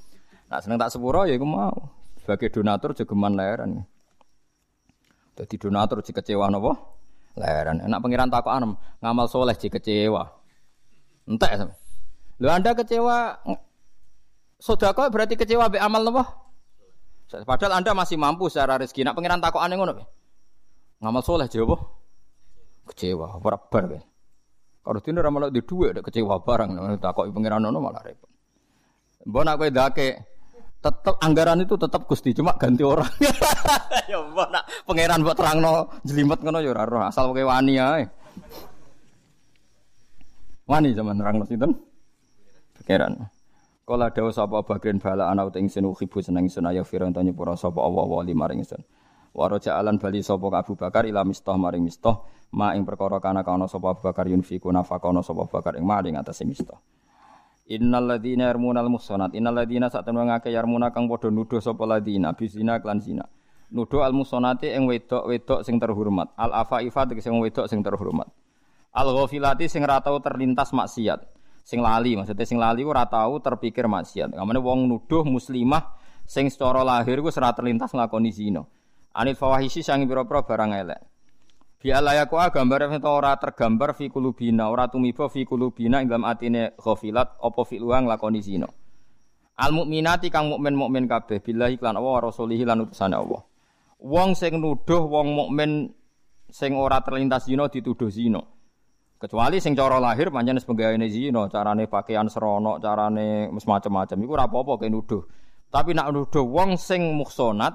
Nak 0.51 0.59
seneng 0.59 0.77
tak 0.77 0.91
sepuro 0.91 1.23
ya 1.23 1.39
iku 1.39 1.47
mau. 1.47 1.73
Sebagai 2.19 2.51
donatur 2.51 2.91
jogeman 2.91 3.33
leheran. 3.39 3.81
Dadi 5.39 5.55
donatur 5.55 6.03
jek 6.03 6.19
kecewa 6.19 6.51
napa? 6.51 6.75
Leheran. 7.39 7.79
Nak 7.79 7.99
pangeran 8.03 8.27
takokan 8.27 8.75
ngamal 8.99 9.25
soleh 9.31 9.55
jek 9.55 9.79
kecewa. 9.79 10.27
Entek 11.31 11.55
sampe. 11.55 11.84
Lho 12.35 12.49
Anda 12.51 12.75
kecewa 12.75 13.39
sedekah 14.59 15.07
berarti 15.07 15.39
kecewa 15.39 15.71
be 15.71 15.79
amal 15.79 16.03
napa? 16.03 16.23
Padahal 17.31 17.79
Anda 17.79 17.91
masih 17.95 18.19
mampu 18.19 18.51
secara 18.51 18.79
rezeki. 18.79 19.07
Nak 19.07 19.15
pangeran 19.15 19.39
takokane 19.43 19.75
ngono. 19.75 20.03
Ngamal 20.99 21.23
soleh 21.23 21.47
jawab 21.51 21.79
kecewa, 22.91 23.39
bar 23.41 23.59
kan. 23.71 24.03
Kalau 24.85 25.01
dino 25.01 25.17
ora 25.17 25.33
malah 25.33 25.49
di 25.49 25.65
dhuwit 25.65 25.97
kecewa 26.05 26.45
barang, 26.45 27.01
takoki 27.01 27.33
pangeran 27.33 27.65
ono 27.65 27.81
malah 27.81 28.05
repot. 28.05 28.29
Nak 29.25 29.55
kowe 29.57 29.69
dake 29.73 30.07
tetap 30.77 31.17
anggaran 31.17 31.65
itu 31.65 31.73
tetap 31.73 32.05
Gusti 32.05 32.37
cuma 32.37 32.53
ganti 32.53 32.85
orang. 32.85 33.09
ya 34.11 34.21
mbok 34.21 34.47
nak 34.53 34.69
pangeran 34.85 35.25
mbok 35.25 35.33
terangno 35.33 35.89
jelimet 36.05 36.37
ngono 36.45 36.61
ya 36.61 36.77
asal 37.09 37.33
kowe 37.33 37.41
wani 37.41 37.81
ae. 37.81 38.05
Wani 40.69 40.93
zaman 40.93 41.17
nerangno 41.17 41.49
sinten? 41.49 41.73
Pangeran. 42.85 43.33
Kala 43.85 44.13
dawuh 44.13 44.29
sapa 44.29 44.61
bagian 44.61 45.01
bala 45.01 45.29
ana 45.29 45.45
uting 45.45 45.69
sinu 45.69 45.93
khibu 45.93 46.21
seneng 46.21 46.49
sun 46.49 46.69
ayo 46.69 46.85
firan 46.85 47.13
tanyo 47.13 47.33
para 47.33 47.57
sapa 47.57 47.81
Allah 47.81 48.05
wa 48.05 48.21
maring 48.21 48.61
sun. 48.61 48.81
Waraja 49.33 49.77
alan 49.77 49.97
bali 49.97 50.21
sapa 50.21 50.53
Abu 50.53 50.77
Bakar 50.77 51.09
ila 51.09 51.25
mistah 51.25 51.57
maring 51.57 51.85
mistah 51.85 52.21
ma 52.53 52.77
ing 52.77 52.85
perkara 52.85 53.17
kana 53.17 53.41
kana 53.41 53.65
sapa 53.65 53.93
Abu 53.97 54.05
Bakar 54.05 54.29
yunfiku 54.29 54.69
nafakono 54.69 55.25
sapa 55.25 55.45
Abu 55.45 55.53
Bakar 55.53 55.73
ing 55.77 55.85
maring 55.85 56.17
atase 56.17 56.45
mista 56.45 56.77
Innal 57.65 58.05
ladzina 58.05 58.53
yarmunal 58.53 58.89
muhsanat 58.89 59.33
innal 59.33 59.57
ladzina 59.57 59.89
satemene 59.89 60.33
ngake 60.33 60.53
yarmuna 60.53 60.93
kang 60.93 61.09
padha 61.09 61.33
nuduh 61.33 61.57
sapa 61.57 61.89
ladzina 61.89 62.37
bisina 62.37 62.77
klan 62.77 63.01
zina 63.01 63.25
nuduh 63.73 64.05
al 64.05 64.13
musonati 64.13 64.69
ing 64.69 64.85
wedok-wedok 64.85 65.65
sing 65.65 65.81
terhormat. 65.81 66.31
Al 66.37 66.53
afaifa 66.53 67.09
tegese 67.09 67.27
sing 67.27 67.41
wedok 67.41 67.65
sing 67.65 67.81
terhormat. 67.81 68.29
Al 68.93 69.09
ghafilati 69.13 69.65
sing 69.67 69.83
tau 69.85 70.17
terlintas 70.21 70.71
maksiat. 70.71 71.34
Sing 71.65 71.81
lali 71.81 72.13
maksudnya 72.13 72.45
sing 72.45 72.61
lali 72.61 72.85
ora 72.85 73.09
tau 73.09 73.41
terpikir 73.41 73.89
maksiat. 73.89 74.37
Kamane 74.37 74.61
wong 74.61 74.85
nuduh 74.85 75.25
muslimah 75.25 75.97
sing 76.21 76.45
secara 76.53 76.85
lahir 76.85 77.25
ku 77.25 77.33
ora 77.33 77.57
terlintas 77.57 77.89
nglakoni 77.89 78.29
zina. 78.29 78.61
Anil 79.17 79.33
fawahisi 79.33 79.81
sang 79.81 80.05
pira-pira 80.05 80.45
barang 80.45 80.71
elek. 80.77 81.01
Bi 81.81 81.89
alayaku 81.89 82.37
gambar 82.37 82.93
itu 82.93 83.09
ora 83.09 83.33
tergambar 83.41 83.97
fi 83.97 84.13
kulubina, 84.13 84.69
ora 84.69 84.85
tumiba 84.85 85.25
fi 85.25 85.41
kulubina 85.41 86.05
ing 86.05 86.09
dalam 86.09 86.25
atine 86.29 86.77
ghafilat 86.77 87.41
apa 87.41 87.61
fi 87.65 87.81
luang 87.81 88.05
lakoni 88.05 88.45
zina. 88.45 88.69
Al 89.55 89.71
mukminati 89.73 90.29
kang 90.29 90.53
mukmin 90.53 90.77
mukmin 90.77 91.09
kabeh 91.09 91.41
billahi 91.41 91.81
lan 91.81 91.97
Allah 91.97 92.13
wa 92.13 92.21
rasulihi 92.29 92.61
lan 92.61 92.85
utusane 92.85 93.17
Allah. 93.17 93.41
Wong 94.05 94.37
sing 94.37 94.61
nuduh 94.61 95.01
wong 95.07 95.33
mukmin 95.33 95.89
sing 96.45 96.77
ora 96.77 97.01
terlintas 97.01 97.49
zina 97.49 97.65
dituduh 97.71 98.11
zina. 98.13 98.43
Kecuali 99.25 99.57
sing 99.57 99.73
cara 99.73 99.97
lahir 99.97 100.29
pancen 100.29 100.61
penggaweane 100.61 101.09
zina, 101.09 101.49
carane 101.49 101.89
pakaian 101.89 102.29
serono, 102.29 102.77
carane 102.77 103.49
macam-macam 103.49 104.17
iku 104.21 104.31
ora 104.37 104.45
apa-apa 104.45 104.85
ke 104.85 104.85
nuduh. 104.85 105.25
Tapi 105.73 105.97
nak 105.97 106.13
nuduh 106.13 106.45
wong 106.45 106.77
sing 106.77 107.17
muhsonat, 107.17 107.73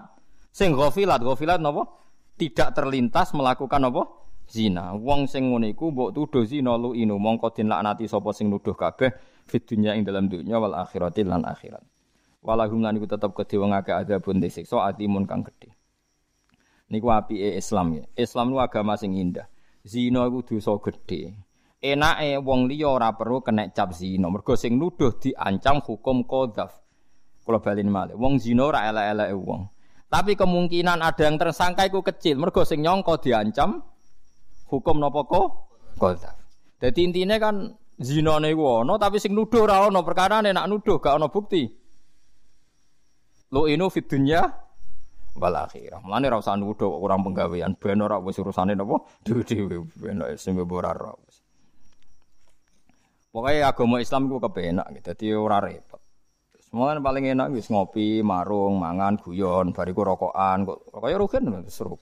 sing 0.54 0.70
ghafilat, 0.78 1.18
ghafilat 1.18 1.58
napa? 1.58 1.90
Tidak 2.38 2.70
terlintas 2.70 3.34
melakukan 3.34 3.82
apa? 3.82 4.02
Zina. 4.46 4.94
Wong 4.94 5.26
sing 5.26 5.50
ngene 5.50 5.74
iku 5.74 5.90
mbok 5.90 6.14
tuduh 6.14 6.46
zina 6.46 6.78
lu 6.78 6.94
inu 6.94 7.18
mongko 7.18 7.50
den 7.50 7.66
laknati 7.66 8.06
sapa 8.06 8.30
sing 8.30 8.46
nuduh 8.46 8.78
kabeh 8.78 9.10
fit 9.42 9.66
dunya 9.66 9.98
ing 9.98 10.06
dalam 10.06 10.30
dunya 10.30 10.54
wal 10.54 10.78
akhirati 10.78 11.26
lan 11.26 11.42
akhirat. 11.42 11.82
Walahum 12.46 12.78
lan 12.78 12.94
iku 12.94 13.10
tetep 13.10 13.34
kedhe 13.34 13.58
wong 13.58 13.74
akeh 13.74 13.90
adabun 13.90 14.38
disiksa 14.38 14.86
atimun 14.86 15.26
kang 15.26 15.42
gedhe. 15.42 15.74
Niku 16.94 17.10
apike 17.10 17.58
Islam 17.58 17.98
ya. 17.98 18.04
Islam 18.14 18.54
nu 18.54 18.62
agama 18.62 18.94
sing 18.94 19.18
indah. 19.18 19.49
Zina 19.84 20.28
iku 20.28 20.44
dosa 20.44 20.76
gedhe. 20.80 21.32
Enake 21.80 22.36
wong 22.44 22.68
liya 22.68 22.92
ora 22.92 23.16
perlu 23.16 23.40
kena 23.40 23.72
cap 23.72 23.96
zina. 23.96 24.28
Mergo 24.28 24.52
sing 24.52 24.76
nuduh 24.76 25.16
diancam 25.16 25.80
hukum 25.80 26.28
qadzaf. 26.28 26.76
Kula 27.40 27.64
balin 27.64 27.88
malih. 27.88 28.16
Wong 28.20 28.36
zina 28.36 28.68
ora 28.68 28.84
elek-eleke 28.92 29.36
wong. 29.36 29.62
Tapi 30.10 30.36
kemungkinan 30.36 31.00
ada 31.00 31.22
yang 31.24 31.40
tersangka 31.40 31.88
iku 31.88 32.04
kecil. 32.04 32.36
Mergo 32.36 32.68
sing 32.68 32.84
nyangka 32.84 33.16
diancam 33.24 33.80
hukum 34.68 35.00
napa 35.00 35.24
kok? 35.24 35.48
Qadzaf. 35.96 36.36
Dadi 36.80 37.00
intine 37.04 37.36
kan 37.40 37.72
Zina 38.00 38.40
iku 38.40 38.80
ana 38.80 38.96
tapi 38.96 39.20
sing 39.20 39.36
nuduh 39.36 39.68
ora 39.68 39.84
ana 39.84 40.00
perkara 40.00 40.40
nak 40.40 40.64
nuduh 40.64 40.96
gak 40.96 41.20
ana 41.20 41.28
bukti. 41.28 41.68
Lo 43.52 43.68
inu 43.68 43.92
fit 43.92 44.08
dunya 44.08 44.40
wal 45.36 45.54
akhirah. 45.54 46.02
Mulane 46.02 46.26
ora 46.30 46.38
usah 46.42 46.58
nuduh 46.58 46.90
orang 46.90 47.22
penggawean 47.22 47.76
ben 47.78 48.02
ora 48.02 48.18
wis 48.18 48.38
urusane 48.40 48.74
napa 48.74 48.98
dhewe-dhewe 49.22 49.76
ben 50.00 50.18
sing 50.34 50.58
ora 50.58 50.90
ora. 50.90 51.12
Pokoknya 53.30 53.70
agama 53.70 54.02
Islam 54.02 54.26
iku 54.26 54.42
kepenak 54.42 54.90
gitu, 54.90 55.06
dadi 55.14 55.26
ora 55.38 55.62
repot. 55.62 56.02
Semuanya 56.66 56.98
paling 56.98 57.30
enak 57.30 57.54
wis 57.54 57.70
ngopi, 57.70 58.26
marung, 58.26 58.78
mangan, 58.78 59.18
guyon, 59.22 59.70
bariku 59.70 60.02
rokokan, 60.02 60.66
kok 60.66 60.90
kaya 60.98 61.14
rugen 61.14 61.46
seru. 61.70 61.94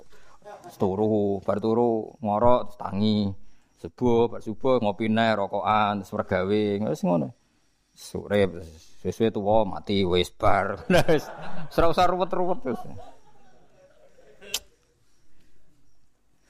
Turu, 0.81 1.45
bar 1.45 1.61
turu 1.61 2.17
ngorok 2.25 2.81
tangi. 2.81 3.29
Subuh, 3.77 4.33
bar 4.33 4.41
subuh 4.41 4.81
ngopi 4.81 5.13
nek 5.13 5.37
rokokan, 5.37 6.01
terus 6.01 6.13
mergawe, 6.17 6.63
wis 6.89 7.05
ngono. 7.05 7.29
Sore 7.93 8.41
sesuai 9.05 9.33
tuwa 9.33 9.69
mati 9.69 10.05
wis 10.09 10.33
bar. 10.33 10.81
Wis 11.13 11.29
ora 11.77 11.93
usah 11.93 12.07
ruwet-ruwet 12.09 12.59
terus. 12.65 12.81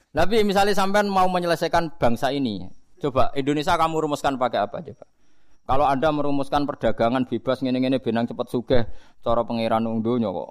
Tapi 0.09 0.41
misalnya 0.41 0.73
sampean 0.73 1.05
mau 1.05 1.29
menyelesaikan 1.29 2.01
bangsa 2.01 2.33
ini, 2.33 2.65
coba 2.97 3.29
Indonesia 3.37 3.77
kamu 3.77 4.09
rumuskan 4.09 4.41
pakai 4.41 4.65
apa 4.65 4.81
coba? 4.81 5.05
Kalau 5.69 5.85
Anda 5.85 6.09
merumuskan 6.09 6.65
perdagangan 6.65 7.29
bebas 7.29 7.61
ngene-ngene 7.61 8.01
benang 8.01 8.25
cepat 8.25 8.49
sugih, 8.49 8.89
cara 9.21 9.45
pangeran 9.45 9.85
wong 9.85 10.01
donya 10.01 10.33
kok 10.33 10.49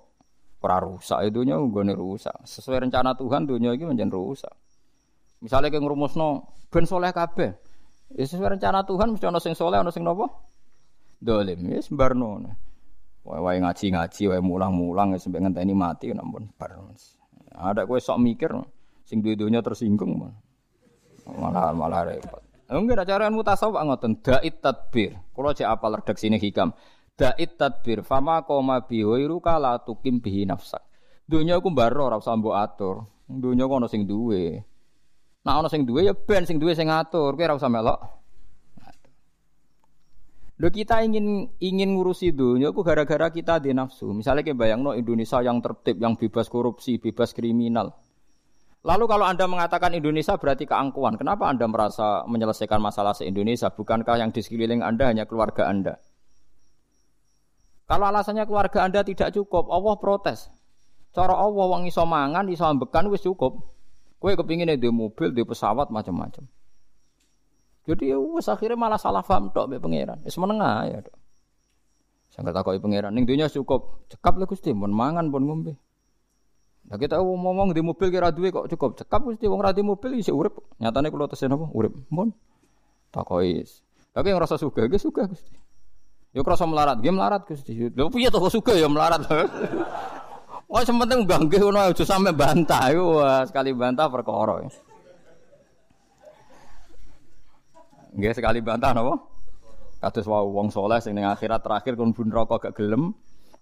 ora 0.62 0.78
rusak, 0.78 1.26
dunya 1.34 1.58
nggone 1.58 1.90
rusak. 1.94 2.34
Sesuai 2.46 2.86
rencana 2.86 3.18
Tuhan 3.18 3.46
dunya 3.46 3.74
iki 3.74 3.82
menjadi 3.82 4.14
rusak. 4.14 4.54
Misalnya 5.42 5.74
kayak 5.74 5.86
no, 6.14 6.46
ben 6.70 6.86
soleh 6.86 7.10
kabeh. 7.10 7.50
Ya 8.14 8.24
sesuai 8.30 8.58
rencana 8.58 8.86
Tuhan 8.86 9.10
mesti 9.10 9.26
ono 9.26 9.42
sing 9.42 9.58
soleh, 9.58 9.82
ono 9.82 9.90
sing 9.90 10.06
nopo? 10.06 10.26
Dolim, 11.18 11.66
ya 11.66 11.82
sembarno. 11.82 12.38
Wae 13.26 13.42
wae 13.42 13.58
ngaji-ngaji, 13.58 14.22
wae 14.30 14.38
mulang-mulang 14.38 15.14
ya 15.14 15.18
sampai 15.18 15.42
ngenteni 15.42 15.74
mati 15.74 16.14
nampun 16.14 16.46
bar. 16.54 16.78
Ada 17.58 17.90
kowe 17.90 17.98
sok 17.98 18.22
mikir 18.22 18.54
sing 19.08 19.24
duwe-dunya 19.24 19.64
tersinggung 19.64 20.20
malah 21.24 21.72
malah 21.72 22.04
repot. 22.04 22.44
Enggak 22.68 23.00
ada 23.00 23.04
cara 23.08 23.32
mutasawuf 23.32 23.80
ngoten 23.80 24.20
dait 24.20 24.60
tadbir. 24.60 25.16
Kalau 25.32 25.56
cek 25.56 25.64
apal 25.64 25.96
redaksine 25.96 26.36
hikam. 26.36 26.76
Dait 27.16 27.56
tadbir 27.56 28.04
fama 28.04 28.44
koma 28.44 28.84
bihoiru 28.84 29.40
kala 29.40 29.80
tukim 29.80 30.20
bihi 30.20 30.44
nafsak. 30.44 30.84
Dunia 31.24 31.56
aku 31.56 31.72
mbaro 31.72 32.12
ora 32.12 32.20
usah 32.20 32.36
mbok 32.36 32.56
atur. 32.56 33.08
Dunia 33.24 33.64
kok 33.64 33.76
ono 33.80 33.88
sing 33.88 34.04
duwe. 34.04 34.60
Nah 35.48 35.64
ana 35.64 35.72
sing 35.72 35.88
duwe 35.88 36.04
ya 36.04 36.12
ben 36.12 36.44
sing 36.44 36.60
duwe 36.60 36.76
sing 36.76 36.92
ngatur, 36.92 37.32
kowe 37.36 37.44
ora 37.44 37.56
usah 37.56 37.72
melok. 37.72 38.00
Lho 40.58 40.68
kita 40.74 41.06
ingin 41.06 41.48
ingin 41.62 41.94
ngurusi 41.94 42.34
dunia 42.34 42.74
ku 42.74 42.82
gara-gara 42.84 43.30
kita 43.30 43.62
di 43.62 43.72
nafsu. 43.72 44.10
Misalnya 44.12 44.44
kayak 44.44 44.58
bayang 44.58 44.80
no 44.84 44.92
Indonesia 44.92 45.38
yang 45.40 45.62
tertib, 45.64 46.02
yang 46.02 46.18
bebas 46.18 46.50
korupsi, 46.50 46.98
bebas 47.00 47.32
kriminal. 47.32 47.94
Lalu 48.88 49.04
kalau 49.04 49.28
Anda 49.28 49.44
mengatakan 49.44 49.92
Indonesia 49.92 50.40
berarti 50.40 50.64
keangkuhan, 50.64 51.20
kenapa 51.20 51.44
Anda 51.44 51.68
merasa 51.68 52.24
menyelesaikan 52.24 52.80
masalah 52.80 53.12
se-Indonesia? 53.12 53.68
Bukankah 53.68 54.16
yang 54.16 54.32
di 54.32 54.40
sekeliling 54.40 54.80
Anda 54.80 55.12
hanya 55.12 55.28
keluarga 55.28 55.68
Anda? 55.68 56.00
Kalau 57.84 58.08
alasannya 58.08 58.48
keluarga 58.48 58.88
Anda 58.88 59.04
tidak 59.04 59.36
cukup, 59.36 59.68
Allah 59.68 59.92
protes. 60.00 60.48
Cara 61.12 61.36
Allah 61.36 61.68
wong 61.68 61.84
iso 61.84 62.00
mangan, 62.08 62.48
iso 62.48 62.64
ambekan 62.64 63.12
wis 63.12 63.20
cukup. 63.20 63.60
Kue 64.16 64.32
kepingin 64.32 64.72
di 64.72 64.88
mobil, 64.88 65.36
di 65.36 65.44
pesawat 65.44 65.92
macam-macam. 65.92 66.48
Jadi 67.84 68.12
wes 68.12 68.48
akhirnya 68.48 68.76
malah 68.76 69.00
salah 69.00 69.20
paham 69.20 69.52
tok 69.52 69.68
be 69.72 69.76
pangeran. 69.80 70.20
Wis 70.24 70.36
menengah 70.40 70.88
ya 70.88 70.98
tok. 71.04 71.16
Saya 72.32 72.52
takoki 72.52 72.80
pangeran 72.80 73.12
ning 73.12 73.28
dunia 73.28 73.52
cukup. 73.52 74.08
Cekap 74.12 74.36
lah 74.36 74.48
Gusti, 74.48 74.72
mun 74.72 74.92
mangan 74.92 75.28
pun 75.32 75.44
ngombe. 75.44 75.76
Nah 76.88 76.96
kita 76.96 77.20
ngomong 77.20 77.76
di 77.76 77.84
mobil 77.84 78.08
kira 78.08 78.32
duwe 78.32 78.48
kok 78.48 78.66
cukup. 78.72 78.96
Cekap 78.96 79.20
Gusti 79.28 79.44
wong 79.44 79.60
ra 79.60 79.76
di 79.76 79.84
mobil 79.84 80.16
isih 80.16 80.32
urip. 80.32 80.56
Nyatane 80.80 81.12
kula 81.12 81.28
tesen 81.28 81.52
apa? 81.52 81.68
Urip. 81.76 81.92
Mun. 82.08 82.32
Takoki. 83.12 83.60
Tapi 84.16 84.26
yang 84.32 84.40
rasa 84.40 84.56
suka, 84.56 84.88
gue 84.88 84.96
suka 84.96 85.28
Gusti. 85.28 85.52
Yo 86.32 86.44
krasa 86.44 86.64
melarat, 86.64 87.00
gue 87.00 87.12
melarat 87.12 87.44
Gusti. 87.44 87.76
Lha 87.76 88.08
piye 88.08 88.32
to 88.32 88.40
suka 88.48 88.72
ya 88.72 88.88
melarat. 88.88 89.20
Wah, 90.68 90.84
sementing 90.84 91.24
banggih 91.24 91.64
ngono 91.64 91.80
aja 91.80 92.04
sampe 92.04 92.28
bantah 92.36 92.92
iku 92.92 93.24
sekali 93.48 93.72
bantah 93.72 94.04
perkara. 94.12 94.68
Nggih 98.12 98.32
sekali 98.36 98.60
bantah 98.60 98.92
napa? 98.92 99.16
Kados 99.98 100.28
wae 100.28 100.44
wong 100.44 100.68
saleh 100.68 101.00
sing 101.00 101.16
ning 101.16 101.24
akhirat 101.24 101.64
terakhir 101.64 101.96
kon 101.96 102.12
bun 102.12 102.28
rokok 102.28 102.68
gak 102.68 102.76
gelem. 102.76 103.16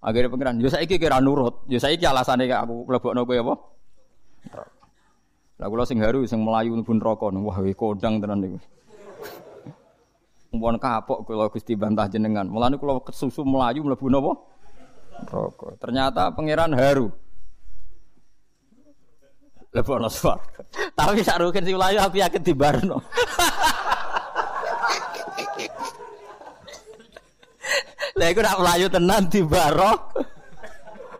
Akhirnya 0.05 0.29
pengiran, 0.31 0.61
yo 0.61 0.69
saiki 0.69 1.01
kira 1.01 1.19
nurut. 1.19 1.65
Yo 1.67 1.81
saiki 1.81 2.05
alasane 2.05 2.47
aku 2.51 2.87
mlebokno 2.87 3.25
kowe 3.25 3.37
apa? 3.37 3.55
Lah 5.57 5.67
kula 5.73 5.89
sing 5.89 5.99
haru 6.05 6.29
sing 6.29 6.45
melayu 6.45 6.77
bun 6.85 7.01
rokok 7.01 7.33
wah 7.33 7.59
kodang 7.73 8.21
tenan 8.21 8.45
niku. 8.45 8.59
Mumpun 10.53 10.77
kapok 10.77 11.25
kula 11.25 11.49
Gusti 11.49 11.73
bantah 11.75 12.07
jenengan. 12.13 12.45
Mulane 12.45 12.77
kula 12.77 13.01
kesusu 13.01 13.43
melayu 13.43 13.83
mlebu 13.83 14.07
napa? 14.13 14.33
rokok. 15.25 15.81
Ternyata 15.81 16.29
pangeran 16.37 16.77
haru. 16.77 17.09
Lebono 19.73 20.09
swarga. 20.09 20.65
Tapi 20.97 21.21
sak 21.21 21.41
rugen 21.41 21.65
si 21.65 21.73
Melayu 21.77 22.01
api 22.01 22.25
akeh 22.25 22.41
dibarno. 22.41 22.97
Lah 28.17 28.27
iku 28.33 28.41
nak 28.41 28.57
Melayu 28.61 28.87
tenan 28.89 29.23
dibaro. 29.29 29.93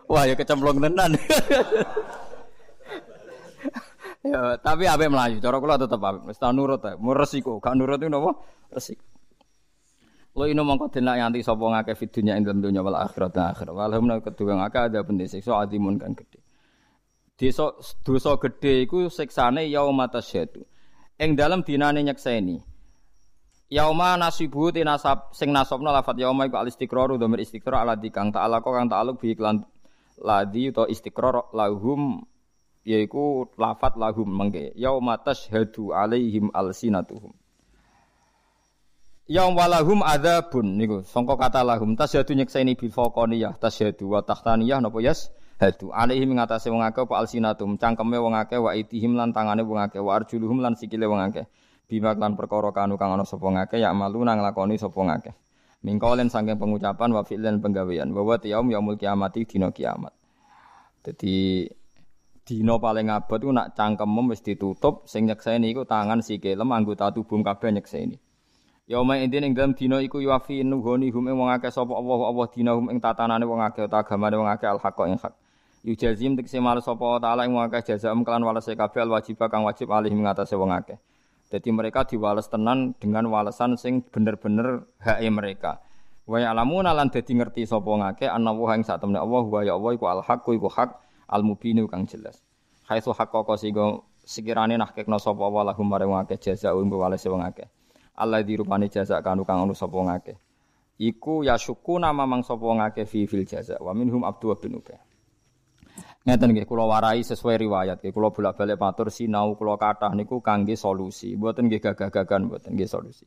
Wah 0.09 0.23
ya 0.25 0.33
kecemplung 0.33 0.81
tenan. 0.81 1.13
ya, 4.25 4.57
tapi 4.57 4.89
ape 4.89 5.05
Melayu, 5.05 5.37
cara 5.37 5.61
kula 5.61 5.77
tetep 5.77 6.01
ape. 6.01 6.25
Wis 6.25 6.41
nurut 6.41 6.81
ta, 6.81 6.97
mau 6.97 7.13
resiko, 7.13 7.61
gak 7.61 7.77
nurut 7.77 8.01
itu 8.01 8.09
napa? 8.09 8.33
Resiko. 8.73 9.05
Lo 10.37 10.45
ino 10.45 10.61
mongko 10.61 10.93
denak 10.93 11.17
nganti 11.17 11.41
sapa 11.41 11.65
ngake 11.65 11.97
fid 11.97 12.13
dunya 12.13 12.37
ing 12.37 12.45
dunya 12.45 12.85
wal 12.85 12.93
akhirat 12.93 13.33
dan 13.33 13.57
akhirat. 13.57 13.73
Walhamna 13.73 14.21
kedua 14.21 14.53
ngake 14.61 14.77
ada 14.93 15.01
bende 15.01 15.25
siksa 15.25 15.57
adimun 15.57 15.97
kan 15.97 16.13
gede. 16.13 16.37
Dosa 17.33 17.73
dosa 18.05 18.37
gede 18.37 18.85
iku 18.85 19.09
siksane 19.09 19.65
yaumata 19.65 20.21
syadu. 20.21 20.61
Ing 21.17 21.33
dalem 21.33 21.65
dinane 21.65 22.05
nyekseni. 22.05 22.61
Yauma 23.67 24.15
nasibu 24.15 24.71
ti 24.71 24.79
nasab 24.87 25.35
sing 25.35 25.51
nasabna 25.51 25.91
lafat 25.91 26.15
yauma 26.23 26.47
iku 26.47 26.55
al 26.55 26.71
istiqraru 26.71 27.19
dhamir 27.19 27.43
istiqrar 27.43 27.83
ala 27.83 27.99
dikang 27.99 28.31
ta'ala 28.31 28.63
kang 28.63 28.87
ta'aluk 28.87 29.19
bi 29.19 29.35
iklan 29.35 29.67
ladhi 30.23 30.71
atau 30.71 30.87
istiqrar 30.87 31.51
lahum 31.51 32.23
yaiku 32.87 33.51
lafat 33.59 33.99
lahum 33.99 34.23
mengke. 34.23 34.71
Yauma 34.79 35.19
tashhadu 35.19 35.91
alaihim 35.91 36.47
alsinatuhum. 36.55 37.35
Yaum 39.27 39.59
walahum 39.59 39.99
adzabun 39.99 40.79
niku 40.79 41.03
sangka 41.03 41.35
kata 41.35 41.59
lahum. 41.67 41.99
Tasyadu 41.99 42.39
nyekseni 42.39 42.79
bil 42.79 42.95
faqaniyah 42.95 43.59
tasyadu 43.59 44.15
wa 44.15 44.23
tahtaniyah 44.23 44.79
napa 44.79 45.03
yas 45.03 45.27
hadu. 45.59 45.91
Alaihim 45.91 46.39
ngatasé 46.39 46.71
wong 46.71 46.87
akeh 46.87 47.03
apa 47.03 47.19
alsinatum 47.19 47.75
cangkeme 47.75 48.15
wong 48.15 48.39
akeh 48.39 48.55
wa 48.55 48.71
itihim 48.71 49.19
lan 49.19 49.35
tangane 49.35 49.67
wong 49.67 49.83
akeh 49.83 49.99
wa 49.99 50.15
arjuluhum 50.15 50.63
lan 50.63 50.79
sikile 50.79 51.03
wong 51.03 51.19
akeh 51.19 51.43
bima 51.87 52.13
lan 52.13 52.35
perkara 52.35 52.75
kanu 52.75 52.99
kang 52.99 53.15
ana 53.15 53.23
sapa 53.23 53.47
ngakeh 53.47 53.79
ya 53.79 53.95
malu 53.95 54.21
nang 54.27 54.43
lakoni 54.43 54.75
sapa 54.75 54.99
ngakeh 54.99 55.33
mingkolen 55.81 56.27
saking 56.27 56.59
pengucapan 56.59 57.09
wa 57.15 57.23
fi'lan 57.23 57.63
penggawean 57.63 58.11
bahwa 58.11 58.35
yaum 58.43 58.67
yaumul 58.67 58.99
kiamati 58.99 59.47
dina 59.47 59.71
kiamat 59.71 60.11
dadi 61.01 61.65
dina 62.43 62.75
paling 62.75 63.07
abot 63.07 63.39
ku 63.39 63.51
nak 63.55 63.73
cangkemem 63.73 64.27
wis 64.31 64.43
ditutup 64.43 65.07
sing 65.07 65.31
nyekseni 65.31 65.71
iku 65.71 65.87
tangan 65.87 66.19
sikile 66.19 66.63
anggota 66.67 67.11
tubuh 67.15 67.39
kabeh 67.39 67.71
nyekseni 67.71 68.19
Yauma 68.87 69.19
idin 69.19 69.43
ing 69.43 69.51
dalam 69.51 69.75
dina 69.75 69.99
iku 69.99 70.23
yuafi 70.23 70.63
nuhoni 70.63 71.11
hum 71.11 71.27
ing 71.27 71.35
wong 71.35 71.51
akeh 71.51 71.67
sapa 71.67 71.91
Allah 71.91 72.19
Allah 72.23 72.47
dina 72.47 72.71
hum 72.71 72.87
ing 72.87 73.03
tatanane 73.03 73.43
wong 73.43 73.59
akeh 73.59 73.83
agamane 73.83 74.39
wong 74.39 74.47
akeh 74.47 74.63
al 74.63 74.79
ing 75.11 75.19
hak. 75.19 75.35
Yujazim 75.83 76.39
tekse 76.39 76.55
mal 76.63 76.79
sapa 76.79 77.19
taala 77.19 77.43
ing 77.43 77.51
wong 77.51 77.67
akeh 77.67 77.83
jazaam 77.83 78.23
kelan 78.23 78.47
walase 78.47 78.79
kabeh 78.79 79.03
al 79.03 79.11
kang 79.51 79.67
wajib 79.67 79.91
alih 79.91 80.07
ing 80.07 80.23
atase 80.23 80.55
wong 80.55 80.71
akeh. 80.71 80.95
Jadi 81.47 81.69
mereka 81.71 82.03
diwales 82.03 82.51
tenan 82.51 82.91
dengan 82.99 83.31
walesan 83.31 83.79
sing 83.79 84.03
bener-bener 84.03 84.83
hak 84.99 85.23
mereka. 85.31 85.79
Wa 86.27 86.43
ya'lamuna 86.43 86.91
lan 86.91 87.07
dadi 87.07 87.39
ngerti 87.39 87.63
sapa 87.63 87.87
ngake 87.87 88.27
ana 88.27 88.51
wa 88.51 88.75
ing 88.75 88.83
sak 88.83 88.99
temne 88.99 89.15
Allah 89.15 89.47
wa 89.47 89.63
ya 89.63 89.79
Allah 89.79 89.91
iku 89.95 90.05
al 90.11 90.19
haqqu 90.19 90.59
iku 90.59 90.67
hak 90.67 90.99
al 91.31 91.47
mubinu 91.47 91.87
kang 91.87 92.03
jelas. 92.03 92.43
Haitsu 92.91 93.15
haqqqa 93.15 93.55
sigo 93.55 94.11
sekirane 94.27 94.75
nahkekno 94.75 95.15
sapa 95.23 95.47
wa 95.47 95.63
lahum 95.63 95.87
mare 95.87 96.03
wong 96.03 96.19
akeh 96.27 96.35
jazaa'u 96.35 96.83
ing 96.83 96.91
walase 96.91 97.31
wong 97.31 97.47
akeh. 97.47 97.71
Allah 98.19 98.43
dirupani 98.43 98.91
jasa 98.91 99.23
kanu 99.23 99.47
kang 99.47 99.63
anu 99.63 99.71
sapa 99.71 99.95
ngake. 99.95 100.35
Iku 100.99 101.47
ya 101.47 101.55
syuku 101.55 101.95
nama 101.95 102.27
mang 102.27 102.43
sapa 102.43 102.65
ngake 102.65 103.07
fi 103.07 103.23
fil 103.23 103.47
jaza 103.47 103.79
wa 103.79 103.95
minhum 103.95 104.27
Abdu 104.27 104.51
bin 104.59 104.83
Ubay. 104.83 104.99
Ngeten 106.27 106.51
nggih 106.51 106.67
kula 106.67 106.83
warai 106.83 107.23
sesuai 107.23 107.55
riwayat 107.55 108.03
nggih 108.03 108.11
kula 108.11 108.35
bolak-balik 108.35 108.75
matur 108.75 109.07
sinau 109.07 109.55
kula 109.55 109.79
kathah 109.79 110.11
niku 110.11 110.43
kangge 110.43 110.75
solusi, 110.75 111.39
mboten 111.39 111.71
nggih 111.71 111.79
gagah-gagahan 111.79 112.51
mboten 112.51 112.75
nggih 112.75 112.83
solusi. 112.83 113.23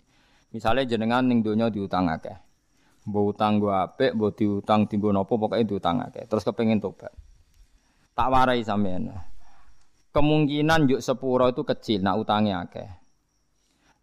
Misalnya 0.53 0.84
jenengan 0.84 1.24
ning 1.24 1.40
donya 1.40 1.72
diutang 1.72 2.12
akeh. 2.12 2.36
Mbok 3.09 3.24
utang 3.32 3.57
gua 3.57 3.88
apik, 3.88 4.12
mbok 4.12 4.36
diutang 4.36 4.84
dienggo 4.84 5.16
napa 5.16 5.32
pokoke 5.32 5.64
diutang 5.64 6.05
akeh. 6.05 6.28
Terus 6.28 6.44
kepengin 6.44 6.76
tobat. 6.76 7.09
Tak 8.12 8.28
warai 8.28 8.61
sampean. 8.61 9.09
Kemungkinan 10.12 10.84
yuk 10.84 11.01
sepuro 11.01 11.48
itu 11.48 11.64
kecil, 11.64 12.05
nak 12.05 12.20
utangnya 12.20 12.68
akeh. 12.68 13.01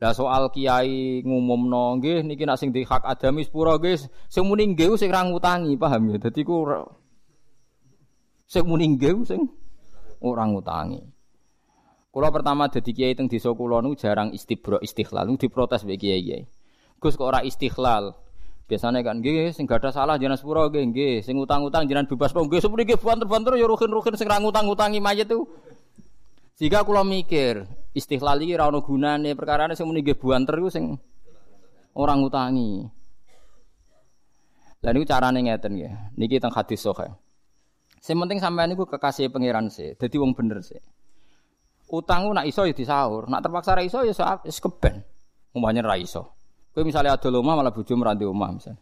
Lah 0.02 0.14
soal 0.18 0.50
kiai 0.50 1.22
ngumumno 1.22 2.02
nggih 2.02 2.26
niki 2.26 2.50
nak 2.50 2.58
sing 2.58 2.74
di 2.74 2.82
hak 2.82 3.06
adami 3.06 3.45
sepura 3.45 3.78
nggih 3.78 3.98
sing 4.26 4.41
muni 4.41 4.74
nggih 4.74 4.98
sing 4.98 5.14
ra 5.14 5.22
ngutangi 5.22 5.78
paham 5.78 6.18
ya. 6.18 6.18
Dadi 6.18 6.41
ku 6.41 6.66
sing 8.48 8.64
muni 8.64 8.95
nggih 8.95 9.28
sing 9.28 9.52
ora 10.24 10.48
ngutangi. 10.48 11.04
Kula 12.10 12.32
pertama 12.32 12.72
dadi 12.72 12.95
kiai 12.95 13.14
teng 13.14 13.28
desa 13.28 13.52
kula 13.52 13.84
nu 13.84 13.93
jarang 13.93 14.32
istibro 14.34 14.80
istighlal 14.80 15.28
nu 15.28 15.36
diprotes 15.36 15.84
mbek 15.84 16.00
kiai-kiai. 16.02 16.48
Gus 16.98 17.14
kok 17.20 17.28
ora 17.28 17.43
istighlal. 17.43 18.16
Biasanya 18.68 19.04
kan 19.04 19.20
nggih 19.20 19.52
sing 19.52 19.68
gada 19.68 19.91
salah 19.91 20.18
jenengan 20.18 20.39
sepura 20.39 20.68
nggih 20.72 20.84
nggih 20.91 21.14
sing 21.22 21.36
utang-utang 21.38 21.86
jenengan 21.86 22.08
bebas 22.08 22.34
kok 22.34 22.48
nggih 22.48 22.60
sepuri 22.64 22.84
nggih 22.88 23.00
banter-banter 23.00 23.56
ya 23.60 23.68
ruhin-ruhin 23.68 24.16
sing 24.16 24.28
ra 24.28 24.39
ngutang-utangi 24.39 25.00
mayit 25.04 25.28
itu. 25.28 25.45
Jika 26.58 26.82
kula 26.82 27.06
mikir, 27.06 27.70
Istiqlal 27.93 28.41
iki 28.45 28.54
ora 28.58 28.70
ono 28.70 28.82
gunane, 28.82 29.34
perkarane 29.34 29.74
sing 29.74 29.86
muni 29.86 30.02
nggih 30.06 30.18
buanter 30.18 30.58
iku 30.58 30.70
sing 30.70 30.98
orang 31.98 32.22
ngutangi. 32.22 32.86
Lah 34.86 34.89
niku 34.93 35.06
carane 35.10 35.41
ngeten 35.41 35.72
nggih. 35.74 35.93
Niki 36.14 36.38
teng 36.38 36.54
hadis 36.54 36.86
sahih. 36.86 37.14
Sing 38.08 38.16
penting 38.16 38.39
sampean 38.39 38.72
niku 38.72 38.88
kekasih 38.88 39.28
pangeran 39.28 39.68
sih, 39.68 39.99
dadi 39.99 40.16
wong 40.16 40.32
bener 40.32 40.64
sih. 40.64 40.80
Utangku 41.91 42.32
nak 42.32 42.47
iso 42.47 42.64
ya 42.64 42.72
disaur, 42.72 43.28
nak 43.28 43.43
terpaksa 43.43 43.76
ra 43.76 43.84
iso 43.84 43.99
ya 44.08 44.16
wis 44.47 44.64
keben. 44.64 45.03
Umpamane 45.51 45.84
ra 45.84 45.99
iso. 45.99 46.24
Kowe 46.72 46.88
misalnya 46.88 47.20
ada 47.20 47.28
omah 47.28 47.60
malah 47.60 47.76
bojo 47.76 47.91
meranti 47.99 48.24
omah 48.24 48.49
misalnya. 48.55 48.80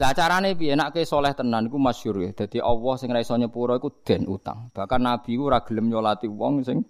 Lah 0.00 0.12
carane 0.16 0.56
piye 0.56 0.72
nek 0.72 0.96
soleh 1.04 1.36
tenan 1.36 1.68
iku 1.68 1.76
masyhur 1.76 2.24
ya. 2.24 2.32
Dadi 2.32 2.56
Allah 2.64 2.94
sing 2.96 3.12
ra 3.12 3.20
iso 3.20 3.36
nyepuro 3.36 3.76
iku 3.76 3.92
den 4.00 4.24
utang. 4.24 4.72
Bahkan 4.72 5.00
Nabi 5.04 5.36
ku 5.36 5.52
ora 5.52 5.60
gelem 5.60 5.92
nyolati 5.92 6.24
wong 6.24 6.64
sing 6.64 6.80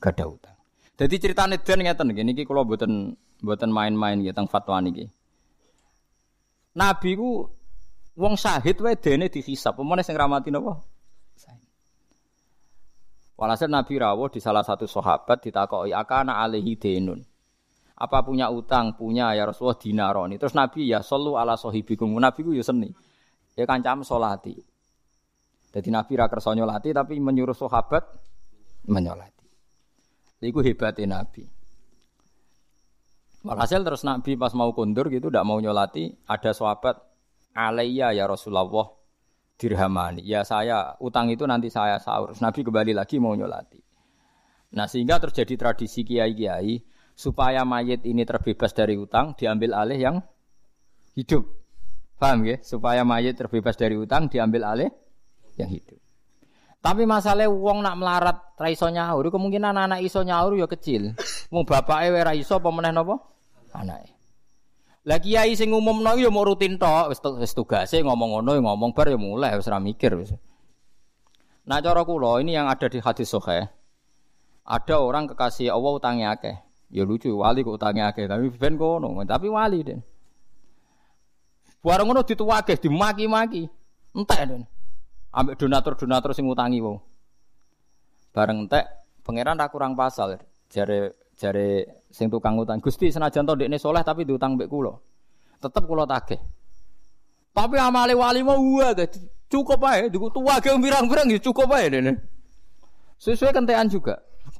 gada 0.00 0.24
utang. 0.24 0.56
Dadi 0.96 1.20
ceritane 1.20 1.60
den 1.60 1.84
ngeten 1.84 2.08
nggih 2.08 2.24
niki 2.24 2.48
kula 2.48 2.64
mboten 2.64 3.12
mboten 3.44 3.68
main-main 3.68 4.24
nggih 4.24 4.32
teng 4.32 4.48
fatwa 4.48 4.80
niki. 4.80 5.04
Nabi 6.72 7.10
ku 7.20 7.57
wong 8.18 8.34
syahid 8.34 8.82
wae 8.82 8.98
dene 8.98 9.30
dihisab. 9.30 9.78
Pemene 9.78 10.02
sing 10.02 10.18
ramati 10.18 10.50
napa? 10.50 10.82
Walhasil 13.38 13.70
Nabi 13.70 14.02
rawuh 14.02 14.34
di 14.34 14.42
salah 14.42 14.66
satu 14.66 14.90
sahabat 14.90 15.46
ditakoki 15.46 15.94
akana 15.94 16.42
alaihi 16.42 16.74
denun. 16.74 17.22
Apa 17.94 18.26
punya 18.26 18.50
utang? 18.50 18.98
Punya 18.98 19.30
ya 19.30 19.46
Rasulullah 19.46 19.78
dinaroni. 19.78 20.34
Terus 20.42 20.58
Nabi 20.58 20.90
ya 20.90 21.06
solu 21.06 21.38
ala 21.38 21.54
sohibikum. 21.54 22.10
Nabi 22.18 22.42
ku 22.42 22.50
ya 22.50 22.66
seni. 22.66 22.90
Ya 23.54 23.62
kancam 23.62 24.02
solati. 24.02 24.58
Jadi 25.70 25.88
Nabi 25.94 26.18
ra 26.18 26.26
kersa 26.26 26.50
nyolati 26.50 26.90
tapi 26.90 27.22
menyuruh 27.22 27.54
sahabat 27.54 28.02
menyolati. 28.90 29.46
Iku 30.42 30.58
hebatnya 30.62 31.22
Nabi. 31.22 31.46
Walhasil 33.46 33.86
terus 33.86 34.02
Nabi 34.02 34.34
pas 34.34 34.50
mau 34.58 34.74
kundur 34.74 35.06
gitu 35.14 35.30
tidak 35.30 35.46
mau 35.46 35.62
nyolati, 35.62 36.10
ada 36.26 36.50
sahabat 36.50 36.98
alaiya 37.54 38.12
ya 38.16 38.24
Rasulullah 38.28 38.98
dirhamani. 39.58 40.22
Ya 40.24 40.46
saya 40.46 40.96
utang 41.02 41.28
itu 41.28 41.44
nanti 41.44 41.68
saya 41.68 41.98
sahur. 41.98 42.32
Nabi 42.38 42.60
kembali 42.62 42.92
lagi 42.94 43.18
mau 43.18 43.34
nyolati. 43.34 43.82
Nah 44.74 44.86
sehingga 44.86 45.18
terjadi 45.18 45.54
tradisi 45.56 46.04
kiai-kiai 46.04 46.84
supaya 47.18 47.66
mayit 47.66 48.06
ini 48.06 48.22
terbebas 48.22 48.70
dari 48.76 48.94
utang 48.94 49.34
diambil 49.34 49.74
alih 49.74 49.98
yang 49.98 50.16
hidup. 51.18 51.44
Paham 52.18 52.46
ya? 52.46 52.58
Supaya 52.62 53.02
mayit 53.02 53.38
terbebas 53.38 53.74
dari 53.74 53.98
utang 53.98 54.30
diambil 54.30 54.62
alih 54.68 54.90
yang 55.58 55.70
hidup. 55.70 55.98
Tapi 56.78 57.10
masalah 57.10 57.50
wong 57.50 57.82
nak 57.82 57.98
melarat 57.98 58.38
ra 58.54 58.70
iso 58.70 58.86
kemungkinan 58.86 59.74
anak 59.74 60.00
iso 60.06 60.22
nyaur 60.22 60.54
ya 60.54 60.70
kecil. 60.70 61.18
Wong 61.50 61.66
bapake 61.66 62.14
ora 62.14 62.38
iso 62.38 62.62
apa 62.62 62.70
meneh 62.70 62.94
napa? 62.94 63.18
Anake. 63.74 64.17
Lah 65.08 65.16
kiai 65.16 65.56
sing 65.56 65.72
umumno 65.72 66.20
ya 66.20 66.28
mau 66.28 66.44
rutin 66.44 66.76
tok, 66.76 67.08
wis 67.08 67.20
wis 67.40 67.56
tugase 67.56 68.04
ngomong 68.04 68.44
ngono 68.44 68.50
ya 68.52 68.60
ngomong 68.60 68.92
bar 68.92 69.08
ya 69.08 69.16
mulai 69.16 69.56
wis 69.56 69.64
ora 69.64 69.80
mikir 69.80 70.12
wis. 70.20 70.36
Nah 71.64 71.80
cara 71.80 72.04
kula 72.04 72.44
ini 72.44 72.52
yang 72.52 72.68
ada 72.68 72.92
di 72.92 73.00
hadis 73.00 73.32
sahih. 73.32 73.72
Ada 74.68 75.00
orang 75.00 75.32
kekasih 75.32 75.72
Allah 75.72 75.92
utangnya 75.96 76.36
akeh. 76.36 76.60
Ya 76.92 77.08
lucu, 77.08 77.32
wali 77.32 77.64
kok 77.64 77.80
utangnya 77.80 78.12
akeh, 78.12 78.28
tapi 78.28 78.52
ben 78.52 78.76
kono, 78.76 79.16
tapi 79.24 79.48
wali 79.48 79.80
den. 79.80 80.00
Barang 81.80 82.04
ngono 82.04 82.20
dituwake, 82.20 82.76
dimaki-maki. 82.76 83.64
Entek 84.12 84.40
den. 84.44 84.62
Ambek 85.32 85.56
donatur-donatur 85.56 86.36
sing 86.36 86.44
ngutangi 86.44 86.84
wong. 86.84 87.00
Bareng 88.36 88.68
entek, 88.68 88.84
pangeran 89.24 89.56
ra 89.56 89.72
kurang 89.72 89.96
pasal. 89.96 90.36
Jare 90.68 91.16
jare 91.38 92.02
sing 92.10 92.26
tukang 92.26 92.58
utang. 92.58 92.82
Gusti 92.82 93.14
senajan 93.14 93.46
to 93.46 93.54
ndekne 93.54 93.78
soleh 93.78 94.02
tapi 94.02 94.26
diutang 94.26 94.58
mbek 94.58 94.66
kula. 94.66 94.92
Tetep 95.62 95.86
kula 95.86 96.04
tagih. 96.04 96.42
Tapi 97.54 97.76
amale 97.78 98.14
wali 98.18 98.42
mau 98.42 98.58
gua 98.58 98.94
cukup 99.48 99.80
ae, 99.88 100.12
diku 100.12 100.28
tuwake 100.28 100.68
pirang-pirang 100.76 101.30
ya 101.30 101.38
cukup 101.40 101.72
ae 101.72 101.86
dene. 101.88 102.12
Sesuai 103.18 103.54
kentean 103.54 103.86
juga. 103.88 104.18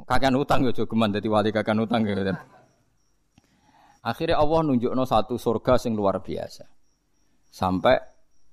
Kakean 0.08 0.34
utang 0.38 0.64
yo 0.64 0.72
geman 0.72 1.12
dadi 1.12 1.28
wali 1.28 1.52
kakean 1.52 1.82
utang 1.82 2.06
gitu. 2.06 2.32
Akhirnya 4.02 4.40
Allah 4.40 4.60
nunjukno 4.64 5.04
satu 5.04 5.36
surga 5.36 5.76
sing 5.76 5.92
luar 5.92 6.22
biasa. 6.22 6.64
Sampai 7.50 7.98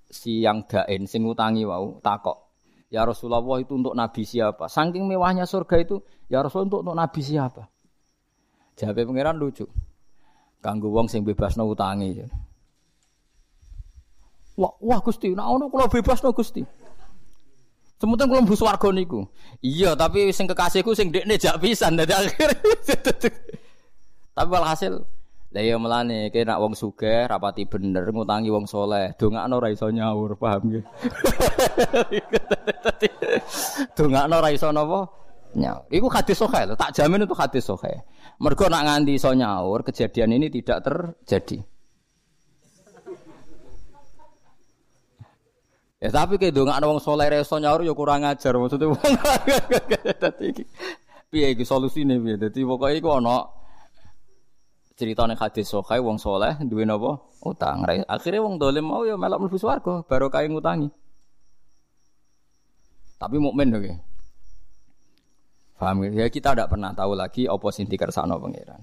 si 0.09 0.43
yang 0.43 0.67
sing 1.07 1.21
utangi 1.23 1.63
wau 1.63 2.01
takok. 2.01 2.45
Ya 2.93 3.01
Rasulullah 3.01 3.41
itu 3.57 3.73
untuk 3.75 3.97
nabi 3.97 4.23
siapa? 4.23 4.69
Saking 4.69 5.09
mewahnya 5.09 5.49
surga 5.49 5.81
itu, 5.81 6.05
ya 6.29 6.45
Rasul 6.45 6.69
untuk, 6.69 6.85
untuk 6.85 6.95
nabi 6.95 7.19
siapa? 7.19 7.65
Jawab 8.75 9.07
pangeran 9.07 9.39
lucu. 9.39 9.63
Kanggo 10.59 10.91
wong 10.91 11.07
sing 11.07 11.23
bebasno 11.23 11.63
utangi. 11.69 12.25
Wah, 14.55 14.71
wah 14.79 14.99
Gusti, 15.03 15.35
nek 15.35 15.47
ono 15.47 15.67
kula 15.67 15.91
bebasno 15.91 16.31
Gusti. 16.31 16.63
Semutan 17.95 18.27
kalau 18.27 18.43
mbus 18.43 18.59
warga 18.59 18.91
niku. 18.91 19.23
Iya, 19.63 19.95
tapi 19.95 20.27
sing 20.35 20.51
kekasihku 20.51 20.91
sing 20.91 21.15
dekne 21.15 21.39
jak 21.39 21.55
pisan 21.63 21.95
dadi 21.95 22.11
akhir. 22.11 22.51
tapi 24.35 24.49
walhasil 24.51 24.99
Lah 25.55 25.63
ya 25.63 25.79
melane 25.79 26.35
kene 26.35 26.51
wong 26.59 26.75
sugih 26.75 27.31
rapati 27.31 27.63
bener 27.63 28.11
ngutangi 28.11 28.51
wong 28.51 28.67
soleh, 28.67 29.15
dongakno 29.15 29.55
ora 29.55 29.71
iso 29.71 29.87
nyaur, 29.87 30.35
paham 30.35 30.67
nggih. 30.67 30.83
dongakno 33.95 34.35
ora 34.35 34.51
iso 34.51 34.67
napa? 34.75 35.07
Nyaur. 35.55 35.87
Iku 35.87 36.11
hadis 36.11 36.43
sahih 36.43 36.75
tak 36.75 36.91
jamin 36.91 37.23
itu 37.23 37.31
hadis 37.31 37.63
sahih. 37.63 38.03
Mergo 38.35 38.67
nak 38.67 38.83
nganti 38.83 39.15
iso 39.15 39.31
nyaur, 39.31 39.87
kejadian 39.87 40.35
ini 40.35 40.51
tidak 40.51 40.83
terjadi. 40.83 41.63
Ya 46.05 46.13
tapi 46.13 46.37
kayak 46.37 46.53
dong 46.53 46.69
ada 46.69 46.85
wong 46.85 47.01
soleh 47.01 47.25
reso 47.31 47.57
nyaur 47.57 47.81
ya 47.81 47.95
kurang 47.97 48.27
ajar 48.27 48.53
maksudnya 48.59 48.93
wong. 48.93 49.01
Iki 50.53 50.63
piye 51.33 51.47
iki 51.57 51.65
solusine 51.65 52.21
piye? 52.21 52.37
Dadi 52.37 52.61
pokoke 52.61 52.93
iku 52.93 53.17
ana 53.17 53.49
ceritane 54.93 55.33
hadis 55.33 55.65
sahih 55.65 56.05
wong 56.05 56.21
soleh 56.21 56.61
duwe 56.61 56.85
napa? 56.85 57.25
Utang. 57.41 57.89
Akhirnya 58.05 58.45
wong 58.45 58.61
dolim 58.61 58.85
mau 58.85 59.01
ya 59.01 59.17
melok 59.17 59.49
mlebu 59.49 59.57
swarga 59.57 60.05
baru 60.05 60.29
kae 60.29 60.45
ngutangi. 60.45 60.93
Tapi 63.17 63.35
mukmin 63.41 63.73
oke. 63.73 63.81
Okay. 63.81 63.95
Paham 65.85 66.01
ya? 66.09 66.25
Kita 66.33 66.57
tidak 66.57 66.73
pernah 66.73 66.97
tahu 66.97 67.13
lagi 67.13 67.45
apa 67.45 67.67
sing 67.69 67.85
dikersakno 67.85 68.41
pangeran. 68.41 68.81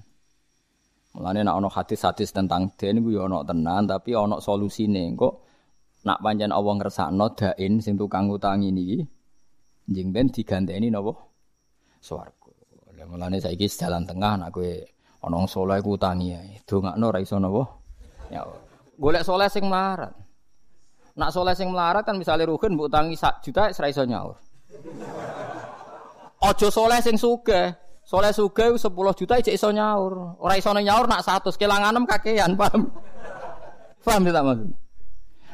Mulane 1.19 1.43
nek 1.43 1.59
ana 1.59 1.67
hadis-hadis 1.67 2.31
tentang 2.31 2.71
den 2.79 3.03
iku 3.03 3.11
ya 3.11 3.27
tenan 3.43 3.83
tapi 3.83 4.15
ana 4.15 4.39
solusine. 4.39 5.11
Kok 5.11 5.33
nak 6.07 6.23
pancen 6.23 6.55
Allah 6.55 6.73
ngersakno 6.79 7.27
dain 7.35 7.83
sing 7.83 7.99
tukang 7.99 8.31
utangi 8.31 8.71
niki 8.71 9.03
njing 9.91 10.15
ben 10.15 10.31
diganteni 10.31 10.87
napa 10.87 11.11
swarga. 11.99 12.55
Lah 12.95 13.03
mulane 13.11 13.43
saiki 13.43 13.67
jalan 13.67 14.07
tengah 14.07 14.39
nak 14.39 14.55
kowe 14.55 14.71
ana 15.27 15.37
saleh 15.43 15.83
ku 15.83 15.99
utangi 15.99 16.31
ae. 16.31 16.63
Dongakno 16.63 17.03
ora 17.03 17.19
iso 17.19 17.35
napa? 17.35 17.67
Ya. 18.31 18.47
Golek 18.95 19.27
saleh 19.27 19.51
sing 19.51 19.67
melarat. 19.67 20.15
Nak 21.19 21.35
saleh 21.35 21.51
sing 21.51 21.67
melarat 21.67 22.07
kan 22.07 22.15
misalnya 22.15 22.47
rugen 22.47 22.79
mbok 22.79 22.87
utangi 22.87 23.19
sak 23.19 23.43
juta 23.43 23.67
ora 23.67 23.87
iso 23.91 24.07
nyaur. 24.07 24.39
Aja 26.43 26.67
saleh 26.67 26.99
sing 26.99 27.15
sugih. 27.15 27.71
Saleh 28.03 28.35
sugih 28.35 28.75
10 28.75 28.91
juta 29.15 29.39
ijek 29.39 29.55
iso 29.55 29.71
nyaur. 29.71 30.35
Ora 30.43 30.59
iso 30.59 30.75
nyaur 30.75 31.07
nak 31.07 31.23
100 31.23 31.55
kelanganem 31.55 32.03
kakean, 32.03 32.59
paham? 32.59 32.91
Paham 34.03 34.21
tidak 34.27 34.43
maksud? 34.43 34.69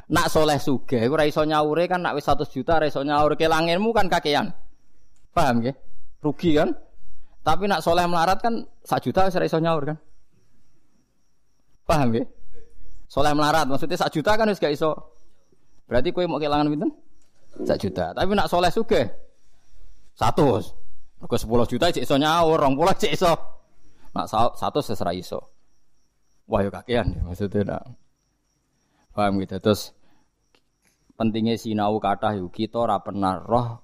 Nak 0.10 0.28
soleh 0.34 0.58
suge, 0.58 1.06
ora 1.06 1.30
iso 1.30 1.46
nyaure 1.46 1.86
kan 1.86 2.02
nak 2.02 2.18
100 2.18 2.50
juta 2.50 2.82
ora 2.82 2.90
iso 2.90 3.06
nyaur 3.06 3.38
kelangenmu 3.38 3.94
kan 3.94 4.10
kakean. 4.10 4.50
Paham 5.30 5.62
nggih? 5.62 5.78
Rugi 6.26 6.58
kan? 6.58 6.74
Tapi 7.46 7.70
nak 7.70 7.86
soleh 7.86 8.10
melarat 8.10 8.42
kan 8.42 8.66
1 8.66 9.06
juta 9.06 9.30
wis 9.30 9.38
ora 9.38 9.46
iso 9.46 9.62
nyaur 9.62 9.94
kan? 9.94 9.98
Paham 11.86 12.10
nggih? 12.10 12.26
Soleh 13.06 13.34
melarat 13.38 13.70
maksudnya 13.70 14.02
1 14.02 14.10
juta 14.10 14.34
kan 14.34 14.50
wis 14.50 14.58
gak 14.58 14.74
iso. 14.74 14.98
Berarti 15.86 16.10
kowe 16.10 16.26
mau 16.26 16.42
kelangan 16.42 16.74
pinten? 16.74 16.90
1 17.62 17.78
juta. 17.78 18.10
Tapi 18.18 18.34
nak 18.34 18.50
soleh 18.50 18.74
suge 18.74 19.06
100. 20.18 20.79
Mergo 21.20 21.36
10 21.36 21.72
juta 21.76 21.92
cek 21.92 22.04
iso 22.08 22.16
nyaur, 22.16 22.64
20 22.64 22.96
cek 22.96 23.12
iso. 23.12 23.32
Nak 24.16 24.26
100 24.32 24.90
wis 24.90 25.04
ora 25.04 25.14
iso. 25.14 25.40
Wah 26.50 26.66
yo 26.66 26.72
kakean 26.72 27.22
maksudnya 27.28 27.62
nak. 27.76 27.84
Paham 29.14 29.38
gitu. 29.44 29.60
Terus 29.60 29.94
pentingnya 31.20 31.60
sinau 31.60 32.00
kata 32.00 32.40
yuk 32.40 32.56
kita 32.56 32.88
ora 32.88 32.98
pernah 33.04 33.38
roh 33.38 33.84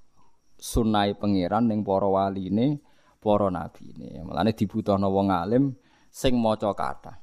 sunai 0.55 1.13
pangeran 1.19 1.67
ning 1.67 1.83
para 1.83 2.07
waline, 2.07 2.79
para 3.19 3.51
nabine. 3.51 4.23
Mulane 4.23 4.55
dibutuhno 4.55 5.11
wong 5.11 5.29
alim 5.29 5.75
sing 6.07 6.39
maca 6.39 6.71
kata. 6.71 7.19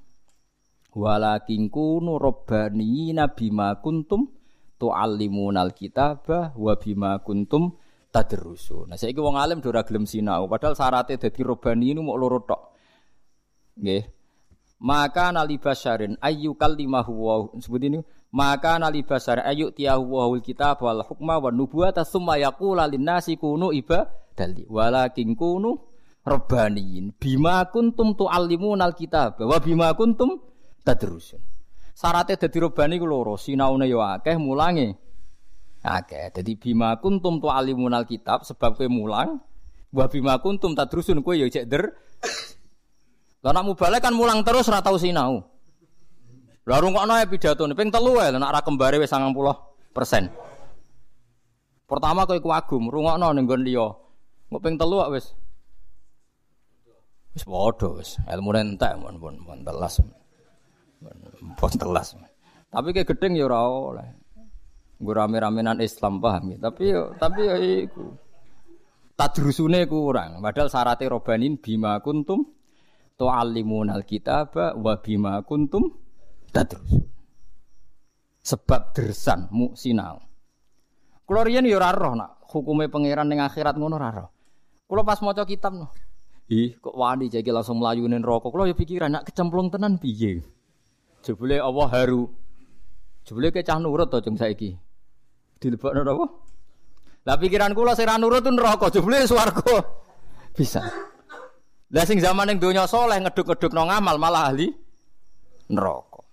Walakin 0.92 1.72
kunu 1.72 2.20
rabbani 2.20 3.16
bima 3.32 3.80
kuntum 3.80 4.28
tuallimunal 4.76 5.72
kitaba 5.72 6.52
wa 6.52 6.74
bima 6.76 7.16
kuntum 7.24 7.80
tadrusu. 8.12 8.84
Nah 8.84 9.00
saiki 9.00 9.18
wong 9.18 9.40
alim 9.40 9.64
ora 9.64 9.82
gelem 9.82 10.04
sinau, 10.04 10.44
padahal 10.46 10.76
syaratnya 10.76 11.16
dadi 11.16 11.40
robbani 11.40 11.96
ini 11.96 12.00
mau 12.04 12.20
loro 12.20 12.44
tok. 12.44 12.62
Nggih. 13.80 14.04
Maka 14.82 15.32
nalibas 15.32 15.80
syarin 15.80 16.18
ayu 16.20 16.52
kalimahu 16.58 17.12
wa 17.16 17.34
sebut 17.56 17.82
ini 17.86 17.98
maka 18.32 18.80
nali 18.80 19.04
basar 19.04 19.44
ayu 19.44 19.68
tiyahu 19.68 20.16
wahul 20.16 20.40
kitab 20.40 20.80
wal 20.80 21.04
hukma 21.04 21.36
wan 21.36 21.52
nubuwata 21.52 22.00
summa 22.00 22.40
yaqula 22.40 22.88
lin 22.88 23.04
nasi 23.04 23.36
kunu 23.36 23.76
ibadali 23.76 24.64
walakin 24.72 25.36
kunu 25.36 25.76
rabbaniyin 26.24 27.12
bima 27.20 27.60
kuntum 27.68 28.16
tuallimunal 28.16 28.96
kitab 28.96 29.36
wa 29.36 29.60
bima 29.60 29.92
kuntum 29.92 30.40
tadrusun 30.80 31.44
syaratnya 31.92 32.40
dadi 32.40 32.56
rabbani 32.56 32.96
ku 32.96 33.04
loro 33.04 33.36
sinaune 33.36 33.84
yo 33.84 34.00
akeh 34.00 34.40
mulange 34.40 34.96
akeh 35.82 36.30
dadi 36.30 36.54
bima 36.54 36.94
kuntum 37.02 37.42
tuallimunal 37.42 38.06
kitab 38.06 38.46
sebab 38.46 38.78
kowe 38.78 38.86
mulang 38.86 39.42
wa 39.90 40.06
bima 40.06 40.38
kuntum 40.38 40.78
tadrusun 40.78 41.20
kowe 41.26 41.34
yo 41.34 41.50
cek 41.50 41.66
der 41.66 41.90
Lah 43.42 43.50
nak 43.50 43.66
mubalek 43.66 43.98
kan 43.98 44.14
mulang 44.14 44.46
terus 44.46 44.70
ora 44.70 44.78
tau 44.78 44.94
sinau. 44.94 45.42
Lah 46.62 46.78
rungokno 46.78 47.18
ya 47.18 47.26
pidatone 47.26 47.74
ping 47.74 47.90
telu 47.90 48.14
wae 48.14 48.30
nek 48.30 48.54
ra 48.54 48.62
kembare 48.62 49.02
wis 49.02 49.10
90%. 49.10 49.34
Pertama 51.90 52.22
kowe 52.22 52.38
kagum, 52.38 52.86
rungokno 52.86 53.34
ning 53.34 53.50
nggon 53.50 53.66
liya. 53.66 53.90
Engko 54.46 54.58
ping 54.62 54.78
telu 54.78 55.02
wis 55.10 55.34
wis 57.34 57.42
padha 57.42 57.88
wis. 57.98 58.14
Ilmune 58.30 58.78
entek 58.78 58.94
pun 59.02 59.18
pun 59.18 59.58
telas. 59.66 59.98
Pun 61.58 61.72
telas. 61.74 62.14
Tapi 62.70 62.94
kayak 62.94 63.10
gedeng 63.10 63.34
ya 63.34 63.50
ora 63.50 63.58
oleh. 63.66 64.21
Gue 65.02 65.14
rame-ramenan 65.18 65.82
Islam 65.82 66.22
paham 66.22 66.54
ya. 66.54 66.70
Tapi 66.70 66.82
yo 66.94 67.10
tapi 67.18 67.40
yo 67.42 67.56
iku. 67.58 68.14
Tadrusune 69.18 69.90
kurang. 69.90 70.38
Padahal 70.38 70.70
syaratnya 70.70 71.10
robanin 71.10 71.58
bima 71.58 71.98
kuntum 71.98 72.46
tu'allimunal 73.18 74.06
kitaba 74.06 74.78
wa 74.78 74.94
bima 75.02 75.42
kuntum 75.42 75.90
tadrus. 76.54 77.02
Sebab 78.46 78.94
dersan 78.94 79.50
mu 79.50 79.74
sinau. 79.74 80.22
Kulo 81.26 81.46
riyen 81.46 81.66
ya 81.66 81.82
ora 81.82 82.14
nak 82.14 82.30
hukume 82.50 82.86
pangeran 82.86 83.26
ning 83.26 83.42
akhirat 83.42 83.74
ngono 83.74 83.98
ora 83.98 84.10
roh. 84.14 84.30
Kulo 84.86 85.02
pas 85.02 85.18
maca 85.18 85.42
kitab 85.42 85.74
no. 85.74 85.90
Ih, 86.50 86.78
kok 86.78 86.94
wani 86.94 87.26
jeki 87.26 87.50
langsung 87.50 87.82
ning 87.82 88.22
neraka. 88.22 88.50
Kulo 88.50 88.70
ya 88.70 88.74
pikiran 88.74 89.18
nak 89.18 89.26
kecemplung 89.26 89.70
tenan 89.70 89.98
piye. 89.98 90.42
Jebule 91.22 91.58
Allah 91.58 91.88
haru. 91.90 92.26
Jebule 93.22 93.54
ke 93.54 93.62
cah 93.62 93.78
nurut 93.78 94.10
to 94.10 94.18
jeng 94.18 94.34
saiki. 94.34 94.74
Dilebokno 95.62 96.02
apa? 96.02 96.26
Lah 97.22 97.38
pikiran 97.38 97.70
kula 97.70 97.94
sing 97.94 98.10
ra 98.10 98.18
nurut 98.18 98.42
neraka, 98.42 98.90
jebule 98.90 99.22
swarga. 99.30 99.78
Bisa. 100.50 100.82
Lah 101.94 102.04
sing 102.08 102.18
zaman 102.18 102.50
ning 102.50 102.58
donya 102.58 102.90
soleh 102.90 103.22
ngeduk-ngeduk 103.22 103.70
no 103.70 103.86
ngamal 103.86 104.18
malah 104.18 104.50
ahli 104.50 104.74
neraka. 105.70 106.26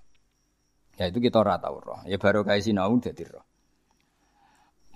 Ya 0.98 1.08
itu 1.08 1.22
kita 1.22 1.46
ora 1.46 1.62
tau 1.62 1.78
roh. 1.78 2.02
Ya 2.10 2.18
baru 2.18 2.42
kayak 2.42 2.66
sinau 2.66 2.98
dadi 2.98 3.24
roh. 3.30 3.46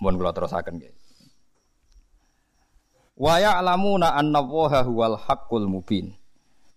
Mohon 0.02 0.14
kula 0.18 0.32
terusaken 0.34 0.82
nggih. 0.82 0.92
Wa 3.14 3.38
ya'lamuna 3.38 4.18
anna 4.18 4.42
Allaha 4.42 4.82
huwal 4.82 5.14
haqqul 5.14 5.70
mubin. 5.70 6.10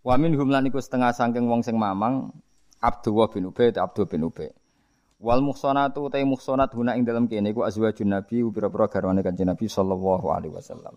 Wa 0.05 0.13
minhum 0.21 0.53
lan 0.53 0.69
iku 0.69 0.77
setengah 0.77 1.09
saking 1.11 1.49
wong 1.49 1.65
sing 1.65 1.75
mamang 1.75 2.29
Abdullah 2.77 3.27
bin 3.33 3.49
Ubay 3.49 3.73
Abdul 3.73 4.05
bin 4.05 4.21
Ubay. 4.29 4.53
Wal 5.17 5.41
muhsanatu 5.41 6.13
ta 6.13 6.21
muhsanat 6.21 6.77
guna 6.77 6.93
ing 6.93 7.01
dalam 7.01 7.25
kene 7.25 7.49
iku 7.49 7.65
azwajun 7.65 8.13
nabi 8.13 8.45
pira-pira 8.53 8.85
garwane 8.85 9.25
kanjeng 9.25 9.49
Nabi 9.49 9.65
sallallahu 9.65 10.29
alaihi 10.29 10.53
wasallam. 10.53 10.93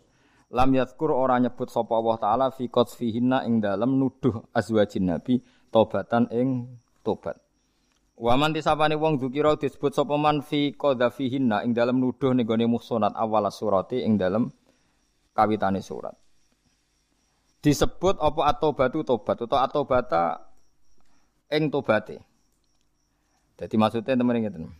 Lam 0.53 0.71
yadhkur 0.77 1.09
ora 1.09 1.41
nyebut 1.41 1.73
sapa 1.73 1.97
Allah 1.97 2.16
taala 2.21 2.47
fi 2.53 2.68
qadfihinna 2.68 3.49
ing 3.49 3.64
dalam 3.64 3.97
nuduh 3.97 4.45
azwajin 4.53 5.09
nabi 5.09 5.41
tobatan 5.73 6.29
ing 6.37 6.68
tobat. 7.01 7.41
Waman 8.21 8.53
tisapane 8.53 9.01
wong 9.01 9.16
dzukira 9.16 9.57
disebut 9.57 9.97
sapa 9.97 10.21
man 10.21 10.45
fi 10.45 10.77
qadhafihinna 10.77 11.64
ing 11.64 11.73
dalam 11.73 11.97
nuduh 11.97 12.37
ning 12.37 12.45
gone 12.45 12.68
muhsanat 12.68 13.16
awal 13.16 13.49
surati 13.49 14.05
ing 14.05 14.21
dalam 14.21 14.53
kawitane 15.33 15.81
surat. 15.81 16.12
Disebut 17.64 18.21
apa 18.21 18.53
atobatu 18.53 19.01
tobat 19.01 19.41
atau 19.41 19.57
atobata 19.57 20.45
ing 21.49 21.73
tobate. 21.73 22.30
Jadi 23.61 23.75
maksudnya 23.77 24.17
temen 24.17 24.41
ngeten. 24.41 24.73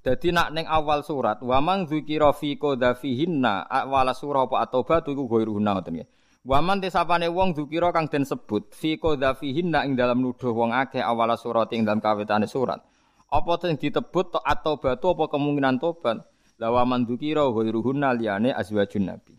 Jadi 0.00 0.32
nak 0.32 0.52
ning 0.52 0.64
awal 0.64 1.04
surat 1.04 1.40
waman 1.44 1.84
dzukira 1.84 2.32
fi 2.32 2.56
qadhafihinna 2.56 3.68
awal 3.68 4.08
surah 4.12 4.48
apa 4.48 4.56
atobatu 4.64 5.12
iku 5.12 5.28
ghairuhunna 5.28 5.76
ngoten 5.76 5.92
nggih. 6.00 6.08
Waman 6.40 6.80
tesapane 6.80 7.28
wong 7.28 7.52
dzukira 7.52 7.92
kang 7.92 8.08
den 8.08 8.24
sebut 8.24 8.72
fi 8.72 8.96
qadzafihinna 8.96 9.84
ing 9.84 9.92
dalam 9.96 10.24
nuduh 10.24 10.56
wong 10.56 10.72
akeh 10.72 11.04
awala 11.04 11.36
surat 11.36 11.68
ing 11.76 11.84
dalam 11.84 12.00
kawitane 12.00 12.48
surat. 12.48 12.80
Apa 13.28 13.60
sing 13.60 13.76
ditebut 13.76 14.40
atau 14.40 14.80
batu 14.80 15.12
apa 15.12 15.24
kemungkinan 15.28 15.76
tobat? 15.76 16.24
La 16.56 16.72
waman 16.72 17.04
dzukira 17.04 17.44
ghairuhunna 17.48 18.16
liyane 18.16 18.56
azwajun 18.56 19.04
nabi. 19.04 19.36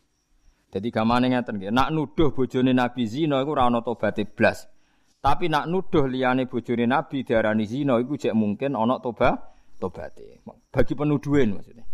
Jadi 0.72 0.88
gamane 0.94 1.34
ngeten 1.34 1.58
nggih, 1.58 1.74
nak 1.74 1.90
nuduh 1.92 2.32
bojone 2.32 2.72
Nabi 2.72 3.04
zina 3.04 3.44
iku 3.44 3.58
ora 3.58 3.68
ana 3.68 3.84
tobaté 3.84 4.24
blas. 4.24 4.70
Tapi 5.22 5.54
nak 5.54 5.70
nuduh 5.70 6.10
liyane 6.10 6.50
bojone 6.50 6.90
Nabi 6.90 7.22
diarani 7.22 7.70
zina 7.70 8.02
iku 8.02 8.18
jek 8.18 8.34
mungkin 8.34 8.74
ana 8.74 8.98
toba 8.98 9.54
tobate. 9.78 10.42
Bagi 10.74 10.98
penuduhan 10.98 11.54
maksudnya. 11.54 11.86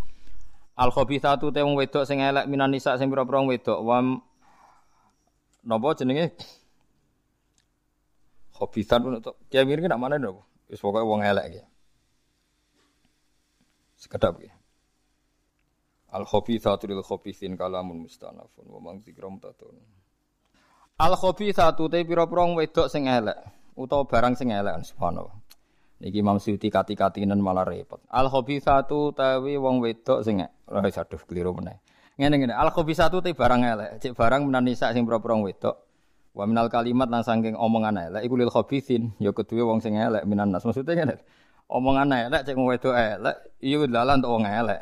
Al 0.80 0.95
khabithatu 0.95 1.51
te 1.51 1.59
wong 1.59 1.75
wedok 1.75 2.07
sing 2.07 2.23
elek 2.23 2.47
minan 2.47 2.71
nisa 2.71 2.95
sing 2.95 3.11
pira-pira 3.11 3.43
wedok 3.43 3.80
wa 3.84 3.99
napa 5.67 5.88
jenenge 5.99 6.39
khabithan 8.55 9.19
untuk 9.19 9.36
kiai 9.51 9.67
mirip 9.67 9.91
nak 9.91 9.99
mana 9.99 10.15
napa 10.15 10.47
wis 10.71 10.80
pokoke 10.80 11.03
wong 11.03 11.19
elek 11.19 11.59
ya. 11.59 11.65
Sekedap 13.99 14.39
ya. 14.39 14.55
Al 16.15 16.23
khabithatu 16.23 16.88
lil 16.88 17.03
khabithin 17.03 17.59
kalamun 17.59 18.07
mustanafun 18.07 18.71
wa 18.71 18.80
mang 18.80 19.03
tatun. 19.03 19.75
Al 20.97 21.13
khabithatu 21.13 21.93
te 21.93 22.01
pira-pira 22.01 22.41
wedok 22.57 22.89
sing 22.89 23.05
elek 23.05 23.37
utawa 23.77 24.09
barang 24.09 24.33
sing 24.33 24.49
elek 24.49 24.81
subhanallah. 24.81 25.37
Niki 26.01 26.25
Imam 26.25 26.41
Suyuti 26.41 26.73
kati-katinen 26.73 27.37
malah 27.37 27.69
repot. 27.69 28.01
Al 28.09 28.25
khabithatu 28.33 29.13
tawi 29.13 29.61
wong 29.61 29.77
wedok 29.77 30.25
sing 30.25 30.41
ora 30.65 30.81
aduh 30.81 31.21
keliru 31.29 31.53
meneh. 31.53 31.77
Ngene 32.17 32.41
ngene, 32.41 32.53
al 32.57 32.73
khabithatu 32.73 33.21
te 33.21 33.37
barang 33.37 33.61
elek, 33.61 33.89
cek 34.01 34.17
barang 34.17 34.49
menan 34.49 34.65
nisa 34.65 34.89
sing 34.89 35.05
pira-pira 35.05 35.37
wedok. 35.37 35.77
Wa 36.33 36.49
minal 36.49 36.65
kalimat 36.65 37.13
lan 37.13 37.21
saking 37.21 37.53
omongan 37.53 37.93
elek 38.09 38.25
iku 38.25 38.33
lil 38.33 38.49
khabithin, 38.49 39.13
ya 39.21 39.29
kedue 39.37 39.61
wong 39.61 39.85
sing 39.85 40.01
elek 40.01 40.25
minan 40.25 40.49
nas. 40.49 40.65
Maksudnya 40.65 40.97
ngene. 40.97 41.21
Omongan 41.69 42.09
elek 42.25 42.41
cek 42.41 42.57
wedok 42.57 42.97
elek, 42.97 43.61
iya 43.61 43.85
dalan 43.85 44.17
untuk 44.25 44.33
wong 44.33 44.49
elek. 44.49 44.81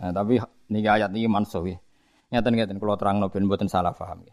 Nah, 0.00 0.08
tapi 0.08 0.40
niki 0.72 0.88
ayat 0.88 1.12
niki 1.12 1.28
mansuh. 1.28 1.68
Ngeten-ngeten 2.32 2.80
kula 2.80 2.96
terangno 2.96 3.28
ben 3.28 3.44
mboten 3.44 3.68
salah 3.68 3.92
paham. 3.92 4.24
Ya. 4.24 4.32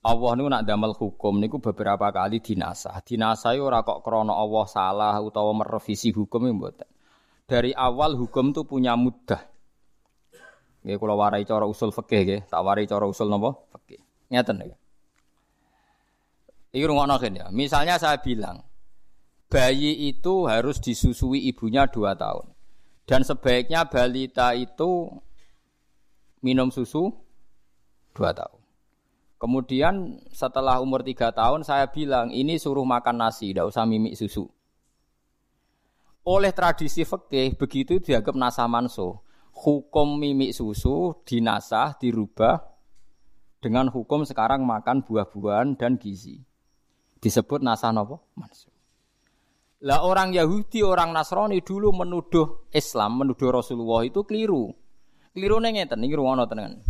Allah 0.00 0.30
niku 0.32 0.48
nak 0.48 0.64
damel 0.64 0.96
hukum 0.96 1.36
niku 1.36 1.60
beberapa 1.60 2.08
kali 2.08 2.40
dinasah. 2.40 3.04
Dinasah 3.04 3.52
ora 3.60 3.84
kok 3.84 4.00
krana 4.00 4.32
Allah 4.32 4.64
salah 4.64 5.14
utawa 5.20 5.52
merevisi 5.52 6.08
hukum 6.08 6.48
mboten. 6.48 6.88
Dari 7.44 7.76
awal 7.76 8.16
hukum 8.16 8.56
tuh 8.56 8.64
punya 8.64 8.96
mudah. 8.96 9.44
Nggih 10.80 10.96
kula 10.96 11.12
warai 11.12 11.44
cara 11.44 11.68
usul 11.68 11.92
fikih 11.92 12.20
nggih, 12.24 12.40
tak 12.48 12.64
warai 12.64 12.88
cara 12.88 13.04
usul 13.04 13.28
napa? 13.28 13.52
Fikih. 13.76 14.00
Ngeten 14.32 14.56
nggih. 14.64 14.78
Iki 16.72 16.84
rungokno 16.86 17.20
ya. 17.20 17.52
Misalnya 17.52 18.00
saya 18.00 18.16
bilang 18.22 18.64
bayi 19.50 20.08
itu 20.08 20.48
harus 20.48 20.80
disusui 20.80 21.44
ibunya 21.50 21.84
dua 21.90 22.16
tahun. 22.16 22.48
Dan 23.04 23.26
sebaiknya 23.26 23.90
balita 23.90 24.54
itu 24.54 25.10
minum 26.40 26.72
susu 26.72 27.10
dua 28.14 28.30
tahun. 28.32 28.59
Kemudian 29.40 30.20
setelah 30.28 30.84
umur 30.84 31.00
tiga 31.00 31.32
tahun 31.32 31.64
saya 31.64 31.88
bilang 31.88 32.28
ini 32.28 32.60
suruh 32.60 32.84
makan 32.84 33.24
nasi, 33.24 33.56
tidak 33.56 33.72
usah 33.72 33.88
mimik 33.88 34.12
susu. 34.12 34.44
Oleh 36.28 36.52
tradisi 36.52 37.08
fikih 37.08 37.56
begitu 37.56 37.96
dianggap 38.04 38.36
nasah 38.36 38.68
manso. 38.68 39.24
Hukum 39.56 40.20
mimik 40.20 40.52
susu 40.52 41.16
dinasah 41.24 41.96
dirubah 41.96 42.60
dengan 43.64 43.88
hukum 43.88 44.28
sekarang 44.28 44.60
makan 44.60 45.08
buah-buahan 45.08 45.72
dan 45.80 45.96
gizi. 45.96 46.44
Disebut 47.24 47.64
nasah 47.64 47.96
nopo 47.96 48.28
manso. 48.36 48.68
Lah 49.80 50.04
orang 50.04 50.36
Yahudi, 50.36 50.84
orang 50.84 51.16
Nasrani 51.16 51.64
dulu 51.64 51.88
menuduh 51.96 52.68
Islam, 52.68 53.24
menuduh 53.24 53.48
Rasulullah 53.48 54.04
itu 54.04 54.20
keliru. 54.28 54.76
Keliru 55.32 55.56
ngeten, 55.56 56.04
ini 56.04 56.12
ruang 56.12 56.36
tenan. 56.44 56.84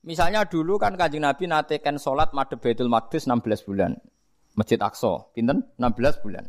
Misalnya 0.00 0.48
dulu 0.48 0.80
kan 0.80 0.96
kanjeng 0.96 1.20
Nabi 1.20 1.44
natekan 1.44 2.00
sholat 2.00 2.32
madhep 2.32 2.56
Baitul 2.64 2.88
Maqdis 2.88 3.28
16 3.28 3.68
bulan. 3.68 3.92
Masjid 4.56 4.80
Aqsa, 4.80 5.28
pinten? 5.36 5.60
16 5.76 6.24
bulan. 6.24 6.48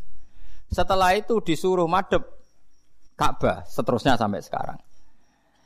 Setelah 0.72 1.20
itu 1.20 1.44
disuruh 1.44 1.86
madhep 1.86 2.24
Ka'bah, 3.20 3.68
seterusnya 3.68 4.16
sampai 4.16 4.40
sekarang. 4.40 4.80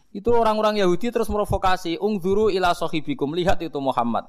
Itu 0.09 0.33
orang-orang 0.33 0.81
Yahudi 0.81 1.13
terus 1.13 1.29
merovokasi, 1.29 2.01
ungzuru 2.01 2.49
ila 2.49 2.73
sahibikum, 2.73 3.31
lihat 3.37 3.61
itu 3.61 3.77
Muhammad. 3.77 4.25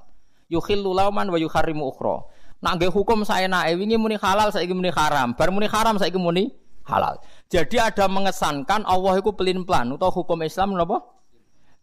Yukhillu 0.52 0.92
lauman 0.92 1.26
wa 1.26 1.38
yuharrimu 1.40 1.90
ukhra. 1.90 2.28
Nangge 2.60 2.92
hukum 2.92 3.24
saya 3.24 3.48
nae 3.50 3.74
wingi 3.74 3.96
muni 3.98 4.20
halal 4.20 4.52
saiki 4.52 4.72
muni 4.76 4.92
haram, 4.92 5.32
bar 5.34 5.50
muni 5.50 5.66
haram 5.66 5.98
saiki 5.98 6.20
muni 6.20 6.52
halal. 6.86 7.18
Jadi 7.50 7.82
ada 7.82 8.06
mengesankan 8.06 8.86
Allah 8.86 9.18
itu 9.18 9.34
pelin 9.34 9.66
plan 9.66 9.90
atau 9.90 10.10
hukum 10.12 10.38
Islam 10.44 10.78
napa? 10.78 11.15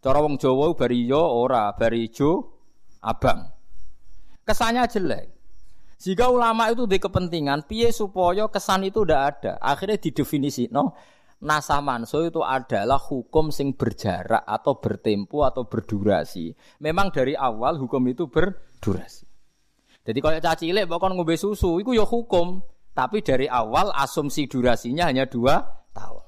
Cara 0.04 0.20
wong 0.20 0.36
Jawa 0.36 0.76
bari 0.76 1.08
yo 1.08 1.16
ora, 1.16 1.72
bari 1.72 2.12
ijo 2.12 2.60
abang. 3.00 3.48
Kesannya 4.44 4.84
jelek. 4.84 5.32
Jika 5.96 6.28
ulama 6.28 6.68
itu 6.68 6.84
di 6.84 7.00
kepentingan, 7.00 7.64
piye 7.64 7.88
supaya 7.88 8.44
kesan 8.52 8.84
itu 8.84 9.00
tidak 9.00 9.22
ada. 9.32 9.52
Akhirnya 9.64 9.96
didefinisi, 9.96 10.68
no, 10.68 10.92
nasa 11.40 11.80
manso 11.80 12.20
itu 12.20 12.44
adalah 12.44 13.00
hukum 13.00 13.48
sing 13.48 13.72
berjarak 13.72 14.44
atau 14.44 14.76
bertempo 14.76 15.48
atau 15.48 15.64
berdurasi. 15.64 16.52
Memang 16.84 17.08
dari 17.08 17.32
awal 17.32 17.80
hukum 17.80 18.04
itu 18.04 18.28
berdurasi. 18.28 19.24
Jadi 20.04 20.18
kalau 20.20 20.36
caci 20.36 20.68
cilik 20.68 20.84
pokoknya 20.84 21.16
ngombe 21.16 21.40
susu, 21.40 21.80
itu 21.80 21.96
ya 21.96 22.04
hukum. 22.04 22.60
Tapi 22.92 23.24
dari 23.24 23.48
awal 23.48 23.88
asumsi 23.96 24.44
durasinya 24.52 25.08
hanya 25.08 25.24
dua 25.24 25.64
tahun. 25.96 26.24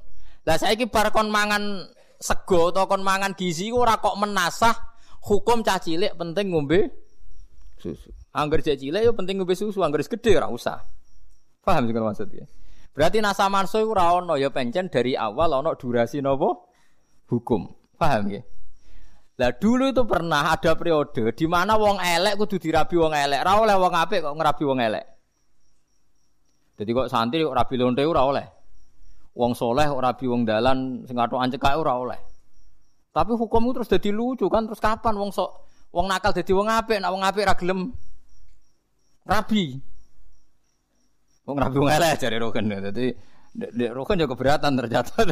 Lah 0.49 0.57
saya 0.57 0.73
ini 0.73 0.89
kon 0.89 1.29
mangan 1.29 1.85
sego 2.17 2.73
atau 2.73 2.89
kon 2.89 3.05
mangan 3.05 3.37
gizi 3.37 3.69
ora 3.69 4.01
kok 4.01 4.17
menasah 4.17 4.75
hukum 5.27 5.61
cah 5.61 5.79
cilik 5.81 6.17
penting 6.17 6.53
ngombe 6.53 6.91
susu. 7.77 8.11
Angger 8.37 8.61
cah 8.65 8.77
cilik 8.77 9.03
yo 9.05 9.13
penting 9.13 9.41
ngombe 9.41 9.55
susu, 9.57 9.85
angger 9.85 10.05
gede 10.05 10.37
ora 10.37 10.49
usah. 10.49 10.81
Paham 11.61 11.89
sih 11.89 11.95
maksudnya? 11.95 12.45
Berarti 12.97 13.21
nasa 13.21 13.51
manso 13.53 13.83
ora 13.85 14.17
ono 14.17 14.41
ya 14.41 14.49
pencen 14.49 14.89
dari 14.89 15.13
awal 15.13 15.61
ono 15.61 15.77
durasi 15.77 16.25
nopo 16.25 16.73
hukum. 17.29 17.69
Paham 17.97 18.33
ya? 18.33 18.43
Lah 19.37 19.53
dulu 19.53 19.93
itu 19.93 20.03
pernah 20.09 20.49
ada 20.49 20.73
periode 20.73 21.29
di 21.37 21.45
mana 21.45 21.77
wong 21.77 22.01
elek 22.01 22.41
kudu 22.41 22.57
dirabi 22.57 22.97
wong 22.97 23.13
elek, 23.13 23.45
ora 23.45 23.53
oleh 23.61 23.77
wong 23.77 23.93
apik 23.93 24.25
kok 24.25 24.33
ngerabi 24.33 24.65
wong 24.65 24.81
elek. 24.81 25.05
Jadi 26.81 26.91
kok 26.93 27.09
santri 27.13 27.45
kok 27.45 27.53
rabi 27.53 27.77
lonte 27.77 28.01
ora 28.05 28.25
oleh 28.25 28.56
wong 29.37 29.53
soleh 29.53 29.87
ora 29.93 30.17
bi 30.17 30.25
wong 30.25 30.49
dalan 30.49 31.05
sing 31.05 31.21
atok 31.21 31.39
ancekake 31.39 31.77
ora 31.77 31.93
oleh. 32.01 32.21
Tapi 33.13 33.33
hukum 33.37 33.69
itu 33.69 33.73
terus 33.81 33.89
jadi 33.93 34.11
lucu 34.13 34.49
kan 34.49 34.65
terus 34.65 34.81
kapan 34.81 35.17
wong 35.17 35.31
sok 35.33 35.51
wong 35.93 36.09
nakal 36.09 36.33
jadi 36.33 36.53
wong 36.57 36.69
apik 36.73 36.99
nak 37.01 37.13
wong 37.13 37.23
apik 37.25 37.45
ra 37.45 37.55
gelem 37.55 37.93
rabi. 39.29 39.77
Wong 41.45 41.57
rabi 41.61 41.77
wong 41.77 41.93
elek 41.93 42.17
jare 42.17 42.37
roken. 42.41 42.65
Dadi 42.69 43.13
roken 43.93 44.21
juga 44.21 44.33
keberatan 44.37 44.73
ternyata. 44.77 45.17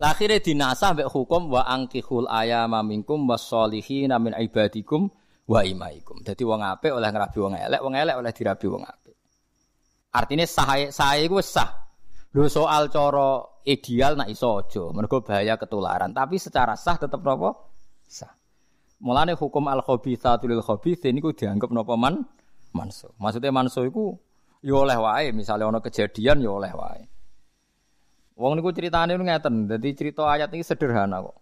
Lah 0.00 0.16
akhirnya 0.16 0.40
dinasah 0.40 0.96
mbek 0.96 1.12
hukum 1.12 1.52
wa 1.52 1.60
angkihul 1.68 2.24
ayama 2.24 2.80
minkum 2.80 3.20
wasolihina 3.28 4.16
min 4.16 4.32
ibadikum 4.32 5.12
wa 5.44 5.60
imaikum. 5.60 6.24
Jadi 6.24 6.40
wong 6.46 6.64
apik 6.64 6.94
oleh 6.94 7.10
ngrabi 7.12 7.38
wong 7.42 7.54
elek, 7.58 7.80
wong 7.84 7.94
elek 7.98 8.16
oleh 8.16 8.32
dirabi 8.32 8.66
wong 8.70 8.82
apik. 8.86 8.99
Artinya 10.10 10.46
sah 10.46 10.90
sah 10.90 11.14
iku 11.18 11.38
sah. 11.38 11.70
Lho 12.34 12.46
soal 12.46 12.90
coro 12.90 13.62
ideal 13.66 14.14
nak 14.14 14.30
iso 14.30 14.62
aja, 14.62 14.90
mergo 14.94 15.22
bahaya 15.22 15.58
ketularan. 15.58 16.14
Tapi 16.14 16.38
secara 16.38 16.78
sah 16.78 16.98
tetap 16.98 17.22
napa? 17.22 17.54
Sah. 18.06 18.30
Mulane 19.02 19.34
hukum 19.34 19.66
al 19.70 19.82
khabithatu 19.82 20.46
lil 20.46 20.62
khabithin 20.62 21.18
niku 21.18 21.34
dianggap 21.34 21.70
napa 21.74 21.94
man 21.94 22.22
manso. 22.74 23.14
Maksudnya 23.18 23.50
manso 23.50 23.82
iku 23.82 24.14
ya 24.62 24.78
oleh 24.78 24.98
wae, 24.98 25.30
misalnya 25.34 25.70
ana 25.70 25.78
kejadian 25.82 26.42
ya 26.42 26.50
oleh 26.50 26.70
wae. 26.74 27.02
Wong 28.38 28.56
niku 28.56 28.72
ceritane 28.72 29.14
ngeten, 29.14 29.68
dadi 29.68 29.90
cerita 29.92 30.24
ayat 30.26 30.48
ini 30.54 30.64
sederhana 30.64 31.20
kok. 31.20 31.36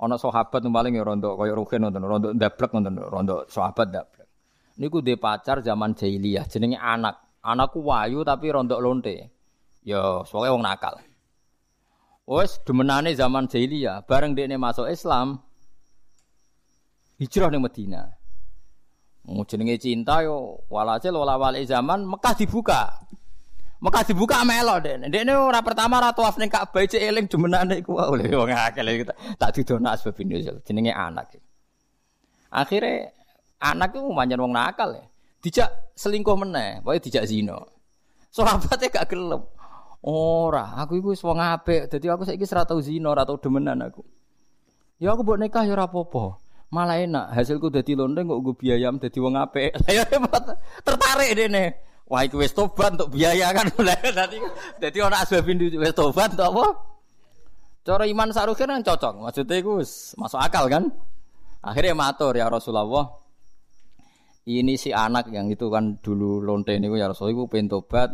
Ana 0.00 0.16
sahabat 0.16 0.64
paling 0.64 0.96
ya 0.96 1.04
rondo 1.04 1.36
kaya 1.36 1.52
Ruhin 1.52 1.84
nonton, 1.84 2.02
rondo 2.02 2.28
ndablek 2.32 2.72
nonton, 2.72 2.94
rondo 3.04 3.36
sahabat 3.52 3.92
ndablek. 3.92 4.28
Niku 4.80 5.04
de 5.04 5.20
pacar 5.20 5.60
zaman 5.60 5.92
jahiliyah 5.92 6.48
jenenge 6.48 6.80
anak. 6.80 7.29
Anakku 7.40 7.80
wayu 7.80 8.20
tapi 8.20 8.52
rontok 8.52 8.80
lonte. 8.84 9.32
Ya, 9.80 10.20
soalnya 10.28 10.52
wong 10.52 10.64
nakal. 10.64 11.00
Wes 12.28 12.60
demenane 12.62 13.16
zaman 13.16 13.48
jahiliyah, 13.48 14.06
bareng 14.06 14.36
dekne 14.38 14.60
masuk 14.60 14.86
Islam, 14.86 15.40
hijrah 17.18 17.50
ning 17.50 17.64
Madinah. 17.64 18.06
Mau 19.26 19.44
jenenge 19.44 19.82
cinta 19.82 20.22
yo 20.24 20.64
walhasil 20.70 21.12
wala 21.12 21.36
wali 21.36 21.66
zaman 21.66 22.06
Mekah 22.06 22.34
dibuka. 22.38 22.82
Mekah 23.80 24.04
dibuka 24.04 24.44
melo 24.44 24.76
dek. 24.78 25.08
Dekne 25.08 25.32
ora 25.36 25.60
pertama 25.64 25.98
ora 25.98 26.12
tawaf 26.12 26.36
ning 26.36 26.52
Ka'bah 26.52 26.84
cek 26.84 27.00
eling 27.00 27.26
demenane 27.26 27.80
iku 27.80 27.96
oleh 27.96 28.28
wong 28.28 28.52
akeh 28.52 28.84
kita 28.84 29.12
tak 29.40 29.50
didono 29.56 29.88
asbab 29.88 30.16
ini 30.20 30.44
jenenge 30.62 30.92
anak. 30.92 31.34
Akhirnya 32.52 33.10
anak 33.58 33.96
itu 33.96 34.06
manjan 34.12 34.40
wong 34.44 34.52
nakal 34.52 34.92
ya. 34.94 35.04
Dijak 35.40 35.96
selingkuh 35.96 36.36
meneh, 36.36 36.84
pokoke 36.84 37.08
dijak 37.08 37.24
zina. 37.24 37.56
Sahabate 38.28 38.92
gak 38.92 39.08
gelem. 39.08 39.40
Ora, 40.00 40.80
aku 40.80 41.00
iku 41.00 41.12
wis 41.12 41.20
wong 41.20 41.40
apik, 41.40 41.92
dadi 41.92 42.08
aku 42.08 42.24
saiki 42.24 42.48
ora 42.56 42.64
tau 42.64 42.80
zina, 42.80 43.12
ora 43.12 43.24
tau 43.28 43.36
demenan 43.36 43.84
aku. 43.84 44.00
Ya 45.00 45.12
aku 45.12 45.24
mbok 45.24 45.40
nikah 45.40 45.64
ya 45.64 45.76
ora 45.76 45.88
apa-apa. 45.88 46.40
Malah 46.72 47.00
enak, 47.02 47.26
hasilku 47.36 47.68
dadi 47.68 47.92
lonte 47.92 48.24
kok 48.24 48.40
gue 48.40 48.54
biaya 48.56 48.88
dadi 48.92 49.18
wong 49.20 49.34
apik. 49.36 49.76
Ya 49.92 50.04
tertarik 50.84 51.30
dene. 51.36 51.64
Wah 52.10 52.26
iku 52.26 52.42
wis 52.42 52.50
tobat 52.50 52.98
untuk 52.98 53.14
biaya 53.14 53.54
kan. 53.54 53.70
Dadi 54.18 54.42
dadi 54.82 54.98
ana 54.98 55.22
asbabin 55.22 55.62
wis 55.62 55.94
tobat 55.94 56.34
untuk 56.34 56.42
apa? 56.42 56.64
Cara 57.86 58.02
iman 58.02 58.34
sarukin 58.34 58.66
kan 58.66 58.82
cocok. 58.82 59.30
Maksudnya 59.30 59.56
iku 59.62 59.78
masuk 60.18 60.40
akal 60.42 60.66
kan? 60.66 60.90
Akhirnya 61.62 61.94
matur 61.94 62.34
ya 62.34 62.50
Rasulullah. 62.50 63.14
Ini 64.48 64.74
si 64.80 64.88
anak 64.90 65.28
yang 65.28 65.52
itu 65.52 65.68
kan 65.68 66.00
dulu 66.00 66.40
lonte 66.40 66.72
niku 66.80 66.96
ya 66.96 67.12
Rasulullah 67.12 67.36
iku 67.36 67.44
pengen 67.52 67.68
tobat 67.68 68.10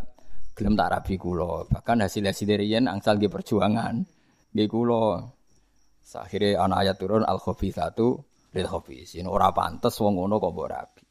gelem 0.56 0.74
tak 0.74 0.90
rabi 0.90 1.14
kula. 1.20 1.68
Bahkan 1.70 2.02
hasil-hasil 2.02 2.50
riyen 2.58 2.90
angsal 2.90 3.20
di 3.20 3.30
perjuangan. 3.30 4.02
Nggih 4.56 4.66
kula. 4.66 5.22
Akhirnya 6.16 6.64
anak 6.64 6.78
ayat 6.86 6.96
turun 6.96 7.22
al 7.22 7.38
satu 7.38 8.08
lil 8.56 8.66
khabisin. 8.66 9.28
Ora 9.28 9.52
pantes 9.52 9.94
wong 10.00 10.18
ngono 10.18 10.40
kok 10.40 10.50
mbok 10.50 10.68
rabi. 10.70 11.04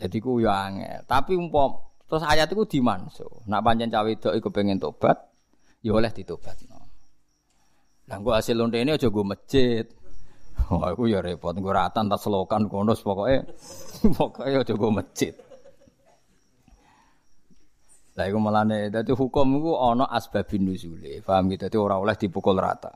Jadi 0.00 0.16
ku 0.22 0.40
yo 0.40 0.48
angel. 0.48 1.04
Tapi 1.04 1.36
umpam 1.36 1.76
terus 2.08 2.24
ayat 2.24 2.48
itu 2.48 2.64
dimanso. 2.64 3.44
Nak 3.44 3.60
pancen 3.60 3.92
cawe 3.92 4.08
wedok 4.08 4.34
iku 4.34 4.48
pengen 4.48 4.80
tobat, 4.80 5.20
ya 5.84 5.92
oleh 5.92 6.08
ditobatno. 6.08 6.80
Lah 8.08 8.18
gua 8.18 8.40
hasil 8.40 8.56
lonte 8.56 8.80
ini 8.80 8.96
aja 8.96 9.06
gue 9.06 9.24
masjid. 9.24 9.84
Wah, 10.72 10.92
aku 10.92 11.08
ya 11.08 11.24
repot 11.24 11.56
gue 11.56 11.72
ratan 11.72 12.12
tak 12.12 12.20
selokan 12.20 12.68
kono 12.68 12.92
pokoknya 12.92 13.48
pokoknya 14.12 14.58
aja 14.64 14.74
gue 14.76 14.90
masjid. 14.92 15.34
Lah 18.20 18.26
iku 18.28 18.38
malane 18.42 18.92
dadi 18.92 19.16
hukum 19.16 19.48
iku 19.56 19.80
ana 19.80 20.04
asbabin 20.10 20.68
nuzule. 20.68 21.24
Paham 21.24 21.48
gitu? 21.48 21.64
Dadi 21.64 21.76
ora 21.80 21.96
oleh 21.96 22.12
dipukul 22.18 22.58
rata. 22.58 22.92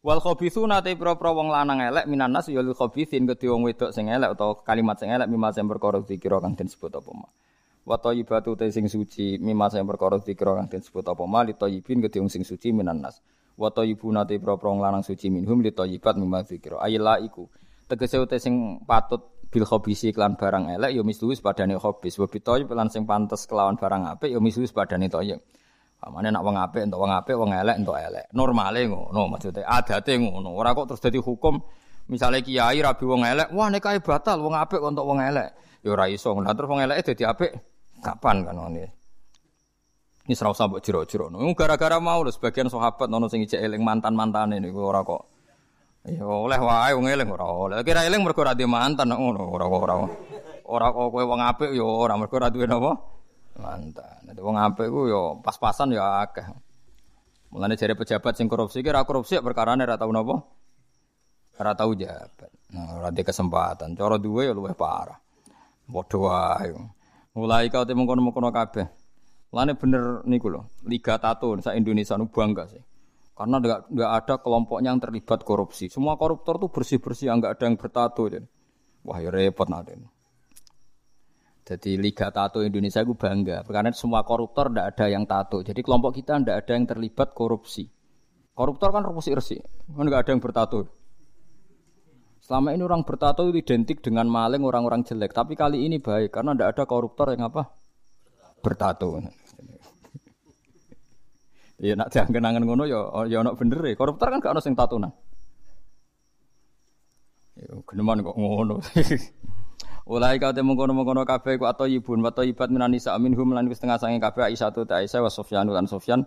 Wal 0.00 0.20
khabithu 0.20 0.64
nate 0.64 0.96
pro-pro 0.96 1.36
wong 1.36 1.52
lanang 1.52 1.84
elek 1.84 2.08
minan 2.08 2.32
nas 2.32 2.48
ya 2.48 2.64
lil 2.64 2.72
khabithin 2.72 3.28
kedhe 3.28 3.52
wong 3.52 3.68
wedok 3.68 3.92
sing 3.92 4.08
elek 4.08 4.32
utawa 4.32 4.56
kalimat 4.64 4.96
sing 4.96 5.12
elek 5.12 5.28
mimma 5.28 5.52
sing 5.52 5.68
perkara 5.68 6.00
dikira 6.00 6.40
kang 6.40 6.56
den 6.56 6.72
sebut 6.72 6.88
apa 6.88 7.12
ma. 7.12 7.28
Wa 7.84 8.00
thayyibatu 8.00 8.56
te 8.56 8.72
sing 8.72 8.88
suci 8.88 9.36
mimma 9.36 9.68
sing 9.68 9.84
perkara 9.84 10.16
dikira 10.16 10.56
kang 10.56 10.72
den 10.72 10.80
sebut 10.80 11.04
apa 11.04 11.24
ma 11.28 11.44
li 11.44 11.52
thayyibin 11.52 12.00
kedhe 12.00 12.16
wong 12.16 12.32
sing 12.32 12.48
suci 12.48 12.72
minan 12.72 13.04
nas. 13.04 13.20
Wa 13.60 13.68
thayyibuna 13.68 14.24
te 14.24 14.40
pro-pro 14.40 14.72
lanang 14.80 15.04
suci 15.04 15.28
minhum 15.28 15.60
li 15.60 15.76
thayyibat 15.76 16.16
mimma 16.16 16.48
dikira. 16.48 16.80
Ayla 16.80 17.20
iku 17.20 17.44
tegese 17.84 18.16
te 18.24 18.40
sing 18.40 18.80
patut 18.88 19.44
bil 19.52 19.68
khabisi 19.68 20.16
klan 20.16 20.40
barang 20.40 20.80
elek 20.80 20.96
ya 20.96 21.02
mislu 21.04 21.36
padane 21.44 21.76
khabis 21.76 22.16
wa 22.16 22.26
bitoy 22.30 22.64
lan 22.64 22.88
sing 22.88 23.04
pantes 23.04 23.44
kelawan 23.44 23.76
barang 23.76 24.16
apik 24.16 24.32
ya 24.32 24.40
mislu 24.40 24.64
padane 24.72 25.12
thayyib. 25.12 25.44
Pamane 26.00 26.32
nak 26.32 26.40
wong 26.40 26.56
apik 26.56 26.88
entuk 26.88 26.96
wong 26.96 27.12
apik, 27.12 27.36
wong 27.36 27.52
elek 27.52 27.76
entuk 27.76 27.92
elek. 28.00 28.24
Normale 28.32 28.88
ngono 28.88 29.36
maksudnya, 29.36 29.68
adate 29.68 30.16
ngono. 30.16 30.56
Ora 30.56 30.72
kok 30.72 30.88
terus 30.88 31.04
dadi 31.04 31.20
hukum 31.20 31.60
misalnya 32.08 32.40
kiai 32.40 32.80
rabi 32.80 33.04
wong 33.04 33.28
elek, 33.28 33.52
wah 33.52 33.68
nikahe 33.68 34.00
batal 34.00 34.40
wong 34.40 34.56
apik 34.56 34.80
untuk 34.80 35.04
wong 35.04 35.20
elek. 35.20 35.52
Ya 35.84 35.92
ora 35.92 36.08
iso. 36.08 36.32
Lah 36.40 36.56
terus 36.56 36.72
wong 36.72 36.80
eleke 36.80 37.12
dadi 37.12 37.28
apik 37.28 37.52
kapan 38.00 38.48
kan 38.48 38.56
ngene. 38.56 38.99
Ini 40.28 40.36
serau 40.36 40.52
jero-jero. 40.54 41.32
Nung 41.32 41.56
gara-gara 41.56 41.96
mau 41.96 42.20
lho 42.20 42.28
sebagian 42.28 42.68
sahabat 42.68 43.08
nono 43.08 43.26
sing 43.32 43.40
ijek 43.40 43.56
eling 43.56 43.80
mantan-mantane 43.80 44.60
niku 44.60 44.84
ora 44.84 45.00
kok. 45.00 45.26
Ya 46.04 46.24
oleh 46.24 46.60
wae 46.60 46.92
wong 46.92 47.08
eling 47.08 47.28
ora 47.32 47.46
oleh. 47.48 47.76
Kira 47.80 48.04
eling 48.04 48.20
mergo 48.20 48.44
ora 48.44 48.52
mantan 48.54 49.16
ngono 49.16 49.48
ora 49.48 49.66
ora. 49.68 49.94
Ora 50.68 50.86
kok 50.92 51.08
kowe 51.08 51.24
wong 51.24 51.40
apik 51.40 51.70
ya 51.72 51.84
ora 51.84 52.14
mergo 52.20 52.36
ora 52.36 52.52
duwe 52.52 52.68
napa? 52.68 52.92
Mantan. 53.60 54.20
Nek 54.28 54.36
wong 54.38 54.56
apik 54.60 54.88
ku 54.92 55.08
yo 55.08 55.40
pas-pasan 55.40 55.96
yo 55.96 56.04
akeh. 56.04 56.44
Mulane 57.50 57.74
jare 57.80 57.96
pejabat 57.96 58.36
sing 58.36 58.46
korupsi 58.46 58.84
ki 58.84 58.92
ora 58.92 59.02
korupsi 59.08 59.40
perkara 59.40 59.72
ora 59.72 59.96
tau 59.96 60.12
napa? 60.12 60.36
Ora 61.60 61.72
tau 61.72 61.96
jabat. 61.96 62.48
Nah, 62.76 63.02
ora 63.02 63.08
di 63.08 63.24
kesempatan. 63.24 63.96
Cara 63.96 64.20
duwe 64.20 64.48
yo 64.48 64.52
luwih 64.52 64.76
parah. 64.76 65.16
Padha 65.90 66.16
wae. 66.20 66.70
Mulai 67.34 67.66
kau 67.72 67.82
temu 67.88 68.04
kono-kono 68.06 68.52
kabeh. 68.54 68.99
Mulane 69.50 69.74
bener 69.74 70.22
niku 70.30 70.46
lho, 70.46 70.70
Liga 70.86 71.18
Tato 71.18 71.58
sak 71.58 71.74
Indonesia 71.74 72.14
nu 72.14 72.30
bangga 72.30 72.70
sih. 72.70 72.82
Karena 73.34 73.58
enggak 73.58 74.12
ada 74.14 74.34
kelompoknya 74.38 74.94
yang 74.94 75.00
terlibat 75.00 75.42
korupsi. 75.42 75.88
Semua 75.90 76.14
koruptor 76.14 76.60
tuh 76.60 76.70
bersih-bersih, 76.70 77.32
enggak 77.32 77.58
ada 77.58 77.64
yang 77.66 77.76
bertato. 77.80 78.28
Wah, 79.00 79.18
ya 79.18 79.32
repot 79.32 79.66
nanti. 79.66 79.96
Jadi 81.70 81.96
Liga 81.96 82.34
Tato 82.34 82.66
Indonesia 82.66 82.98
itu 83.00 83.14
bangga 83.14 83.62
karena 83.62 83.94
semua 83.94 84.26
koruptor 84.26 84.74
tidak 84.74 84.90
ada 84.90 85.06
yang 85.06 85.22
tato. 85.22 85.62
Jadi 85.62 85.80
kelompok 85.86 86.18
kita 86.18 86.42
tidak 86.42 86.66
ada 86.66 86.72
yang 86.74 86.86
terlibat 86.86 87.30
korupsi. 87.30 87.86
Koruptor 88.54 88.90
kan 88.90 89.06
korupsi 89.06 89.30
resi, 89.30 89.56
kan 89.94 90.04
nggak 90.04 90.26
ada 90.26 90.30
yang 90.34 90.42
bertato. 90.42 90.90
Selama 92.42 92.74
ini 92.74 92.82
orang 92.82 93.06
bertato 93.06 93.46
itu 93.46 93.62
identik 93.62 94.02
dengan 94.02 94.26
maling 94.26 94.66
orang-orang 94.66 95.06
jelek. 95.06 95.30
Tapi 95.30 95.54
kali 95.54 95.86
ini 95.86 96.02
baik 96.02 96.34
karena 96.34 96.58
tidak 96.58 96.68
ada 96.74 96.84
koruptor 96.90 97.30
yang 97.30 97.46
apa 97.46 97.70
bertato. 98.60 99.22
Ya 101.80 101.96
nak 101.96 102.12
jangan 102.12 102.36
kenangan 102.36 102.62
ngono 102.68 102.84
ya 102.84 103.00
ya 103.24 103.40
nak 103.40 103.56
bener 103.56 103.80
ya. 103.80 103.96
Koruptor 103.96 104.28
kan 104.28 104.44
gak 104.44 104.52
ada 104.52 104.60
yang 104.60 104.76
tato 104.76 105.00
nah. 105.00 105.12
Ya 107.56 107.72
geneman 107.88 108.20
kok 108.20 108.36
ngono. 108.36 108.84
Ulai 110.10 110.42
kau 110.42 110.50
temu 110.50 110.74
kono 110.74 110.92
kono 111.06 111.22
kafe 111.22 111.54
ku 111.54 111.64
atau 111.70 111.86
ibun 111.86 112.20
atau 112.26 112.42
ibat 112.42 112.66
minani 112.66 112.98
sa 112.98 113.14
minhum 113.16 113.54
lan 113.54 113.70
setengah 113.70 113.94
sange 113.94 114.18
kafe 114.18 114.42
Aisyah 114.42 114.74
tu 114.74 114.82
Aisyah 114.82 115.22
wa 115.22 115.30
Sofyan 115.30 115.70
lan 115.70 115.86
Sofyan 115.86 116.26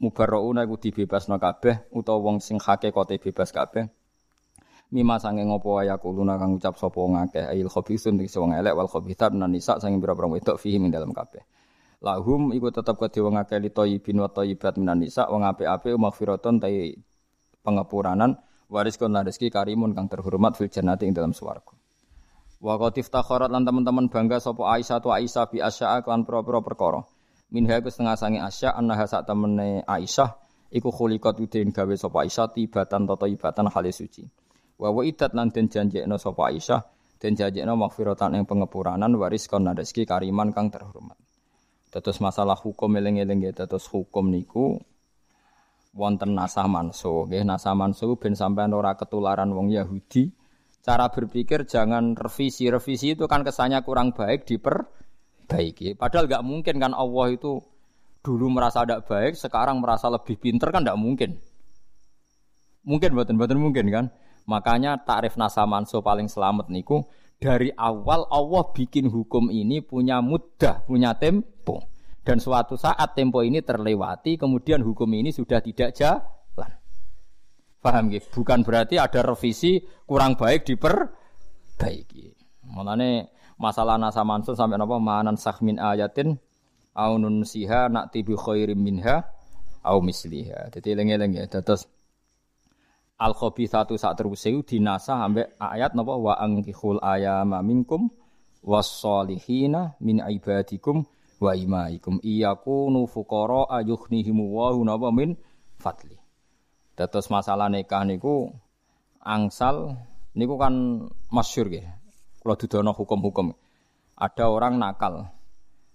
mubarrauna 0.00 0.64
iku 0.64 0.80
dibebasno 0.80 1.36
kabeh 1.36 1.90
utawa 1.92 2.32
wong 2.32 2.36
sing 2.40 2.56
kote 2.56 3.20
bebas 3.20 3.52
kabeh. 3.52 3.86
Mima 4.88 5.20
sange 5.20 5.44
ngopo 5.44 5.84
ya 5.84 6.00
kuluna 6.00 6.40
kang 6.40 6.56
ucap 6.56 6.80
sapa 6.80 6.96
ngakeh 6.96 7.44
ail 7.52 7.68
khabisun 7.68 8.16
ing 8.16 8.24
wong 8.24 8.56
elek 8.56 8.72
wal 8.72 8.88
khabithat 8.88 9.36
minan 9.36 9.52
nisa 9.52 9.76
sange 9.76 10.00
pira-pira 10.00 10.32
wedok 10.32 10.56
fihi 10.56 10.80
ing 10.80 10.88
dalam 10.88 11.12
kabeh. 11.12 11.44
Lahum 11.98 12.54
iku 12.54 12.70
tetep 12.70 12.94
kedhe 12.94 13.26
wong 13.26 13.42
akeh 13.42 13.58
li 13.58 13.74
thayyibin 13.74 14.22
wa 14.22 14.30
thayyibat 14.30 14.78
minan 14.78 15.02
nisa 15.02 15.26
wong 15.26 15.42
apik-apik 15.42 15.98
maghfiratun 15.98 16.62
tai 16.62 16.94
pengepuranan 17.66 18.38
waris 18.70 18.94
kon 18.94 19.18
rezeki 19.18 19.50
karimun 19.50 19.98
kang 19.98 20.06
terhormat 20.06 20.54
fil 20.54 20.70
jannati 20.70 21.10
ing 21.10 21.14
dalam 21.16 21.34
swarga. 21.34 21.74
Wa 22.58 22.74
qatif 22.78 23.10
takharat 23.10 23.50
lan 23.50 23.66
teman-teman 23.66 24.10
bangga 24.10 24.38
sapa 24.42 24.78
Aisyah 24.78 24.98
tu 24.98 25.10
Aisyah 25.10 25.44
bi 25.50 25.58
asya'a 25.62 26.02
kan 26.02 26.26
pro-pro 26.26 26.62
perkara. 26.62 27.02
Minha 27.54 27.78
iku 27.78 27.88
setengah 27.88 28.18
sange 28.18 28.42
Asya 28.42 28.74
annaha 28.74 29.06
sak 29.06 29.26
temene 29.26 29.86
Aisyah 29.86 30.38
iku 30.74 30.90
khuliqat 30.90 31.38
udin 31.38 31.70
gawe 31.70 31.94
sapa 31.94 32.26
Aisyah 32.26 32.50
tibatan 32.50 33.06
tata 33.06 33.26
ibatan 33.30 33.70
hale 33.70 33.94
suci. 33.94 34.26
Wa 34.78 34.90
wa 34.90 35.02
idat 35.06 35.38
lan 35.38 35.54
den 35.54 35.70
janjekno 35.70 36.18
sapa 36.18 36.50
Aisyah 36.50 36.82
den 37.18 37.38
janjekno 37.38 37.78
maghfiratan 37.78 38.38
ing 38.38 38.44
pengepuranan 38.46 39.14
waris 39.18 39.46
kon 39.46 39.66
rezeki 39.70 40.02
kariman 40.06 40.50
kang 40.50 40.70
terhormat. 40.70 41.27
Terus 41.88 42.20
masalah 42.20 42.56
hukum 42.56 42.92
eling-eling 43.00 43.48
ya 43.48 43.52
terus 43.56 43.88
hukum 43.88 44.28
niku 44.28 44.76
wonten 45.96 46.36
nasah 46.36 46.68
manso 46.68 47.24
nggih 47.26 47.48
nasah 47.48 47.72
manso 47.72 48.12
ben 48.20 48.36
sampean 48.36 48.76
ora 48.76 48.92
ketularan 48.92 49.48
wong 49.50 49.72
Yahudi 49.72 50.30
cara 50.88 51.12
berpikir 51.12 51.68
jangan 51.68 52.16
revisi. 52.16 52.72
Revisi 52.72 53.12
itu 53.12 53.28
kan 53.28 53.44
kesannya 53.44 53.84
kurang 53.84 54.16
baik 54.16 54.48
diperbaiki. 54.48 56.00
Padahal 56.00 56.24
nggak 56.24 56.44
mungkin 56.48 56.80
kan 56.80 56.92
Allah 56.96 57.36
itu 57.36 57.60
dulu 58.24 58.48
merasa 58.48 58.88
tidak 58.88 59.04
baik, 59.04 59.36
sekarang 59.36 59.84
merasa 59.84 60.08
lebih 60.08 60.40
pinter 60.40 60.72
kan 60.72 60.80
tidak 60.80 60.96
mungkin. 60.96 61.36
Mungkin 62.88 63.12
buatan 63.12 63.36
buatan 63.36 63.60
mungkin 63.60 63.86
kan. 63.92 64.06
Makanya 64.48 65.04
tarif 65.04 65.36
nasa 65.36 65.68
manso 65.68 66.00
paling 66.00 66.24
selamat 66.24 66.72
niku 66.72 67.04
dari 67.38 67.70
awal 67.78 68.26
Allah 68.28 68.64
bikin 68.74 69.06
hukum 69.06 69.48
ini 69.48 69.78
punya 69.78 70.18
mudah, 70.18 70.82
punya 70.84 71.14
tempo. 71.14 71.86
Dan 72.26 72.42
suatu 72.42 72.76
saat 72.76 73.16
tempo 73.16 73.40
ini 73.40 73.64
terlewati, 73.64 74.36
kemudian 74.36 74.84
hukum 74.84 75.08
ini 75.14 75.32
sudah 75.32 75.64
tidak 75.64 75.96
jalan. 75.96 76.28
Paham 77.78 78.10
gitu? 78.10 78.42
Bukan 78.42 78.66
berarti 78.66 78.98
ada 78.98 79.22
revisi 79.22 79.78
kurang 80.04 80.34
baik 80.34 80.66
diperbaiki. 80.66 82.36
Mulane 82.68 83.32
masalah 83.56 83.96
nasa 83.96 84.26
mansun 84.26 84.58
sampai 84.58 84.76
napa 84.76 84.98
manan 84.98 85.38
sahmin 85.38 85.78
ayatin 85.78 86.36
aunun 86.92 87.46
siha 87.46 87.86
nak 87.86 88.10
tibi 88.10 88.34
khairim 88.34 88.76
minha 88.76 89.24
au 89.86 90.02
misliha. 90.02 90.74
Jadi 90.74 90.98
lengi-lengi 90.98 91.38
ya. 91.38 91.62
Terus 91.62 91.86
al 93.18 93.34
satu 93.34 93.98
saat 93.98 94.14
terus 94.14 94.46
dinasa 94.62 95.18
sampai 95.18 95.50
ayat 95.58 95.98
napa 95.98 96.14
wa 96.14 96.38
angkihul 96.38 97.02
ayama 97.02 97.58
minkum 97.66 98.06
wasolihina 98.62 99.98
min 99.98 100.22
ibadikum 100.22 101.02
wa 101.42 101.52
imaikum 101.54 102.22
iyakunu 102.22 103.10
fuqara 103.10 103.82
ayuhnihimu 103.82 104.44
wa 104.54 104.70
napa 104.86 105.10
min 105.10 105.34
fadli. 105.78 106.14
Terus 106.94 107.30
masalah 107.30 107.70
nikah 107.70 108.02
niku 108.06 108.50
angsal 109.22 109.98
niku 110.34 110.54
kan 110.58 111.06
masyur 111.30 111.70
ya. 111.70 111.98
Kalau 112.42 112.54
didono 112.54 112.90
hukum-hukum. 112.94 113.54
Ada 114.18 114.50
orang 114.50 114.78
nakal. 114.78 115.30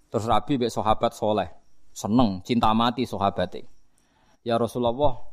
Terus 0.07 0.28
Rabi 0.28 0.59
bek 0.59 0.71
sahabat 0.71 1.11
soleh. 1.11 1.49
Seneng, 1.91 2.39
cinta 2.45 2.71
mati 2.71 3.03
sahabatnya. 3.03 3.67
Ya 4.47 4.55
Rasulullah, 4.55 5.32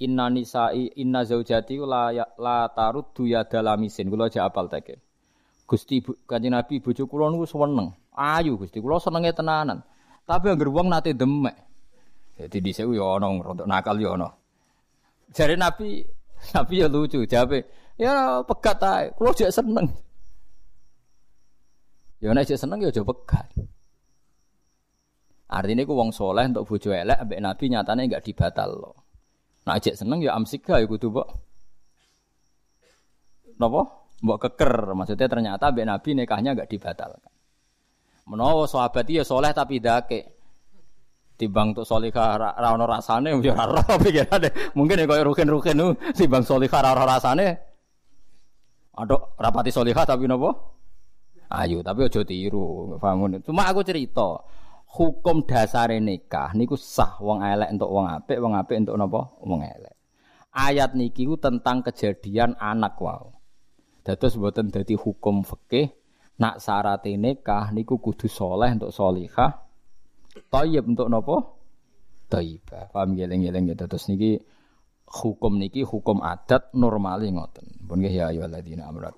Inna 0.00 0.32
nisa'i 0.32 0.96
inna 0.96 1.28
zaujati 1.28 1.76
la 1.84 2.08
ya, 2.08 2.24
la 2.40 2.72
taruddu 2.72 3.28
ya 3.28 3.44
dalamisin. 3.44 4.08
Kula 4.08 4.32
aja 4.32 4.48
apal 4.48 4.72
teke. 4.72 4.96
Gusti 5.68 6.00
Kanjeng 6.24 6.56
Nabi 6.56 6.80
bojo 6.80 7.04
kula 7.04 7.28
niku 7.28 7.44
seneng. 7.44 7.92
Ayu 8.16 8.56
Gusti 8.56 8.80
kula 8.80 8.96
senenge 8.96 9.36
tenanan. 9.36 9.84
Tapi 10.24 10.46
anggere 10.48 10.72
wong 10.72 10.88
nate 10.88 11.12
demek. 11.12 11.52
Jadi 12.40 12.58
dhisik 12.64 12.88
yo 12.88 13.12
ana 13.12 13.28
rodok 13.28 13.68
nakal 13.68 14.00
yo 14.00 14.16
ana. 14.16 14.32
Jare 15.36 15.60
Nabi 15.60 16.00
Nabi 16.56 16.74
ya 16.80 16.88
lucu, 16.88 17.28
jawabe 17.28 17.68
ya 18.00 18.40
pegat 18.40 18.80
ae. 18.80 19.12
Kula 19.12 19.36
jek 19.36 19.52
seneng. 19.52 19.84
Ya 22.24 22.32
nek 22.32 22.48
jek 22.48 22.56
seneng 22.56 22.80
ya 22.80 22.88
aja 22.88 23.04
pegat. 23.04 23.52
Artinya 25.50 25.82
ku 25.84 25.92
wong 25.98 26.08
soleh 26.14 26.48
untuk 26.48 26.64
bojo 26.64 26.88
elek 26.94 27.20
ambek 27.20 27.42
Nabi 27.42 27.64
nyatane 27.68 28.08
enggak 28.08 28.24
dibatal 28.24 28.70
loh. 28.70 29.09
Nah 29.70 29.78
ajek 29.78 29.94
seneng 29.94 30.18
ya 30.18 30.34
amsika 30.34 30.82
ya 30.82 30.86
kudu 30.90 31.14
mbok. 31.14 31.30
Napa? 33.62 33.86
Mbok 34.18 34.38
keker. 34.42 34.98
Maksudnya 34.98 35.30
ternyata 35.30 35.70
mbek 35.70 35.86
Nabi 35.86 36.10
nikahnya 36.18 36.58
enggak 36.58 36.74
dibatalkan. 36.74 37.30
Menawa 38.26 38.66
sahabat 38.66 39.06
ya 39.06 39.22
soleh 39.22 39.54
tapi 39.54 39.78
dake. 39.78 40.42
Timbang 41.38 41.70
untuk 41.70 41.86
solihah 41.86 42.34
ra 42.34 42.68
ono 42.74 42.82
rasane 42.82 43.30
ya 43.46 43.54
ora 43.54 43.94
pikirane. 43.94 44.74
Mungkin 44.74 44.98
ya 44.98 45.06
koyo 45.06 45.22
rukin-rukin 45.30 45.78
nu 45.78 45.94
timbang 46.18 46.42
solihah 46.42 46.82
ra 46.82 46.90
ono 46.90 47.06
rasane. 47.06 47.48
Aduh, 48.98 49.38
rapati 49.38 49.70
solihah 49.70 50.02
tapi 50.02 50.26
napa? 50.26 50.50
Ayo, 51.46 51.78
tapi 51.86 52.10
aja 52.10 52.26
tiru, 52.26 52.98
bangun. 52.98 53.38
Cuma 53.42 53.70
aku 53.70 53.82
cerita, 53.86 54.38
hukum 54.90 55.46
dasar 55.46 55.94
nikah 55.94 56.50
niku 56.58 56.74
sah 56.74 57.18
wong 57.22 57.46
elek 57.46 57.70
untuk 57.70 57.90
wong 57.90 58.06
apik, 58.10 58.38
wong 58.42 58.58
apik 58.58 58.82
untuk 58.82 58.96
napa? 58.98 59.20
Wong 59.46 59.62
elek. 59.62 59.94
Ayat 60.50 60.98
niki 60.98 61.30
ku 61.30 61.38
tentang 61.38 61.86
kejadian 61.86 62.58
anak 62.58 62.98
wow. 62.98 63.30
Dados 64.02 64.34
mboten 64.34 64.74
dadi 64.74 64.98
hukum 64.98 65.46
fikih 65.46 65.94
nak 66.42 66.58
syarat 66.58 67.06
nikah 67.06 67.70
niku 67.70 68.02
kudu 68.02 68.26
soleh 68.26 68.74
untuk 68.74 68.90
solihah. 68.90 69.62
Thayyib 70.50 70.90
untuk 70.90 71.06
napa? 71.06 71.36
Thayyibah. 72.30 72.94
Paham 72.94 73.18
geleng-geleng 73.18 73.70
gitu. 73.70 73.86
Terus 73.86 74.06
niki 74.10 74.38
hukum 75.06 75.58
niki 75.58 75.82
hukum 75.82 76.22
adat 76.22 76.70
normali 76.74 77.30
ngoten. 77.30 77.86
Pun 77.86 78.02
ya 78.02 78.30
ayyuhalladzina 78.30 78.86
amanu 78.86 79.10